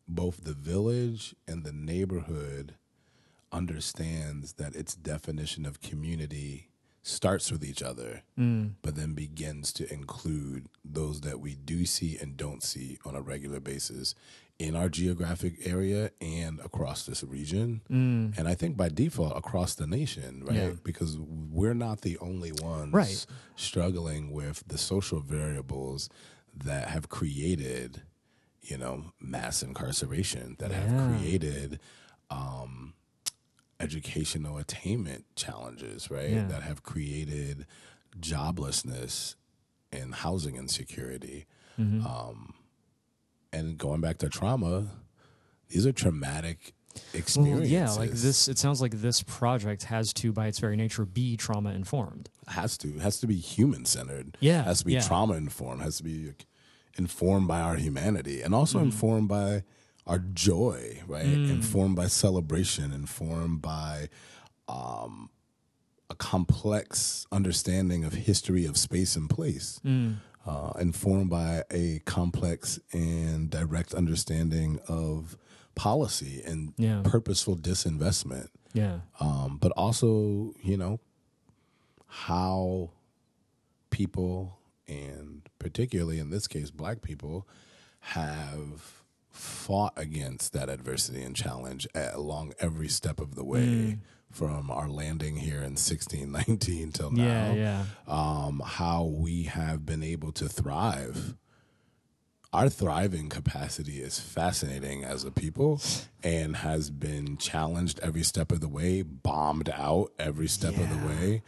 both 0.09 0.45
the 0.45 0.53
village 0.53 1.35
and 1.49 1.65
the 1.65 1.73
neighborhood 1.73 2.75
understands 3.57 4.55
that 4.55 4.75
its 4.77 4.95
definition 4.95 5.65
of 5.67 5.81
community 5.81 6.69
starts 7.03 7.51
with 7.53 7.65
each 7.65 7.83
other, 7.83 8.23
but 8.37 8.97
then 8.97 9.15
begins 9.15 9.73
to 9.73 9.91
include 9.93 10.67
those 10.85 11.21
that 11.23 11.41
we 11.41 11.55
do 11.55 11.87
see 11.87 12.19
and 12.21 12.37
don't 12.37 12.63
see 12.63 12.99
on 13.05 13.15
a 13.15 13.21
regular 13.21 13.61
basis 13.61 14.15
in 14.59 14.75
our 14.75 14.89
geographic 14.89 15.55
area 15.67 16.11
and 16.21 16.59
across 16.61 17.07
this 17.07 17.23
region. 17.23 17.81
And 17.89 18.49
I 18.49 18.55
think 18.55 18.77
by 18.77 18.89
default 18.89 19.37
across 19.37 19.75
the 19.75 19.87
nation, 19.87 20.43
right? 20.45 20.57
Yeah. 20.57 20.71
Because 20.83 21.17
we're 21.19 21.75
not 21.75 22.01
the 22.01 22.19
only 22.19 22.53
ones 22.53 22.93
Right. 22.93 23.27
struggling 23.55 24.33
with 24.33 24.65
the 24.67 24.79
social 24.79 25.21
variables 25.21 26.09
that 26.57 26.89
have 26.89 27.09
created, 27.09 28.03
you 28.63 28.79
know, 28.79 29.13
mass 29.21 29.63
incarceration, 29.63 30.57
that 30.59 30.73
have 30.73 30.89
created 31.19 31.79
um, 32.31 32.95
educational 33.81 34.59
attainment 34.59 35.25
challenges, 35.37 36.11
right? 36.11 36.31
Yeah. 36.31 36.47
That 36.47 36.63
have 36.63 36.83
created 36.83 37.67
joblessness 38.19 39.35
and 39.93 40.15
housing 40.15 40.57
insecurity. 40.57 41.47
Mm-hmm. 41.79 42.07
Um, 42.07 42.55
and 43.53 43.79
going 43.79 44.01
back 44.01 44.19
to 44.19 44.29
trauma, 44.29 44.89
these 45.69 45.87
are 45.87 45.93
traumatic 45.93 46.73
Well, 46.95 47.03
experiences. 47.21 47.71
yeah, 47.71 47.91
like 47.93 48.11
this. 48.13 48.49
It 48.49 48.59
sounds 48.59 48.81
like 48.81 48.93
this 48.93 49.23
project 49.23 49.85
has 49.85 50.13
to, 50.15 50.33
by 50.33 50.47
its 50.47 50.59
very 50.59 50.77
nature, 50.77 51.05
be 51.05 51.37
trauma 51.37 51.71
informed. 51.73 52.31
has 52.49 52.79
to 52.79 52.99
has 52.99 53.19
to 53.21 53.27
be 53.27 53.37
human 53.37 53.85
centered. 53.85 54.37
Yeah, 54.41 54.63
has 54.65 54.79
to 54.81 54.85
be 54.87 54.95
yeah. 54.95 55.01
trauma 55.01 55.35
informed. 55.35 55.83
Has 55.83 55.97
to 55.99 56.03
be 56.05 56.33
informed 56.99 57.47
by 57.49 57.61
our 57.61 57.77
humanity 57.77 58.41
and 58.43 58.55
also 58.55 58.79
Mm. 58.79 58.85
informed 58.85 59.29
by 59.29 59.65
our 60.07 60.19
joy. 60.19 61.03
Right, 61.07 61.27
Mm. 61.27 61.51
informed 61.51 61.97
by 61.97 62.07
celebration. 62.09 62.93
Informed 62.93 63.63
by 63.63 64.09
um, 64.69 65.31
a 66.11 66.15
complex 66.15 67.27
understanding 67.33 68.05
of 68.05 68.13
history 68.15 68.65
of 68.65 68.77
space 68.77 69.15
and 69.17 69.29
place, 69.31 69.81
uh, 70.47 70.73
informed 70.81 71.31
by 71.31 71.63
a 71.71 72.01
complex 72.05 72.79
and 72.93 73.49
direct 73.51 73.95
understanding 73.95 74.79
of 74.89 75.37
policy 75.77 76.43
and 76.45 76.73
Yeah. 76.79 77.03
purposeful 77.05 77.57
disinvestment. 77.57 78.49
Yeah. 78.73 79.01
Um, 79.21 79.59
but 79.61 79.73
also, 79.73 80.55
you 80.63 80.77
know, 80.77 81.01
how 82.07 82.91
people, 83.91 84.59
and 84.89 85.43
particularly 85.59 86.19
in 86.19 86.31
this 86.31 86.47
case, 86.47 86.71
black 86.71 87.03
people, 87.03 87.47
have 88.01 88.96
fought 89.37 89.93
against 89.97 90.53
that 90.55 90.69
adversity 90.69 91.23
and 91.23 91.37
challenge 91.37 91.87
along 91.95 92.55
every 92.59 92.89
step 92.89 93.21
of 93.21 93.35
the 93.35 93.45
way 93.45 93.99
from 94.31 94.71
our 94.71 94.89
landing 94.89 95.37
here 95.37 95.59
in 95.59 95.77
1619 95.77 96.93
till 96.93 97.11
now 97.11 97.53
Yeah. 97.53 97.55
Yeah. 97.55 97.85
um, 98.09 98.63
how 98.65 99.05
we 99.05 99.45
have 99.45 99.87
been 99.87 100.03
able 100.03 100.33
to 100.33 100.49
thrive. 100.49 101.35
Our 102.53 102.69
thriving 102.71 103.29
capacity 103.29 104.01
is 104.01 104.19
fascinating 104.19 105.05
as 105.05 105.25
a 105.25 105.31
people 105.31 105.81
and 106.23 106.57
has 106.57 106.89
been 106.91 107.37
challenged 107.37 108.01
every 108.01 108.23
step 108.23 108.51
of 108.51 108.61
the 108.61 108.69
way, 108.69 109.03
bombed 109.03 109.69
out 109.69 110.13
every 110.19 110.49
step 110.49 110.75
of 110.79 110.89
the 110.89 111.07
way. 111.07 111.43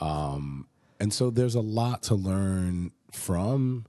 Um, 0.00 0.68
and 0.98 1.12
so 1.12 1.28
there's 1.30 1.54
a 1.54 1.60
lot 1.60 2.02
to 2.04 2.14
learn 2.14 2.92
from 3.12 3.84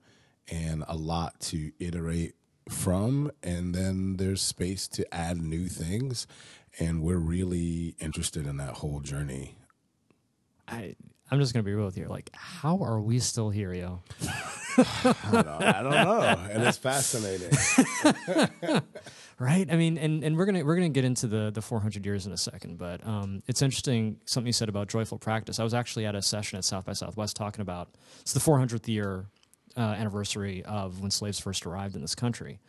and 0.51 0.84
a 0.88 0.95
lot 0.97 1.39
to 1.41 1.72
iterate 1.80 2.36
from. 2.70 3.32
And 3.43 3.74
then 3.74 4.18
there's 4.18 4.41
space 4.41 4.88
to 4.89 5.13
add 5.13 5.38
new 5.41 5.68
things. 5.68 6.28
And 6.80 7.01
we're 7.01 7.18
really 7.18 7.95
interested 7.99 8.45
in 8.45 8.57
that 8.57 8.76
whole 8.76 8.99
journey. 8.99 9.57
I 10.68 10.95
I'm 11.32 11.39
just 11.39 11.53
gonna 11.53 11.63
be 11.63 11.74
real 11.74 11.86
with 11.86 11.97
you. 11.97 12.07
Like, 12.07 12.30
how 12.34 12.84
are 12.84 12.99
we 12.99 13.20
still 13.20 13.49
here, 13.49 13.74
yo? 13.74 14.01
I 14.78 15.16
don't, 15.32 15.47
I 15.47 15.82
don't 15.82 15.91
know. 15.91 16.47
And 16.51 16.63
it's 16.63 16.78
fascinating. 16.78 17.51
right 19.39 19.68
i 19.70 19.76
mean 19.76 19.97
and, 19.97 20.24
and 20.24 20.38
we're 20.38 20.45
gonna 20.45 20.63
we're 20.63 20.76
gonna 20.76 20.89
get 20.89 21.03
into 21.03 21.28
the 21.28 21.51
the 21.51 21.61
400 21.61 22.05
years 22.05 22.26
in 22.26 22.32
a 22.32 22.38
second 22.38 22.78
but 22.78 23.05
um, 23.05 23.43
it's 23.47 23.61
interesting 23.61 24.18
something 24.26 24.47
you 24.47 24.53
said 24.53 24.70
about 24.70 24.88
joyful 24.88 25.18
practice 25.18 25.59
i 25.59 25.63
was 25.63 25.74
actually 25.74 26.05
at 26.05 26.16
a 26.16 26.22
session 26.22 26.57
at 26.57 26.63
south 26.63 26.86
by 26.86 26.93
southwest 26.93 27.36
talking 27.36 27.61
about 27.61 27.89
it's 28.22 28.34
the 28.34 28.39
400th 28.39 28.88
year 28.88 29.26
uh, 29.78 29.82
anniversary 29.82 30.63
of 30.65 30.99
when 31.01 31.11
slaves 31.11 31.39
first 31.39 31.65
arrived 31.65 31.95
in 31.95 32.01
this 32.01 32.15
country. 32.15 32.59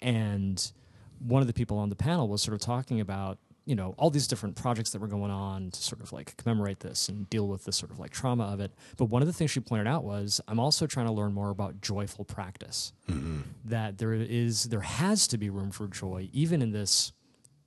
And 0.00 0.72
one 1.18 1.40
of 1.40 1.46
the 1.46 1.52
people 1.52 1.78
on 1.78 1.88
the 1.88 1.96
panel 1.96 2.28
was 2.28 2.42
sort 2.42 2.54
of 2.54 2.60
talking 2.60 3.00
about 3.00 3.38
you 3.64 3.76
know 3.76 3.94
all 3.96 4.10
these 4.10 4.26
different 4.26 4.56
projects 4.56 4.90
that 4.90 5.00
were 5.00 5.06
going 5.06 5.30
on 5.30 5.70
to 5.70 5.80
sort 5.80 6.00
of 6.00 6.12
like 6.12 6.36
commemorate 6.36 6.80
this 6.80 7.08
and 7.08 7.30
deal 7.30 7.46
with 7.46 7.64
the 7.64 7.72
sort 7.72 7.92
of 7.92 7.98
like 7.98 8.10
trauma 8.10 8.44
of 8.44 8.60
it. 8.60 8.72
But 8.96 9.04
one 9.06 9.22
of 9.22 9.28
the 9.28 9.32
things 9.32 9.50
she 9.50 9.60
pointed 9.60 9.86
out 9.86 10.04
was 10.04 10.40
i'm 10.48 10.58
also 10.58 10.86
trying 10.86 11.06
to 11.06 11.12
learn 11.12 11.32
more 11.32 11.50
about 11.50 11.80
joyful 11.80 12.24
practice. 12.24 12.92
That 13.64 13.98
there 13.98 14.14
is 14.14 14.64
there 14.64 14.80
has 14.80 15.28
to 15.28 15.38
be 15.38 15.48
room 15.48 15.70
for 15.70 15.86
joy 15.86 16.28
even 16.32 16.60
in 16.60 16.72
this 16.72 17.12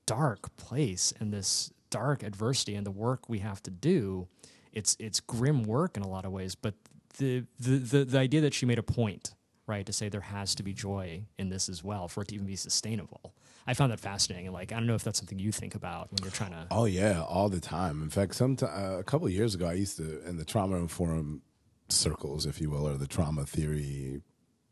dark 0.06 0.56
place 0.58 1.14
and 1.20 1.32
this 1.34 1.72
dark 1.90 2.24
adversity 2.24 2.76
and 2.76 2.86
the 2.86 2.92
work 2.92 3.30
we 3.30 3.40
have 3.40 3.64
to 3.64 3.72
do. 3.72 4.28
It's 4.74 4.98
it's 5.00 5.22
grim 5.22 5.64
work 5.64 5.96
in 5.96 6.04
a 6.04 6.10
lot 6.10 6.26
of 6.26 6.32
ways 6.34 6.56
but 6.56 6.74
the 7.18 7.44
the 7.60 7.78
the, 7.78 8.06
the 8.06 8.18
idea 8.18 8.42
that 8.42 8.54
she 8.54 8.66
made 8.66 8.80
a 8.80 8.84
point 8.84 9.34
right 9.68 9.86
to 9.86 9.94
say 9.94 10.10
there 10.10 10.22
has 10.22 10.54
to 10.56 10.64
be 10.64 10.74
joy 10.74 11.24
in 11.38 11.50
this 11.50 11.70
as 11.70 11.84
well 11.84 12.08
for 12.08 12.22
it 12.22 12.28
to 12.28 12.36
even 12.36 12.46
be 12.46 12.56
sustainable 12.56 13.34
i 13.66 13.74
found 13.74 13.92
that 13.92 14.00
fascinating 14.00 14.46
and 14.48 14.54
like 14.54 14.72
i 14.72 14.76
don't 14.76 14.86
know 14.86 14.96
if 14.96 15.04
that's 15.04 15.18
something 15.18 15.40
you 15.40 15.52
think 15.52 15.74
about 15.76 16.12
when 16.12 16.22
you're 16.24 16.32
trying 16.32 16.52
to 16.52 16.68
Oh 16.72 16.86
yeah, 16.86 17.22
all 17.24 17.50
the 17.50 17.60
time. 17.60 18.02
In 18.04 18.10
fact, 18.10 18.36
some 18.36 18.56
t- 18.56 18.66
uh, 18.66 18.98
a 19.00 19.04
couple 19.04 19.28
years 19.30 19.56
ago, 19.56 19.68
I 19.68 19.74
used 19.74 19.98
to 19.98 20.26
in 20.28 20.38
the 20.38 20.46
trauma 20.46 20.78
informed 20.78 21.42
circles, 21.90 22.46
if 22.46 22.60
you 22.62 22.70
will, 22.70 22.88
or 22.88 22.98
the 22.98 23.08
trauma 23.08 23.46
theory, 23.46 24.22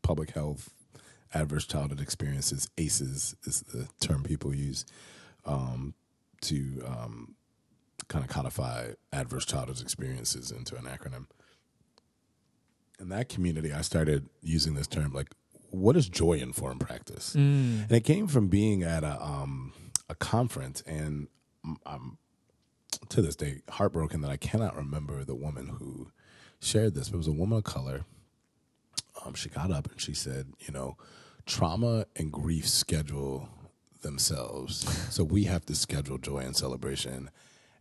public 0.02 0.30
health, 0.30 0.70
adverse 1.32 1.66
childhood 1.66 2.00
experiences 2.00 2.68
(ACEs) 2.76 3.34
is 3.44 3.60
the 3.62 3.88
term 4.00 4.22
people 4.22 4.54
use 4.54 4.84
um, 5.44 5.94
to 6.42 6.82
um, 6.86 7.34
kind 8.08 8.24
of 8.24 8.30
codify 8.30 8.92
adverse 9.12 9.44
childhood 9.46 9.80
experiences 9.80 10.50
into 10.50 10.76
an 10.76 10.84
acronym. 10.84 11.26
In 13.00 13.08
that 13.08 13.28
community, 13.28 13.72
I 13.72 13.80
started 13.82 14.28
using 14.40 14.74
this 14.74 14.86
term 14.86 15.12
like, 15.12 15.28
"What 15.70 15.96
is 15.96 16.08
joy 16.08 16.34
informed 16.34 16.80
practice?" 16.80 17.34
And 17.34 17.90
it 17.92 18.04
came 18.04 18.26
from 18.28 18.48
being 18.48 18.82
at 18.82 19.02
a 19.02 19.20
um, 19.22 19.72
a 20.08 20.14
conference, 20.14 20.80
and 20.82 21.28
I'm 21.84 22.18
to 23.08 23.20
this 23.22 23.36
day 23.36 23.62
heartbroken 23.68 24.20
that 24.20 24.30
I 24.30 24.36
cannot 24.36 24.76
remember 24.76 25.24
the 25.24 25.34
woman 25.34 25.66
who 25.78 26.10
shared 26.60 26.94
this. 26.94 27.08
But 27.08 27.16
it 27.16 27.18
was 27.18 27.26
a 27.28 27.32
woman 27.32 27.58
of 27.58 27.64
color. 27.64 28.04
Um, 29.24 29.34
she 29.34 29.48
got 29.48 29.70
up 29.70 29.90
and 29.90 30.00
she 30.00 30.14
said, 30.14 30.52
"You 30.60 30.72
know, 30.72 30.96
trauma 31.46 32.06
and 32.16 32.32
grief 32.32 32.68
schedule 32.68 33.48
themselves, 34.02 34.86
so 35.12 35.24
we 35.24 35.44
have 35.44 35.64
to 35.66 35.74
schedule 35.74 36.18
joy 36.18 36.38
and 36.40 36.56
celebration." 36.56 37.30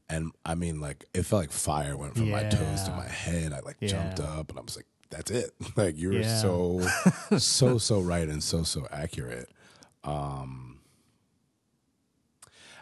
And 0.10 0.32
I 0.46 0.56
mean, 0.56 0.80
like, 0.82 1.06
it 1.14 1.24
felt 1.24 1.44
like 1.44 1.52
fire 1.52 1.96
went 1.96 2.16
from 2.16 2.30
my 2.32 2.44
toes 2.50 2.84
to 2.84 2.92
my 2.92 3.08
head. 3.08 3.54
I 3.54 3.60
like 3.60 3.78
jumped 3.80 4.20
up, 4.20 4.50
and 4.50 4.60
I 4.60 4.62
was 4.62 4.76
like, 4.76 4.86
"That's 5.14 5.32
it!" 5.32 5.52
Like, 5.78 5.98
you're 5.98 6.22
Yeah. 6.22 6.42
so, 6.42 6.88
so, 7.38 7.78
so 7.78 8.02
right 8.02 8.28
and 8.28 8.44
so, 8.44 8.64
so 8.64 8.88
accurate. 8.92 9.50
Um 10.04 10.80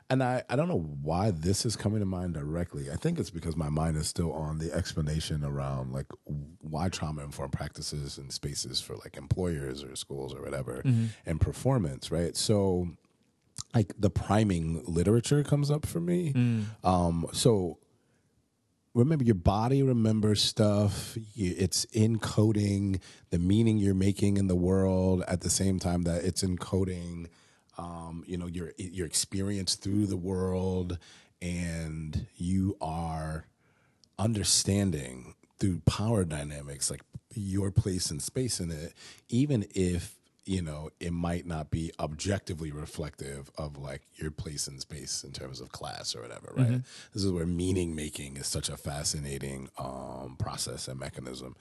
And 0.10 0.22
I, 0.22 0.44
I 0.50 0.58
don't 0.58 0.68
know 0.68 0.98
why 1.02 1.32
this 1.32 1.66
is 1.66 1.78
coming 1.78 2.02
to 2.02 2.06
mind 2.06 2.34
directly. 2.34 2.92
I 2.92 2.96
think 2.98 3.18
it's 3.18 3.30
because 3.30 3.56
my 3.56 3.70
mind 3.70 3.96
is 3.96 4.08
still 4.10 4.34
on 4.34 4.58
the 4.58 4.74
explanation 4.74 5.42
around 5.46 5.94
like 5.94 6.08
why 6.60 6.90
trauma 6.90 7.24
informed 7.24 7.54
practices 7.54 8.18
and 8.18 8.30
spaces 8.34 8.82
for 8.82 8.96
like 8.98 9.16
employers 9.16 9.84
or 9.86 9.96
schools 9.96 10.34
or 10.34 10.42
whatever 10.42 10.82
and 11.26 11.40
performance, 11.40 12.12
right? 12.12 12.36
So 12.36 12.90
like 13.74 13.94
the 13.98 14.10
priming 14.10 14.84
literature 14.86 15.44
comes 15.46 15.72
up 15.72 15.86
for 15.86 16.02
me. 16.02 16.34
Um, 16.84 17.28
so 17.32 17.78
remember 18.94 19.24
your 19.24 19.36
body 19.36 19.84
remembers 19.84 20.42
stuff. 20.42 21.18
It's 21.36 21.86
encoding 21.88 23.02
the 23.30 23.40
meaning 23.40 23.78
you're 23.78 23.94
making 23.94 24.38
in 24.38 24.48
the 24.48 24.56
world 24.56 25.24
at 25.28 25.42
the 25.42 25.50
same 25.50 25.80
time 25.80 26.04
that 26.04 26.24
it's 26.24 26.44
encoding 26.44 27.28
um, 27.78 28.24
you 28.28 28.38
know 28.38 28.48
your 28.48 28.74
your 28.78 29.08
experience 29.08 29.76
through 29.76 30.08
the 30.08 30.18
world. 30.18 30.98
And 31.42 32.28
you 32.36 32.78
are 32.82 33.48
understanding 34.20 35.34
through 35.60 35.80
power 35.86 36.24
dynamics 36.24 36.92
like 36.92 37.02
your 37.34 37.72
place 37.72 38.12
in 38.12 38.20
space 38.20 38.60
in 38.60 38.70
it 38.72 38.94
even 39.30 39.66
if 39.74 40.21
you 40.46 40.62
know 40.62 40.90
it 41.00 41.14
might 41.14 41.46
not 41.46 41.70
be 41.70 41.92
objectively 42.00 42.72
reflective 42.72 43.52
of 43.58 43.78
like 43.78 44.02
your 44.16 44.32
place 44.32 44.68
in 44.68 44.80
space 44.80 45.24
in 45.24 45.32
terms 45.32 45.62
of 45.62 45.72
class 45.72 46.16
or 46.16 46.22
whatever 46.22 46.52
right? 46.56 46.68
This 47.14 47.24
is 47.24 47.32
where 47.32 47.46
meaning 47.46 47.96
making 47.96 48.38
is 48.38 48.48
such 48.48 48.68
a 48.70 48.76
fascinating 48.78 49.70
um, 49.78 50.36
process 50.40 50.88
and 50.88 51.00
mechanism. 51.00 51.56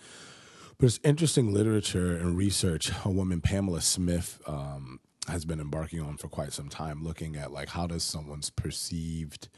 But 0.78 0.86
it's 0.86 1.00
interesting 1.04 1.52
literature 1.52 2.16
and 2.16 2.36
research 2.38 2.90
a 3.04 3.10
woman 3.10 3.40
pamela 3.42 3.82
smith 3.82 4.40
um, 4.46 4.98
has 5.28 5.44
been 5.44 5.60
embarking 5.60 6.00
on 6.00 6.16
for 6.16 6.28
quite 6.28 6.52
some 6.54 6.70
time 6.70 7.04
looking 7.04 7.36
at 7.36 7.52
like 7.52 7.68
how 7.68 7.86
does 7.86 8.02
someone's 8.02 8.48
perceived 8.48 9.48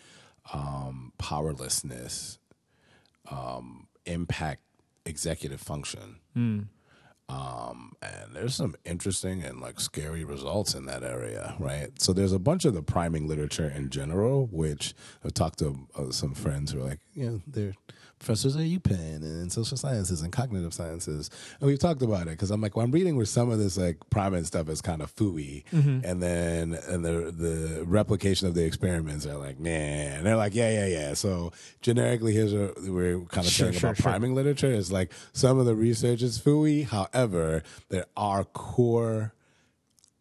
um, 0.53 1.13
powerlessness 1.19 2.39
um, 3.31 3.87
impact 4.05 4.63
executive 5.07 5.61
function 5.61 6.17
um, 7.33 7.93
and 8.03 8.35
there's 8.35 8.55
some 8.55 8.75
interesting 8.85 9.43
and 9.43 9.61
like 9.61 9.81
scary 9.81 10.25
results 10.25 10.75
in 10.75 10.87
that 10.87 11.03
area, 11.03 11.55
right? 11.59 11.91
So 12.01 12.13
there's 12.13 12.33
a 12.33 12.39
bunch 12.39 12.65
of 12.65 12.75
the 12.75 12.83
priming 12.83 13.27
literature 13.27 13.69
in 13.69 13.89
general, 13.91 14.49
which 14.51 14.95
I've 15.25 15.35
talked 15.35 15.59
to 15.61 15.89
uh, 15.97 16.11
some 16.11 16.35
friends 16.35 16.73
who 16.73 16.81
are 16.81 16.89
like, 16.89 17.01
know, 17.27 17.41
they're 17.47 17.75
professors 18.23 18.57
at 18.57 18.63
UPenn 18.63 19.17
and 19.17 19.43
in 19.43 19.51
social 19.51 19.77
sciences 19.77 20.23
and 20.23 20.33
cognitive 20.33 20.73
sciences, 20.73 21.31
and 21.61 21.69
we've 21.69 21.79
talked 21.79 22.03
about 22.03 22.23
it 22.23 22.31
because 22.31 22.51
I'm 22.51 22.61
like, 22.61 22.77
well, 22.77 22.85
I'm 22.85 22.93
reading 22.93 23.17
where 23.17 23.27
some 23.27 23.51
of 23.51 23.59
this 23.59 23.77
like 23.77 23.99
priming 24.11 24.45
stuff 24.45 24.69
is 24.69 24.81
kind 24.81 25.03
of 25.03 25.15
fooey, 25.15 25.65
mm-hmm. 25.73 26.01
and 26.05 26.23
then 26.23 26.75
and 26.89 27.05
the 27.05 27.33
the 27.33 27.85
replication 27.87 28.49
of 28.49 28.55
the 28.55 28.65
experiments 28.65 29.27
are 29.27 29.37
like, 29.37 29.59
man, 29.59 30.19
and 30.19 30.27
they're 30.27 30.37
like, 30.37 30.55
yeah, 30.55 30.71
yeah, 30.71 30.87
yeah. 30.87 31.15
So 31.15 31.53
generically, 31.81 32.33
here's 32.33 32.55
what 32.55 32.81
we're 32.83 33.21
kind 33.21 33.47
of 33.47 33.53
Sure, 33.53 33.67
saying 33.67 33.79
sure, 33.79 33.91
about 33.91 33.97
sure. 33.97 34.05
priming 34.05 34.35
literature 34.35 34.71
is 34.71 34.93
like 34.93 35.13
some 35.33 35.59
of 35.59 35.67
the 35.67 35.75
research 35.75 36.23
is 36.23 36.39
fooey. 36.39 36.87
However, 36.87 37.63
there 37.89 38.07
are 38.17 38.45
core 38.45 39.35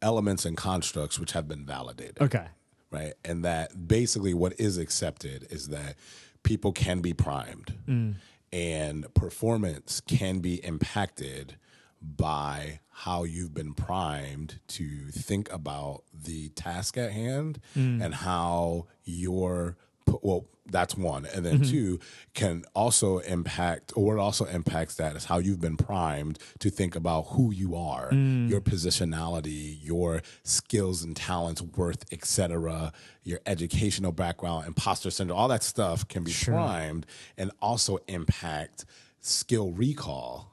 elements 0.02 0.45
and 0.45 0.58
constructs 0.58 1.20
which 1.20 1.34
have 1.34 1.47
been 1.47 1.64
validated 1.64 2.20
okay 2.20 2.47
right? 2.91 3.14
And 3.26 3.43
that 3.45 3.88
basically 3.88 4.34
what 4.34 4.60
is 4.60 4.78
accepted 4.78 5.47
is 5.49 5.70
that 5.70 5.95
people 6.43 6.71
can 6.71 7.01
be 7.01 7.13
primed. 7.13 7.73
Mm. 7.87 8.15
And 8.53 9.13
performance 9.13 10.01
can 10.01 10.39
be 10.39 10.55
impacted 10.63 11.55
by 12.01 12.79
how 12.89 13.23
you've 13.23 13.53
been 13.53 13.73
primed 13.73 14.59
to 14.67 15.07
think 15.11 15.51
about 15.51 16.03
the 16.13 16.49
task 16.49 16.97
at 16.97 17.11
hand 17.11 17.59
mm. 17.77 18.03
and 18.03 18.13
how 18.13 18.87
your 19.03 19.77
well, 20.22 20.45
that's 20.68 20.95
one, 20.95 21.26
and 21.26 21.45
then 21.45 21.59
mm-hmm. 21.59 21.72
two 21.72 21.99
can 22.34 22.64
also 22.74 23.18
impact, 23.20 23.91
or 23.95 24.16
what 24.16 24.22
also 24.22 24.45
impacts 24.45 24.95
that 24.95 25.16
is 25.16 25.26
how 25.26 25.38
you've 25.38 25.59
been 25.59 25.76
primed 25.76 26.39
to 26.59 26.70
think 26.70 26.95
about 26.95 27.24
who 27.30 27.51
you 27.51 27.76
are, 27.76 28.09
mm. 28.12 28.49
your 28.49 28.62
positionality, 28.62 29.78
your 29.82 30.22
skills 30.43 31.03
and 31.03 31.16
talents, 31.16 31.62
worth, 31.62 32.05
etc., 32.12 32.93
your 33.24 33.39
educational 33.45 34.12
background, 34.12 34.66
imposter 34.68 35.12
syndrome, 35.12 35.38
all 35.38 35.47
that 35.47 35.64
stuff 35.64 36.07
can 36.07 36.24
be 36.24 36.34
primed 36.43 37.05
and 37.38 37.51
also 37.62 37.97
impact 38.07 38.86
skill 39.20 39.72
recall, 39.72 40.51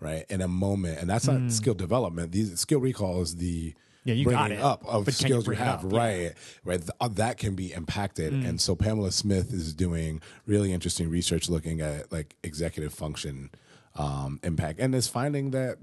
right? 0.00 0.24
In 0.30 0.40
a 0.40 0.48
moment, 0.48 0.98
and 0.98 1.10
that's 1.10 1.26
not 1.26 1.36
mm. 1.36 1.50
skill 1.50 1.74
development. 1.74 2.32
These 2.32 2.58
skill 2.58 2.80
recall 2.80 3.20
is 3.20 3.36
the 3.36 3.74
Yeah, 4.04 4.14
you 4.14 4.24
bringing 4.24 4.40
got 4.42 4.50
it, 4.52 4.60
up 4.60 4.84
of 4.86 5.04
but 5.04 5.16
can 5.16 5.26
you 5.28 5.40
skills 5.40 5.46
you 5.46 5.52
have, 5.54 5.84
up? 5.84 5.92
Yeah. 5.92 5.98
right? 5.98 6.32
Right, 6.64 6.82
uh, 7.00 7.08
that 7.08 7.38
can 7.38 7.54
be 7.54 7.72
impacted, 7.72 8.32
and 8.32 8.60
so 8.60 8.74
Pamela 8.74 9.12
Smith 9.12 9.52
is 9.52 9.72
doing 9.74 10.20
really 10.46 10.72
interesting 10.72 11.08
research 11.08 11.48
looking 11.48 11.80
at 11.80 12.10
like 12.10 12.34
executive 12.42 12.92
function 12.92 13.50
um, 13.94 14.40
impact, 14.42 14.80
and 14.80 14.94
is 14.94 15.06
finding 15.08 15.52
that 15.52 15.78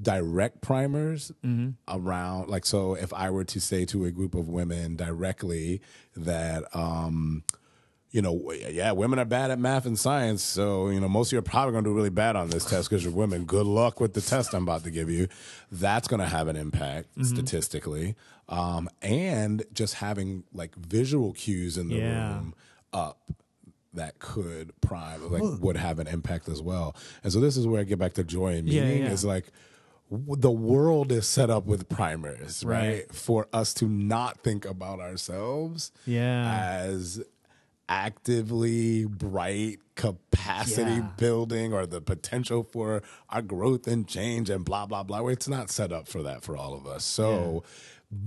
direct 0.00 0.60
primers 0.60 1.32
Mm-hmm. 1.44 1.70
around 1.88 2.50
like 2.50 2.66
so 2.66 2.94
if 2.94 3.14
i 3.14 3.30
were 3.30 3.44
to 3.44 3.58
say 3.60 3.86
to 3.86 4.04
a 4.04 4.10
group 4.10 4.34
of 4.34 4.46
women 4.46 4.94
directly 4.94 5.80
that 6.14 6.64
um 6.76 7.42
you 8.16 8.22
know 8.22 8.34
yeah 8.70 8.92
women 8.92 9.18
are 9.18 9.24
bad 9.26 9.50
at 9.50 9.58
math 9.58 9.84
and 9.84 9.98
science 9.98 10.42
so 10.42 10.88
you 10.88 10.98
know 11.00 11.08
most 11.08 11.28
of 11.28 11.32
you 11.34 11.38
are 11.38 11.42
probably 11.42 11.72
going 11.72 11.84
to 11.84 11.90
do 11.90 11.94
really 11.94 12.08
bad 12.24 12.34
on 12.34 12.48
this 12.48 12.64
test 12.64 12.88
because 12.88 13.04
you're 13.04 13.12
women 13.12 13.44
good 13.44 13.66
luck 13.66 14.00
with 14.00 14.14
the 14.14 14.20
test 14.22 14.54
i'm 14.54 14.62
about 14.62 14.82
to 14.84 14.90
give 14.90 15.10
you 15.10 15.28
that's 15.70 16.08
going 16.08 16.20
to 16.20 16.26
have 16.36 16.48
an 16.48 16.56
impact 16.56 17.08
Mm-hmm. 17.10 17.24
statistically 17.34 18.14
um 18.48 18.88
and 19.02 19.64
just 19.80 19.94
having 19.94 20.44
like 20.54 20.74
visual 20.76 21.32
cues 21.34 21.76
in 21.76 21.88
the 21.88 21.96
Yeah. 21.96 22.28
room 22.38 22.54
up 22.92 23.18
that 23.92 24.18
could 24.18 24.72
prime 24.80 25.20
like 25.30 25.42
would 25.60 25.76
have 25.76 25.98
an 25.98 26.06
impact 26.06 26.48
as 26.48 26.62
well 26.62 26.94
and 27.22 27.32
so 27.32 27.38
this 27.40 27.56
is 27.56 27.66
where 27.66 27.80
i 27.80 27.84
get 27.84 27.98
back 27.98 28.14
to 28.14 28.24
joy 28.24 28.54
and 28.54 28.64
meaning 28.66 29.02
yeah. 29.02 29.10
is 29.10 29.24
like 29.24 29.46
the 30.10 30.50
world 30.50 31.10
is 31.10 31.26
set 31.26 31.50
up 31.50 31.66
with 31.66 31.88
primers 31.88 32.62
right, 32.64 32.88
Right. 32.88 33.14
for 33.14 33.48
us 33.52 33.74
to 33.74 33.86
not 33.86 34.42
think 34.44 34.64
about 34.64 35.00
ourselves 35.00 35.90
Yeah. 36.06 36.44
as 36.86 37.20
actively 37.88 39.04
bright 39.06 39.78
capacity 39.94 40.90
Yeah. 40.90 41.08
building 41.16 41.72
or 41.72 41.86
the 41.86 42.00
potential 42.00 42.62
for 42.64 43.02
our 43.30 43.42
growth 43.42 43.86
and 43.86 44.06
change 44.06 44.50
and 44.50 44.64
blah 44.64 44.86
blah 44.86 45.02
blah. 45.02 45.26
It's 45.28 45.48
not 45.48 45.70
set 45.70 45.92
up 45.92 46.06
for 46.08 46.22
that 46.22 46.42
for 46.42 46.56
all 46.56 46.74
of 46.74 46.86
us. 46.86 47.04
So 47.04 47.62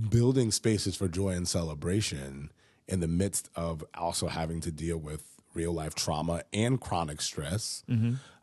building 0.08 0.50
spaces 0.50 0.96
for 0.96 1.08
joy 1.08 1.30
and 1.30 1.48
celebration 1.48 2.50
in 2.88 3.00
the 3.00 3.08
midst 3.08 3.48
of 3.54 3.84
also 3.94 4.28
having 4.28 4.60
to 4.60 4.70
deal 4.70 4.98
with 4.98 5.24
real 5.54 5.72
life 5.72 5.94
trauma 5.94 6.42
and 6.52 6.80
chronic 6.80 7.20
stress, 7.20 7.82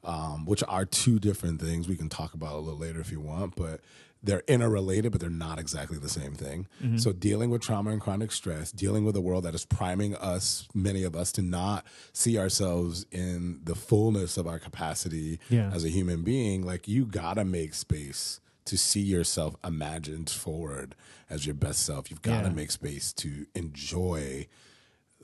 um, 0.03 0.45
which 0.45 0.63
are 0.67 0.85
two 0.85 1.19
different 1.19 1.61
things. 1.61 1.87
We 1.87 1.95
can 1.95 2.09
talk 2.09 2.33
about 2.33 2.53
a 2.55 2.59
little 2.59 2.79
later 2.79 2.99
if 2.99 3.11
you 3.11 3.19
want, 3.19 3.55
but 3.55 3.81
they're 4.23 4.43
interrelated, 4.47 5.11
but 5.11 5.21
they're 5.21 5.29
not 5.29 5.59
exactly 5.59 5.97
the 5.97 6.09
same 6.09 6.33
thing. 6.33 6.67
So, 6.97 7.13
dealing 7.13 7.49
with 7.49 7.61
trauma 7.61 7.91
and 7.91 8.01
chronic 8.01 8.31
stress, 8.31 8.71
dealing 8.71 9.05
with 9.05 9.15
a 9.15 9.21
world 9.21 9.43
that 9.45 9.53
is 9.55 9.65
priming 9.65 10.15
us, 10.15 10.67
many 10.73 11.03
of 11.03 11.15
us, 11.15 11.31
to 11.33 11.41
not 11.41 11.85
see 12.13 12.37
ourselves 12.37 13.05
in 13.11 13.59
the 13.63 13.75
fullness 13.75 14.37
of 14.37 14.47
our 14.47 14.59
capacity 14.59 15.39
Yeah. 15.49 15.69
as 15.73 15.85
a 15.85 15.89
human 15.89 16.23
being, 16.23 16.65
like 16.65 16.87
you 16.87 17.05
gotta 17.05 17.45
make 17.45 17.73
space 17.73 18.39
to 18.65 18.77
see 18.77 19.01
yourself 19.01 19.55
imagined 19.63 20.29
forward 20.29 20.93
as 21.29 21.45
your 21.45 21.55
best 21.55 21.83
self. 21.83 22.09
You've 22.11 22.21
got 22.21 22.41
to 22.41 22.47
Yeah. 22.49 22.53
make 22.55 22.71
space 22.71 23.13
to 23.13 23.45
enjoy 23.55 24.47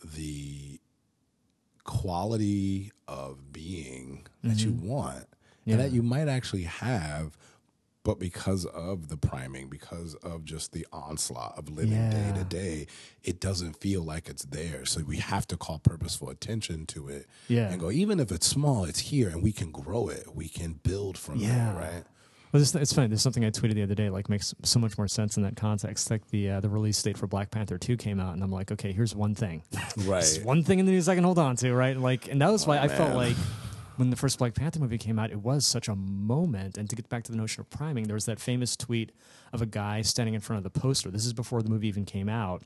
the 0.04 0.80
quality 1.84 2.92
of 3.08 3.52
being 3.52 4.26
that 4.44 4.64
you 4.64 4.72
want 4.72 5.18
Mm-hmm. 5.66 5.70
Yeah. 5.70 5.76
and 5.76 5.84
that 5.84 5.92
you 5.94 6.04
might 6.04 6.28
actually 6.28 6.64
have 6.64 7.38
but 8.04 8.20
because 8.20 8.66
of 8.66 9.08
the 9.08 9.18
priming 9.18 9.70
because 9.70 10.14
of 10.16 10.44
just 10.46 10.74
the 10.74 10.86
onslaught 10.92 11.58
of 11.58 11.70
living 11.70 12.10
day 12.10 12.32
to 12.36 12.44
day 12.44 12.86
it 13.24 13.40
doesn't 13.40 13.80
feel 13.80 14.02
like 14.04 14.28
it's 14.30 14.46
there 14.46 14.86
so 14.86 15.02
we 15.04 15.18
have 15.18 15.48
to 15.48 15.56
call 15.58 15.80
purposeful 15.80 16.30
attention 16.30 16.86
to 16.86 17.08
it 17.08 17.28
Yeah. 17.48 17.70
and 17.72 17.80
go 17.80 17.90
even 17.92 18.20
if 18.20 18.32
it's 18.32 18.46
small 18.48 18.84
it's 18.86 19.00
here 19.00 19.30
and 19.30 19.42
we 19.42 19.52
can 19.52 19.72
grow 19.72 20.10
it 20.10 20.36
we 20.36 20.48
can 20.50 20.74
build 20.84 21.18
from 21.18 21.40
Yeah. 21.40 21.74
there 21.74 21.76
right 21.76 22.04
Well, 22.52 22.60
this, 22.60 22.76
it's 22.76 22.94
funny. 22.94 23.08
There's 23.08 23.24
something 23.24 23.44
I 23.44 23.50
tweeted 23.50 23.74
the 23.74 23.82
other 23.82 23.96
day, 23.96 24.12
like 24.12 24.30
makes 24.30 24.54
so 24.62 24.78
much 24.78 24.96
more 24.96 25.08
sense 25.08 25.38
in 25.38 25.44
that 25.44 25.56
context. 25.56 26.12
Like 26.12 26.28
the 26.30 26.52
uh, 26.52 26.60
the 26.60 26.70
release 26.70 27.02
date 27.02 27.18
for 27.18 27.26
Black 27.26 27.50
Panther 27.50 27.80
two 27.80 27.98
came 27.98 28.20
out, 28.20 28.36
and 28.36 28.44
I'm 28.44 28.52
like, 28.52 28.72
okay, 28.72 28.92
here's 28.94 29.16
one 29.16 29.34
thing, 29.34 29.64
right 30.06 30.40
one 30.44 30.62
thing 30.64 30.78
in 30.78 30.86
the 30.86 30.92
news 30.92 31.10
I 31.10 31.16
can 31.16 31.24
hold 31.24 31.40
on 31.40 31.56
to, 31.56 31.74
right? 31.74 31.98
Like, 31.98 32.28
and 32.30 32.40
that 32.44 32.52
was 32.52 32.68
why 32.68 32.78
I 32.78 32.88
felt 32.90 33.16
like 33.16 33.36
when 33.96 34.10
the 34.10 34.16
first 34.16 34.38
Black 34.40 34.54
Panther 34.56 34.80
movie 34.80 34.98
came 34.98 35.20
out, 35.20 35.32
it 35.32 35.42
was 35.42 35.66
such 35.66 35.88
a 35.88 35.96
moment. 35.96 36.78
And 36.78 36.90
to 36.90 36.96
get 36.96 37.10
back 37.10 37.24
to 37.26 37.32
the 37.32 37.38
notion 37.38 37.62
of 37.62 37.70
priming, 37.70 38.06
there 38.06 38.16
was 38.16 38.26
that 38.26 38.40
famous 38.40 38.76
tweet 38.76 39.12
of 39.52 39.62
a 39.62 39.66
guy 39.66 40.02
standing 40.02 40.34
in 40.34 40.42
front 40.42 40.58
of 40.58 40.64
the 40.64 40.80
poster. 40.80 41.12
This 41.12 41.26
is 41.26 41.34
before 41.34 41.62
the 41.62 41.70
movie 41.70 41.88
even 41.88 42.06
came 42.06 42.30
out. 42.30 42.64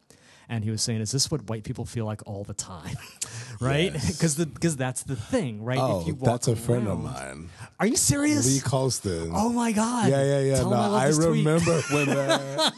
And 0.50 0.64
he 0.64 0.72
was 0.72 0.82
saying, 0.82 1.02
"Is 1.02 1.12
this 1.12 1.30
what 1.30 1.50
white 1.50 1.66
people 1.66 1.84
feel 1.84 2.06
like 2.06 2.26
all 2.26 2.46
the 2.46 2.54
time, 2.54 2.96
right? 3.60 3.94
Yes. 3.94 4.06
Because 4.18 4.36
because 4.46 4.76
that's 4.78 5.04
the 5.04 5.16
thing, 5.16 5.64
right? 5.64 5.78
oh 5.80 6.04
walk 6.08 6.20
that's 6.20 6.48
a 6.48 6.56
friend 6.56 6.88
of 6.88 7.00
mine 7.00 7.50
Are 7.80 7.88
you 7.88 7.96
serious? 7.96 8.46
lee 8.48 8.60
colston 8.62 9.32
Oh 9.34 9.50
my 9.50 9.72
god! 9.72 10.10
Yeah, 10.10 10.24
yeah, 10.24 10.40
yeah. 10.42 10.56
Tell 10.58 10.70
no, 10.72 10.76
I, 10.96 11.08
I 11.08 11.12
tweet. 11.12 11.28
remember 11.46 11.82
when 11.92 12.06
that. 12.08 12.74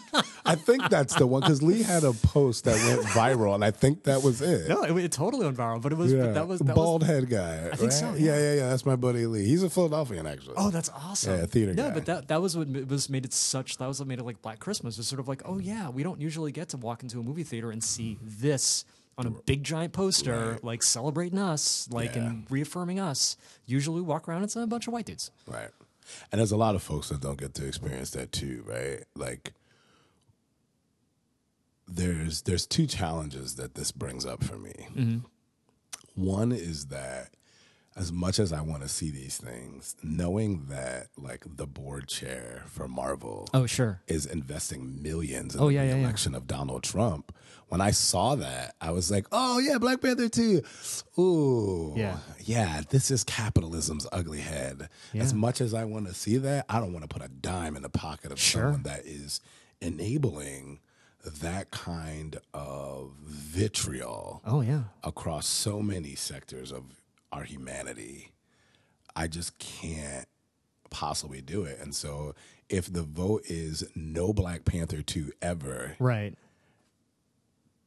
I 0.45 0.55
think 0.55 0.89
that's 0.89 1.13
the 1.15 1.27
one 1.27 1.41
because 1.41 1.61
Lee 1.61 1.83
had 1.83 2.03
a 2.03 2.11
post 2.13 2.63
that 2.65 2.75
went 2.87 3.05
viral, 3.09 3.53
and 3.55 3.63
I 3.63 3.69
think 3.71 4.03
that 4.05 4.23
was 4.23 4.41
it. 4.41 4.67
No, 4.67 4.83
it, 4.83 4.97
it 5.05 5.11
totally 5.11 5.45
went 5.45 5.57
viral, 5.57 5.79
but 5.81 5.91
it 5.91 5.97
was 5.97 6.11
yeah, 6.11 6.23
but 6.25 6.33
that 6.33 6.47
was 6.47 6.59
that 6.61 6.75
bald 6.75 7.01
was, 7.01 7.09
head 7.09 7.29
guy. 7.29 7.69
I 7.71 7.75
think 7.75 7.91
so, 7.91 8.13
Yeah. 8.15 8.33
yeah. 8.35 8.37
yeah, 8.39 8.53
yeah, 8.55 8.69
That's 8.69 8.85
my 8.85 8.95
buddy 8.95 9.27
Lee. 9.27 9.45
He's 9.45 9.61
a 9.63 9.69
Philadelphian, 9.69 10.25
actually. 10.25 10.55
Oh, 10.57 10.71
that's 10.71 10.89
awesome. 10.89 11.37
Yeah, 11.37 11.45
theater 11.45 11.73
No, 11.75 11.89
guy. 11.89 11.93
but 11.93 12.05
that 12.05 12.27
that 12.29 12.41
was 12.41 12.57
what 12.57 12.67
was 12.87 13.09
made 13.09 13.25
it 13.25 13.33
such. 13.33 13.77
That 13.77 13.87
was 13.87 13.99
what 13.99 14.07
made 14.07 14.19
it 14.19 14.25
like 14.25 14.41
Black 14.41 14.59
Christmas. 14.59 14.97
It's 14.97 15.07
sort 15.07 15.19
of 15.19 15.27
like, 15.27 15.43
oh 15.45 15.59
yeah, 15.59 15.89
we 15.89 16.01
don't 16.03 16.19
usually 16.19 16.51
get 16.51 16.69
to 16.69 16.77
walk 16.77 17.03
into 17.03 17.19
a 17.19 17.23
movie 17.23 17.43
theater 17.43 17.69
and 17.71 17.83
see 17.83 18.17
this 18.23 18.85
on 19.18 19.26
a 19.28 19.32
big 19.32 19.64
giant 19.64 19.91
poster, 19.93 20.51
Right. 20.53 20.64
like 20.64 20.84
celebrating 20.84 21.39
us, 21.39 21.89
like 21.91 22.16
Yeah. 22.16 22.28
and 22.28 22.49
reaffirming 22.49 22.99
us. 22.99 23.36
Usually, 23.66 23.95
we 23.97 24.01
walk 24.07 24.28
around 24.30 24.38
and 24.38 24.45
it's 24.45 24.55
a 24.55 24.66
bunch 24.68 24.88
of 24.88 24.93
white 24.93 25.05
dudes. 25.05 25.32
Right. 25.45 25.70
And 26.32 26.39
there's 26.39 26.51
a 26.53 26.57
lot 26.57 26.76
of 26.76 26.82
folks 26.82 27.10
that 27.10 27.20
don't 27.22 27.38
get 27.38 27.53
to 27.55 27.68
experience 27.68 28.12
that 28.12 28.32
too, 28.32 28.64
right? 28.66 29.03
Like 29.16 29.53
there's 31.88 32.43
there's 32.43 32.66
two 32.68 32.86
challenges 32.88 33.55
that 33.55 33.76
this 33.76 33.91
brings 33.91 34.26
up 34.26 34.43
for 34.43 34.57
me. 34.57 34.74
Mm-hmm. 34.95 35.18
One 36.16 36.51
is 36.51 36.88
that 36.88 37.34
as 37.95 38.12
much 38.14 38.39
as 38.39 38.53
I 38.53 38.62
want 38.62 38.82
to 38.84 38.88
see 38.88 39.10
these 39.12 39.38
things, 39.38 39.95
knowing 40.03 40.66
that 40.70 41.07
like 41.18 41.43
the 41.57 41.68
board 41.68 42.07
chair 42.07 42.64
for 42.68 42.88
Marvel 42.88 43.47
Oh 43.53 43.66
sure. 43.66 44.01
is 44.07 44.26
investing 44.26 45.01
millions 45.01 45.55
in 45.55 45.62
Oh, 45.62 45.68
the 45.68 45.74
yeah, 45.74 45.84
yeah, 45.84 45.95
yeah. 45.95 46.01
election 46.03 46.34
of 46.36 46.47
Donald 46.47 46.84
Trump. 46.84 47.34
When 47.70 47.82
I 47.82 47.91
saw 47.91 48.36
that, 48.36 48.76
I 48.82 48.91
was 48.91 49.09
like, 49.11 49.28
"Oh 49.32 49.59
yeah, 49.59 49.78
Black 49.78 50.01
Panther 50.01 50.28
too." 50.30 50.61
Ooh, 51.17 51.93
Yeah. 51.95 52.17
yeah. 52.43 52.82
This 52.89 53.09
is 53.11 53.24
capitalism's 53.24 54.05
ugly 54.11 54.41
head. 54.41 54.89
As 55.13 55.34
much 55.34 55.61
as 55.61 55.74
I 55.74 55.86
want 55.86 56.07
to 56.07 56.13
see 56.13 56.38
that, 56.38 56.65
I 56.67 56.80
don't 56.80 56.93
want 56.93 57.03
to 57.07 57.13
put 57.13 57.24
a 57.24 57.30
dime 57.30 57.76
in 57.76 57.82
the 57.84 57.89
pocket 57.89 58.32
of 58.32 58.39
Sure. 58.39 58.63
someone 58.63 58.84
that 58.84 59.05
is 59.05 59.39
enabling 59.82 60.80
that 61.26 61.70
kind 61.72 62.39
of 62.53 63.11
vitriol 63.26 64.41
Oh 64.45 64.61
yeah. 64.61 64.84
across 65.03 65.45
so 65.47 65.82
many 65.82 66.15
sectors 66.15 66.72
of 66.72 66.84
our 67.32 67.43
humanity. 67.43 68.32
I 69.15 69.28
just 69.28 69.57
can't 69.59 70.28
possibly 70.89 71.41
do 71.41 71.63
it. 71.63 71.78
And 71.80 71.93
so 71.93 72.34
if 72.70 72.91
the 72.91 73.03
vote 73.03 73.43
is 73.47 73.84
no 73.95 74.32
Black 74.34 74.63
Panther 74.65 75.01
2 75.01 75.34
ever 75.41 75.95
Right. 75.99 76.36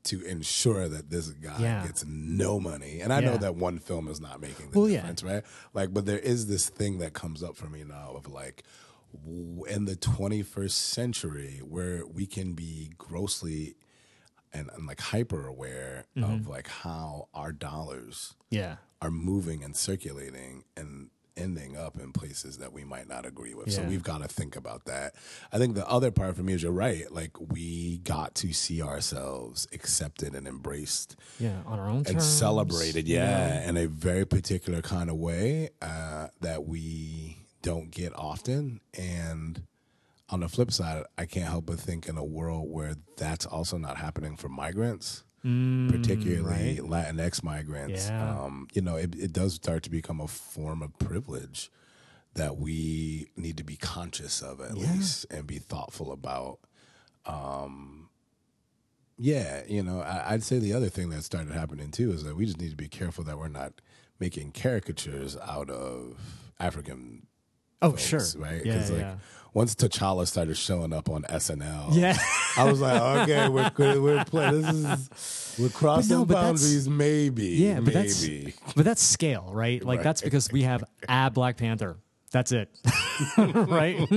To 0.05 0.22
ensure 0.24 0.88
that 0.88 1.11
this 1.11 1.28
guy 1.30 1.57
Yeah. 1.61 1.86
gets 1.86 2.05
no 2.07 2.59
money. 2.59 3.00
And 3.00 3.12
I 3.12 3.20
know 3.20 3.36
that 3.36 3.55
one 3.55 3.78
film 3.78 4.09
is 4.09 4.20
not 4.20 4.40
making 4.40 4.70
the 4.70 4.78
Well, 4.80 4.88
yeah. 4.88 4.96
difference, 5.00 5.22
right? 5.22 5.44
Like 5.74 5.94
but 5.94 6.07
there 6.07 6.18
is 6.18 6.46
this 6.46 6.68
thing 6.68 6.98
that 6.98 7.12
comes 7.12 7.42
up 7.42 7.57
for 7.57 7.66
me 7.68 7.84
now 7.84 8.12
of 8.16 8.26
like 8.28 8.64
in 9.68 9.84
the 9.84 9.94
21st 9.96 10.70
century 10.70 11.61
where 11.62 12.07
we 12.07 12.26
can 12.26 12.55
be 12.55 12.90
grossly 12.98 13.76
and, 14.53 14.70
and 14.74 14.86
like 14.86 15.00
hyper 15.00 15.46
aware 15.46 16.05
Mm-hmm. 16.16 16.32
of 16.34 16.48
like 16.48 16.68
how 16.68 17.28
our 17.34 17.53
dollars 17.53 18.34
Yeah. 18.50 18.76
are 19.00 19.11
moving 19.11 19.62
and 19.62 19.76
circulating 19.76 20.64
and 20.76 21.11
ending 21.37 21.76
up 21.76 21.99
in 21.99 22.12
places 22.12 22.59
that 22.59 22.72
we 22.72 22.85
might 22.85 23.09
not 23.09 23.24
agree 23.26 23.55
with. 23.55 23.72
So 23.72 23.83
we've 23.83 24.03
got 24.03 24.22
to 24.22 24.28
think 24.28 24.57
about 24.57 24.85
that. 24.85 25.14
I 25.53 25.59
think 25.59 25.74
the 25.74 25.89
other 25.89 26.11
part 26.11 26.37
for 26.37 26.43
me 26.43 26.53
is 26.53 26.62
you're 26.62 26.72
right. 26.72 27.11
Like 27.11 27.30
we 27.41 27.99
got 27.99 28.35
to 28.37 28.53
see 28.53 28.83
ourselves 28.83 29.66
accepted 29.72 30.35
and 30.35 30.47
embraced 30.47 31.16
Yeah. 31.39 31.62
On 31.66 31.78
our 31.78 31.89
own 31.89 31.97
and 31.99 32.07
terms. 32.07 32.24
celebrated, 32.28 33.07
know? 33.09 33.14
yeah, 33.14 33.68
in 33.68 33.76
a 33.76 33.87
very 33.87 34.24
particular 34.26 34.83
kind 34.83 35.09
of 35.11 35.16
way 35.16 35.70
uh, 35.80 36.28
that 36.41 36.66
we 36.66 37.39
don't 37.62 37.91
get 37.91 38.14
often. 38.16 38.80
And 38.99 39.62
on 40.28 40.41
the 40.41 40.49
flip 40.49 40.72
side, 40.72 41.05
I 41.18 41.26
can't 41.26 41.49
help 41.49 41.66
but 41.66 41.78
think 41.78 42.09
in 42.09 42.16
a 42.16 42.24
world 42.24 42.70
where 42.70 42.95
that's 43.16 43.47
also 43.47 43.76
not 43.78 43.97
happening 43.99 44.37
for 44.37 44.49
migrants, 44.49 45.24
particularly 45.43 46.76
Latinx 46.78 47.43
migrants. 47.43 48.09
Yeah. 48.09 48.30
Um, 48.43 48.68
you 48.72 48.82
know, 48.82 48.97
it, 48.97 49.14
it 49.16 49.32
does 49.32 49.55
start 49.55 49.82
to 49.84 49.90
become 49.90 50.20
a 50.20 50.28
form 50.28 50.82
of 50.82 50.97
privilege 50.99 51.70
that 52.34 52.57
we 52.57 53.28
need 53.36 53.57
to 53.59 53.64
be 53.64 53.76
conscious 53.76 54.40
of 54.40 54.61
at 54.61 54.76
Yeah. 54.76 54.93
least 54.93 55.26
and 55.30 55.47
be 55.47 55.59
thoughtful 55.59 56.12
about. 56.12 56.59
Um, 57.26 58.09
yeah, 59.18 59.62
you 59.68 59.82
know, 59.82 60.01
I, 60.01 60.32
I'd 60.32 60.43
say 60.43 60.59
the 60.59 60.72
other 60.72 60.88
thing 60.88 61.11
that 61.11 61.22
started 61.24 61.53
happening 61.53 61.90
too 61.90 62.11
is 62.12 62.24
that 62.24 62.36
we 62.36 62.47
just 62.47 62.61
need 62.61 62.70
to 62.70 62.76
be 62.76 62.88
careful 62.88 63.22
that 63.24 63.38
we're 63.38 63.49
not 63.49 63.80
making 64.18 64.53
caricatures 64.53 65.36
out 65.36 65.68
of 65.70 66.16
African 66.59 67.26
Oh, 67.83 67.97
sure. 67.97 68.22
right? 68.37 68.64
Yeah, 68.64 68.76
like 68.78 68.91
yeah. 68.99 69.14
once 69.55 69.74
T'Challa 69.74 70.26
started 70.26 70.57
showing 70.57 70.93
up 70.93 71.11
on 71.11 71.22
SNL, 71.24 71.89
Yeah. 71.95 72.16
I 72.57 72.64
was 72.64 72.80
like, 72.80 73.01
okay, 73.28 73.49
we're 73.49 73.70
we're, 74.01 74.24
playing. 74.24 74.62
This 74.62 74.74
is 74.74 75.57
we're 75.59 75.68
crossing 75.68 76.24
that's- 76.26 76.43
boundaries. 76.45 76.89
Maybe, 76.89 77.47
Yeah, 77.49 77.80
but 77.80 77.93
that's 77.93 78.26
but 78.76 78.85
that's 78.85 79.03
scale, 79.03 79.51
right? 79.53 79.85
Like 79.85 79.99
Right. 79.99 80.05
that's 80.05 80.22
because 80.22 80.51
we 80.53 80.62
have 80.62 80.85
a 81.09 81.30
Black 81.30 81.57
Panther. 81.57 81.97
That's 82.33 82.51
it, 82.51 82.70
right? 83.37 84.09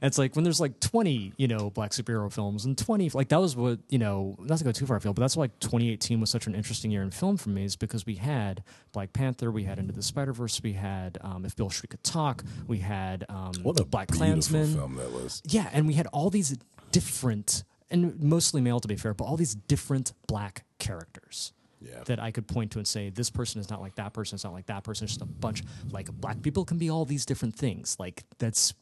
it's 0.00 0.16
like 0.16 0.36
when 0.36 0.44
there's 0.44 0.60
like 0.60 0.78
20, 0.78 1.32
you 1.36 1.48
know, 1.48 1.70
black 1.70 1.90
superhero 1.90 2.32
films 2.32 2.64
and 2.64 2.78
20, 2.78 3.10
like 3.10 3.28
that 3.30 3.40
was 3.40 3.56
what, 3.56 3.80
you 3.88 3.98
know, 3.98 4.36
not 4.38 4.58
to 4.58 4.64
go 4.64 4.70
too 4.70 4.86
far 4.86 4.96
afield, 4.98 5.16
but 5.16 5.22
that's 5.22 5.36
why 5.36 5.42
like 5.42 5.58
2018 5.58 6.20
was 6.20 6.30
such 6.30 6.46
an 6.46 6.54
interesting 6.54 6.92
year 6.92 7.02
in 7.02 7.10
film 7.10 7.36
for 7.36 7.48
me 7.50 7.64
is 7.64 7.74
because 7.74 8.06
we 8.06 8.14
had 8.14 8.62
Black 8.92 9.12
Panther, 9.12 9.50
we 9.50 9.64
had 9.64 9.78
Into 9.80 9.92
the 9.92 10.02
Spider 10.02 10.32
Verse, 10.32 10.60
we 10.62 10.74
had 10.74 11.18
um, 11.20 11.44
If 11.44 11.56
Beale 11.56 11.68
Street 11.70 11.90
Could 11.90 12.04
Talk, 12.04 12.44
we 12.68 12.78
had 12.78 13.24
um, 13.28 13.52
What 13.62 13.80
a 13.80 13.84
Black 13.84 14.08
Klansman. 14.08 14.72
film 14.74 14.94
that 14.94 15.10
was. 15.10 15.42
Yeah, 15.44 15.68
and 15.72 15.86
we 15.88 15.94
had 15.94 16.06
all 16.08 16.30
these 16.30 16.56
different, 16.92 17.64
and 17.90 18.22
mostly 18.22 18.60
male 18.60 18.78
to 18.78 18.86
be 18.88 18.96
fair, 18.96 19.14
but 19.14 19.24
all 19.24 19.36
these 19.36 19.54
different 19.56 20.12
black 20.28 20.64
characters 20.78 21.52
Yeah. 21.80 22.02
that 22.06 22.18
I 22.18 22.30
could 22.30 22.46
point 22.48 22.72
to 22.72 22.78
and 22.78 22.86
say, 22.88 23.10
this 23.10 23.28
person 23.30 23.60
is 23.60 23.68
not 23.70 23.80
like 23.80 23.96
that 23.96 24.12
person, 24.14 24.36
it's 24.36 24.44
not 24.44 24.52
like 24.54 24.66
that 24.66 24.82
person, 24.84 25.04
it's 25.04 25.12
just 25.14 25.22
a 25.22 25.26
bunch. 25.26 25.62
Like 25.90 26.10
black 26.10 26.40
people 26.42 26.64
can 26.64 26.78
be 26.78 26.88
all 26.90 27.04
these 27.04 27.26
different 27.26 27.54
things. 27.54 27.96
Like 27.98 28.24
that's 28.38 28.72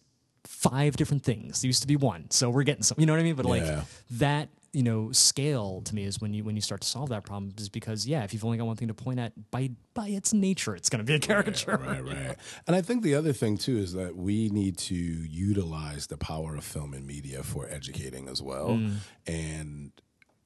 five 0.44 0.96
different 0.96 1.22
things. 1.24 1.64
It 1.64 1.66
used 1.68 1.82
to 1.82 1.88
be 1.88 1.96
one. 1.96 2.30
So 2.30 2.50
we're 2.50 2.62
getting 2.64 2.82
some, 2.82 2.96
you 3.00 3.06
know 3.06 3.12
what 3.14 3.20
I 3.20 3.24
mean? 3.24 3.34
But 3.34 3.46
like 3.46 3.62
Yeah. 3.62 3.82
that, 4.12 4.48
you 4.72 4.82
know, 4.82 5.12
scale 5.12 5.82
to 5.82 5.94
me 5.94 6.04
is 6.04 6.20
when 6.20 6.34
you 6.34 6.42
when 6.44 6.56
you 6.56 6.60
start 6.60 6.80
to 6.80 6.88
solve 6.88 7.08
that 7.10 7.22
problem 7.24 7.52
is 7.58 7.68
because 7.68 8.06
yeah, 8.06 8.24
if 8.24 8.32
you've 8.34 8.44
only 8.44 8.58
got 8.58 8.66
one 8.66 8.74
thing 8.76 8.88
to 8.88 8.94
point 8.94 9.20
at 9.20 9.32
by 9.52 9.70
by 9.94 10.08
its 10.08 10.32
nature, 10.32 10.74
it's 10.74 10.88
gonna 10.90 11.04
be 11.04 11.14
a 11.14 11.20
caricature. 11.20 11.76
Right, 11.80 12.04
right. 12.04 12.36
And 12.66 12.74
I 12.74 12.82
think 12.82 13.02
the 13.04 13.14
other 13.14 13.32
thing 13.32 13.56
too 13.56 13.76
is 13.78 13.92
that 13.92 14.16
we 14.16 14.48
need 14.50 14.76
to 14.78 14.94
utilize 14.96 16.08
the 16.08 16.16
power 16.16 16.56
of 16.56 16.64
film 16.64 16.92
and 16.92 17.06
media 17.06 17.42
for 17.44 17.68
educating 17.68 18.28
as 18.28 18.42
well. 18.42 18.70
Mm. 18.70 18.96
And 19.28 19.92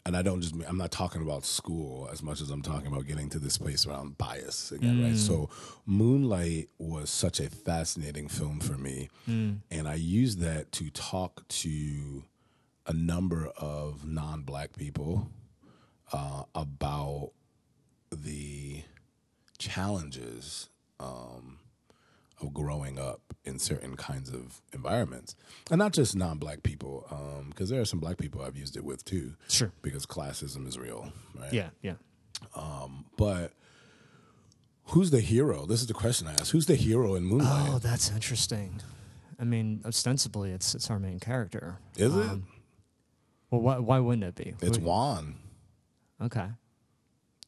and 0.08 0.16
I 0.16 0.22
don't 0.22 0.40
just 0.40 0.54
mean, 0.54 0.66
I'm 0.66 0.78
not 0.78 0.90
talking 0.90 1.20
about 1.20 1.44
school 1.44 2.08
as 2.10 2.22
much 2.22 2.40
as 2.40 2.48
I'm 2.48 2.62
talking 2.62 2.86
about 2.86 3.06
getting 3.06 3.28
to 3.28 3.38
this 3.38 3.58
place 3.58 3.86
around 3.86 4.16
bias 4.16 4.72
again, 4.72 5.02
right? 5.02 5.12
Mm. 5.12 5.18
So 5.18 5.50
Moonlight 5.84 6.70
was 6.78 7.10
such 7.10 7.40
a 7.40 7.50
fascinating 7.50 8.26
film 8.26 8.58
for 8.58 8.78
me. 8.78 9.10
Mm. 9.28 9.58
And 9.70 9.86
I 9.86 9.96
used 9.96 10.40
that 10.40 10.72
to 10.72 10.88
talk 10.88 11.46
to 11.48 12.24
a 12.86 12.94
number 12.94 13.48
of 13.58 14.06
non-black 14.06 14.76
people 14.78 15.28
uh, 16.10 16.44
about 16.54 17.32
the 18.10 18.84
challenges 19.58 20.70
um, 20.98 21.58
of 22.40 22.54
growing 22.54 22.98
up 22.98 23.27
in 23.48 23.58
certain 23.58 23.96
kinds 23.96 24.30
of 24.32 24.60
environments, 24.72 25.34
and 25.70 25.78
not 25.78 25.92
just 25.92 26.14
non-black 26.14 26.62
people, 26.62 27.06
because 27.48 27.68
there 27.70 27.80
are 27.80 27.84
some 27.84 27.98
black 27.98 28.18
people 28.18 28.40
I've 28.42 28.56
used 28.56 28.76
it 28.76 28.84
with 28.84 29.04
too. 29.04 29.34
Sure. 29.48 29.72
because 29.82 30.06
classism 30.06 30.68
is 30.68 30.78
real, 30.78 31.10
right? 31.34 31.52
Yeah, 31.52 31.70
yeah. 31.82 31.94
But 33.16 33.52
who's 34.86 35.10
the 35.10 35.20
hero? 35.20 35.66
This 35.66 35.80
is 35.80 35.86
the 35.86 35.94
question 35.94 36.26
I 36.28 36.32
ask. 36.32 36.52
Who's 36.52 36.66
the 36.66 36.76
hero 36.76 37.14
in 37.14 37.24
Moonlight? 37.24 37.68
Oh, 37.70 37.78
that's 37.78 38.10
interesting. 38.10 38.80
I 39.40 39.44
mean, 39.44 39.82
ostensibly, 39.84 40.50
it's 40.52 40.74
it's 40.74 40.90
our 40.90 40.98
main 40.98 41.18
character. 41.20 41.78
is 41.96 42.14
it? 42.14 42.20
Um, 42.28 42.46
Well, 43.50 43.60
why 43.60 43.78
why 43.78 43.98
wouldn't 44.00 44.24
it 44.24 44.34
be? 44.34 44.54
It's 44.66 44.78
Juan. 44.78 45.36
Okay. 46.20 46.48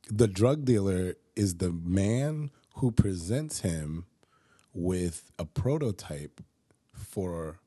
the 0.09 0.26
drug 0.28 0.64
dealer 0.64 1.14
is 1.36 1.57
the 1.57 1.72
man 1.72 2.51
who 2.76 2.90
presents 2.92 3.61
him 3.61 4.07
with 4.72 5.30
a 5.38 5.44
prototype 5.44 6.40
for 6.94 7.58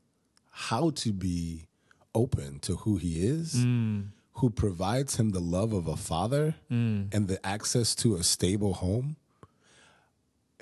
how 0.52 0.92
to 0.92 1.12
be 1.12 1.68
open 2.16 2.60
to 2.60 2.78
who 2.78 2.98
he 2.98 3.26
is, 3.26 3.56
mm. 3.56 4.08
who 4.34 4.50
provides 4.50 5.18
him 5.18 5.32
the 5.32 5.40
love 5.40 5.74
of 5.74 5.88
a 5.88 5.98
father 5.98 6.56
mm. 6.72 7.14
and 7.14 7.28
the 7.28 7.44
access 7.46 7.96
to 7.96 8.16
a 8.16 8.24
stable 8.24 8.76
home. 8.76 9.16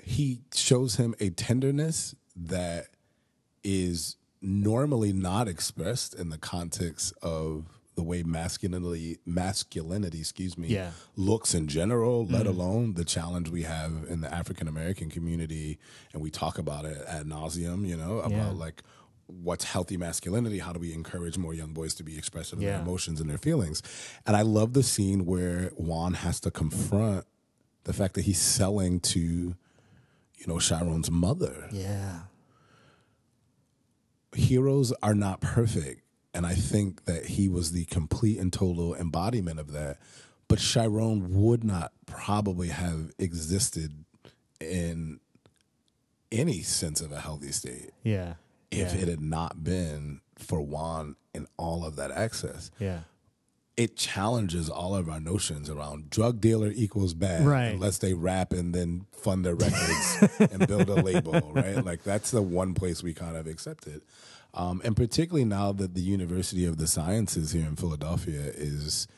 He 0.02 0.40
shows 0.54 0.96
him 0.96 1.14
a 1.20 1.30
tenderness 1.30 2.14
that 2.34 2.86
is 3.62 4.16
normally 4.40 5.12
not 5.12 5.46
expressed 5.46 6.14
in 6.14 6.30
the 6.30 6.38
context 6.38 7.12
of 7.22 7.66
the 7.94 8.02
way 8.02 8.22
masculinity 8.22 9.18
masculinity 9.26 10.20
excuse 10.20 10.56
me 10.56 10.68
Yeah. 10.68 10.92
looks 11.16 11.54
in 11.54 11.66
general 11.68 12.24
let 12.26 12.42
mm-hmm. 12.46 12.48
alone 12.60 12.94
the 12.94 13.04
challenge 13.04 13.50
we 13.50 13.62
have 13.64 13.92
in 14.08 14.20
the 14.22 14.32
african 14.32 14.66
american 14.68 15.10
community 15.10 15.78
and 16.12 16.22
we 16.22 16.30
talk 16.30 16.58
about 16.58 16.84
it 16.84 16.98
ad 17.06 17.26
nauseum 17.26 17.86
you 17.86 17.96
know 17.96 18.18
about 18.20 18.30
Yeah. 18.32 18.50
like 18.50 18.82
what's 19.26 19.64
healthy 19.64 19.96
masculinity 19.96 20.58
how 20.58 20.72
do 20.72 20.80
we 20.80 20.92
encourage 20.92 21.36
more 21.38 21.54
young 21.54 21.72
boys 21.72 21.94
to 21.94 22.02
be 22.02 22.16
expressive 22.18 22.58
of 22.58 22.62
Yeah. 22.62 22.72
their 22.72 22.80
emotions 22.82 23.20
and 23.20 23.28
their 23.30 23.38
feelings 23.38 23.82
and 24.26 24.36
i 24.36 24.42
love 24.42 24.72
the 24.72 24.82
scene 24.82 25.26
where 25.26 25.70
juan 25.76 26.14
has 26.14 26.40
to 26.40 26.50
confront 26.50 27.24
the 27.84 27.92
fact 27.92 28.14
that 28.14 28.22
he's 28.22 28.40
selling 28.40 29.00
to 29.00 29.20
you 29.20 30.46
know 30.46 30.58
Chiron's 30.58 31.10
mother 31.10 31.68
Yeah. 31.72 32.22
heroes 34.34 34.92
are 35.02 35.14
not 35.14 35.40
perfect. 35.40 36.02
And 36.34 36.46
I 36.46 36.54
think 36.54 37.04
that 37.04 37.26
he 37.26 37.48
was 37.48 37.72
the 37.72 37.84
complete 37.86 38.38
and 38.38 38.52
total 38.52 38.94
embodiment 38.94 39.60
of 39.60 39.72
that. 39.72 39.98
But 40.48 40.58
Chiron 40.58 41.42
would 41.42 41.62
not 41.64 41.92
probably 42.06 42.68
have 42.68 43.12
existed 43.18 44.04
in 44.60 45.20
any 46.30 46.62
sense 46.62 47.00
of 47.00 47.12
a 47.12 47.20
healthy 47.20 47.52
state 47.52 47.90
Yeah. 48.02 48.34
if 48.70 48.94
yeah. 48.94 49.00
it 49.02 49.08
had 49.08 49.20
not 49.20 49.62
been 49.62 50.20
for 50.36 50.60
Juan 50.62 51.16
and 51.34 51.46
all 51.56 51.84
of 51.84 51.96
that 51.96 52.10
excess. 52.10 52.70
yeah. 52.78 53.00
It 53.74 53.96
challenges 53.96 54.68
all 54.68 54.94
of 54.94 55.08
our 55.08 55.18
notions 55.18 55.70
around 55.70 56.10
drug 56.10 56.42
dealer 56.42 56.70
equals 56.74 57.14
bad 57.14 57.46
Right. 57.46 57.68
unless 57.68 57.98
they 57.98 58.12
rap 58.12 58.52
and 58.52 58.74
then 58.74 59.06
fund 59.12 59.46
their 59.46 59.54
records 59.54 60.18
and 60.52 60.66
build 60.68 60.90
a 60.90 60.94
label, 61.02 61.52
right? 61.54 61.82
Like 61.82 62.02
that's 62.04 62.30
the 62.30 62.42
one 62.42 62.74
place 62.74 63.02
we 63.02 63.14
kind 63.14 63.34
of 63.36 63.46
accept 63.46 63.86
it. 63.86 64.02
Um, 64.54 64.82
and 64.84 64.96
particularly 64.96 65.44
now 65.46 65.72
that 65.72 65.94
the 65.94 66.02
University 66.02 66.64
of 66.66 66.76
the 66.76 66.86
Sciences 66.86 67.52
here 67.52 67.66
in 67.66 67.76
Philadelphia 67.76 68.40
is 68.54 69.08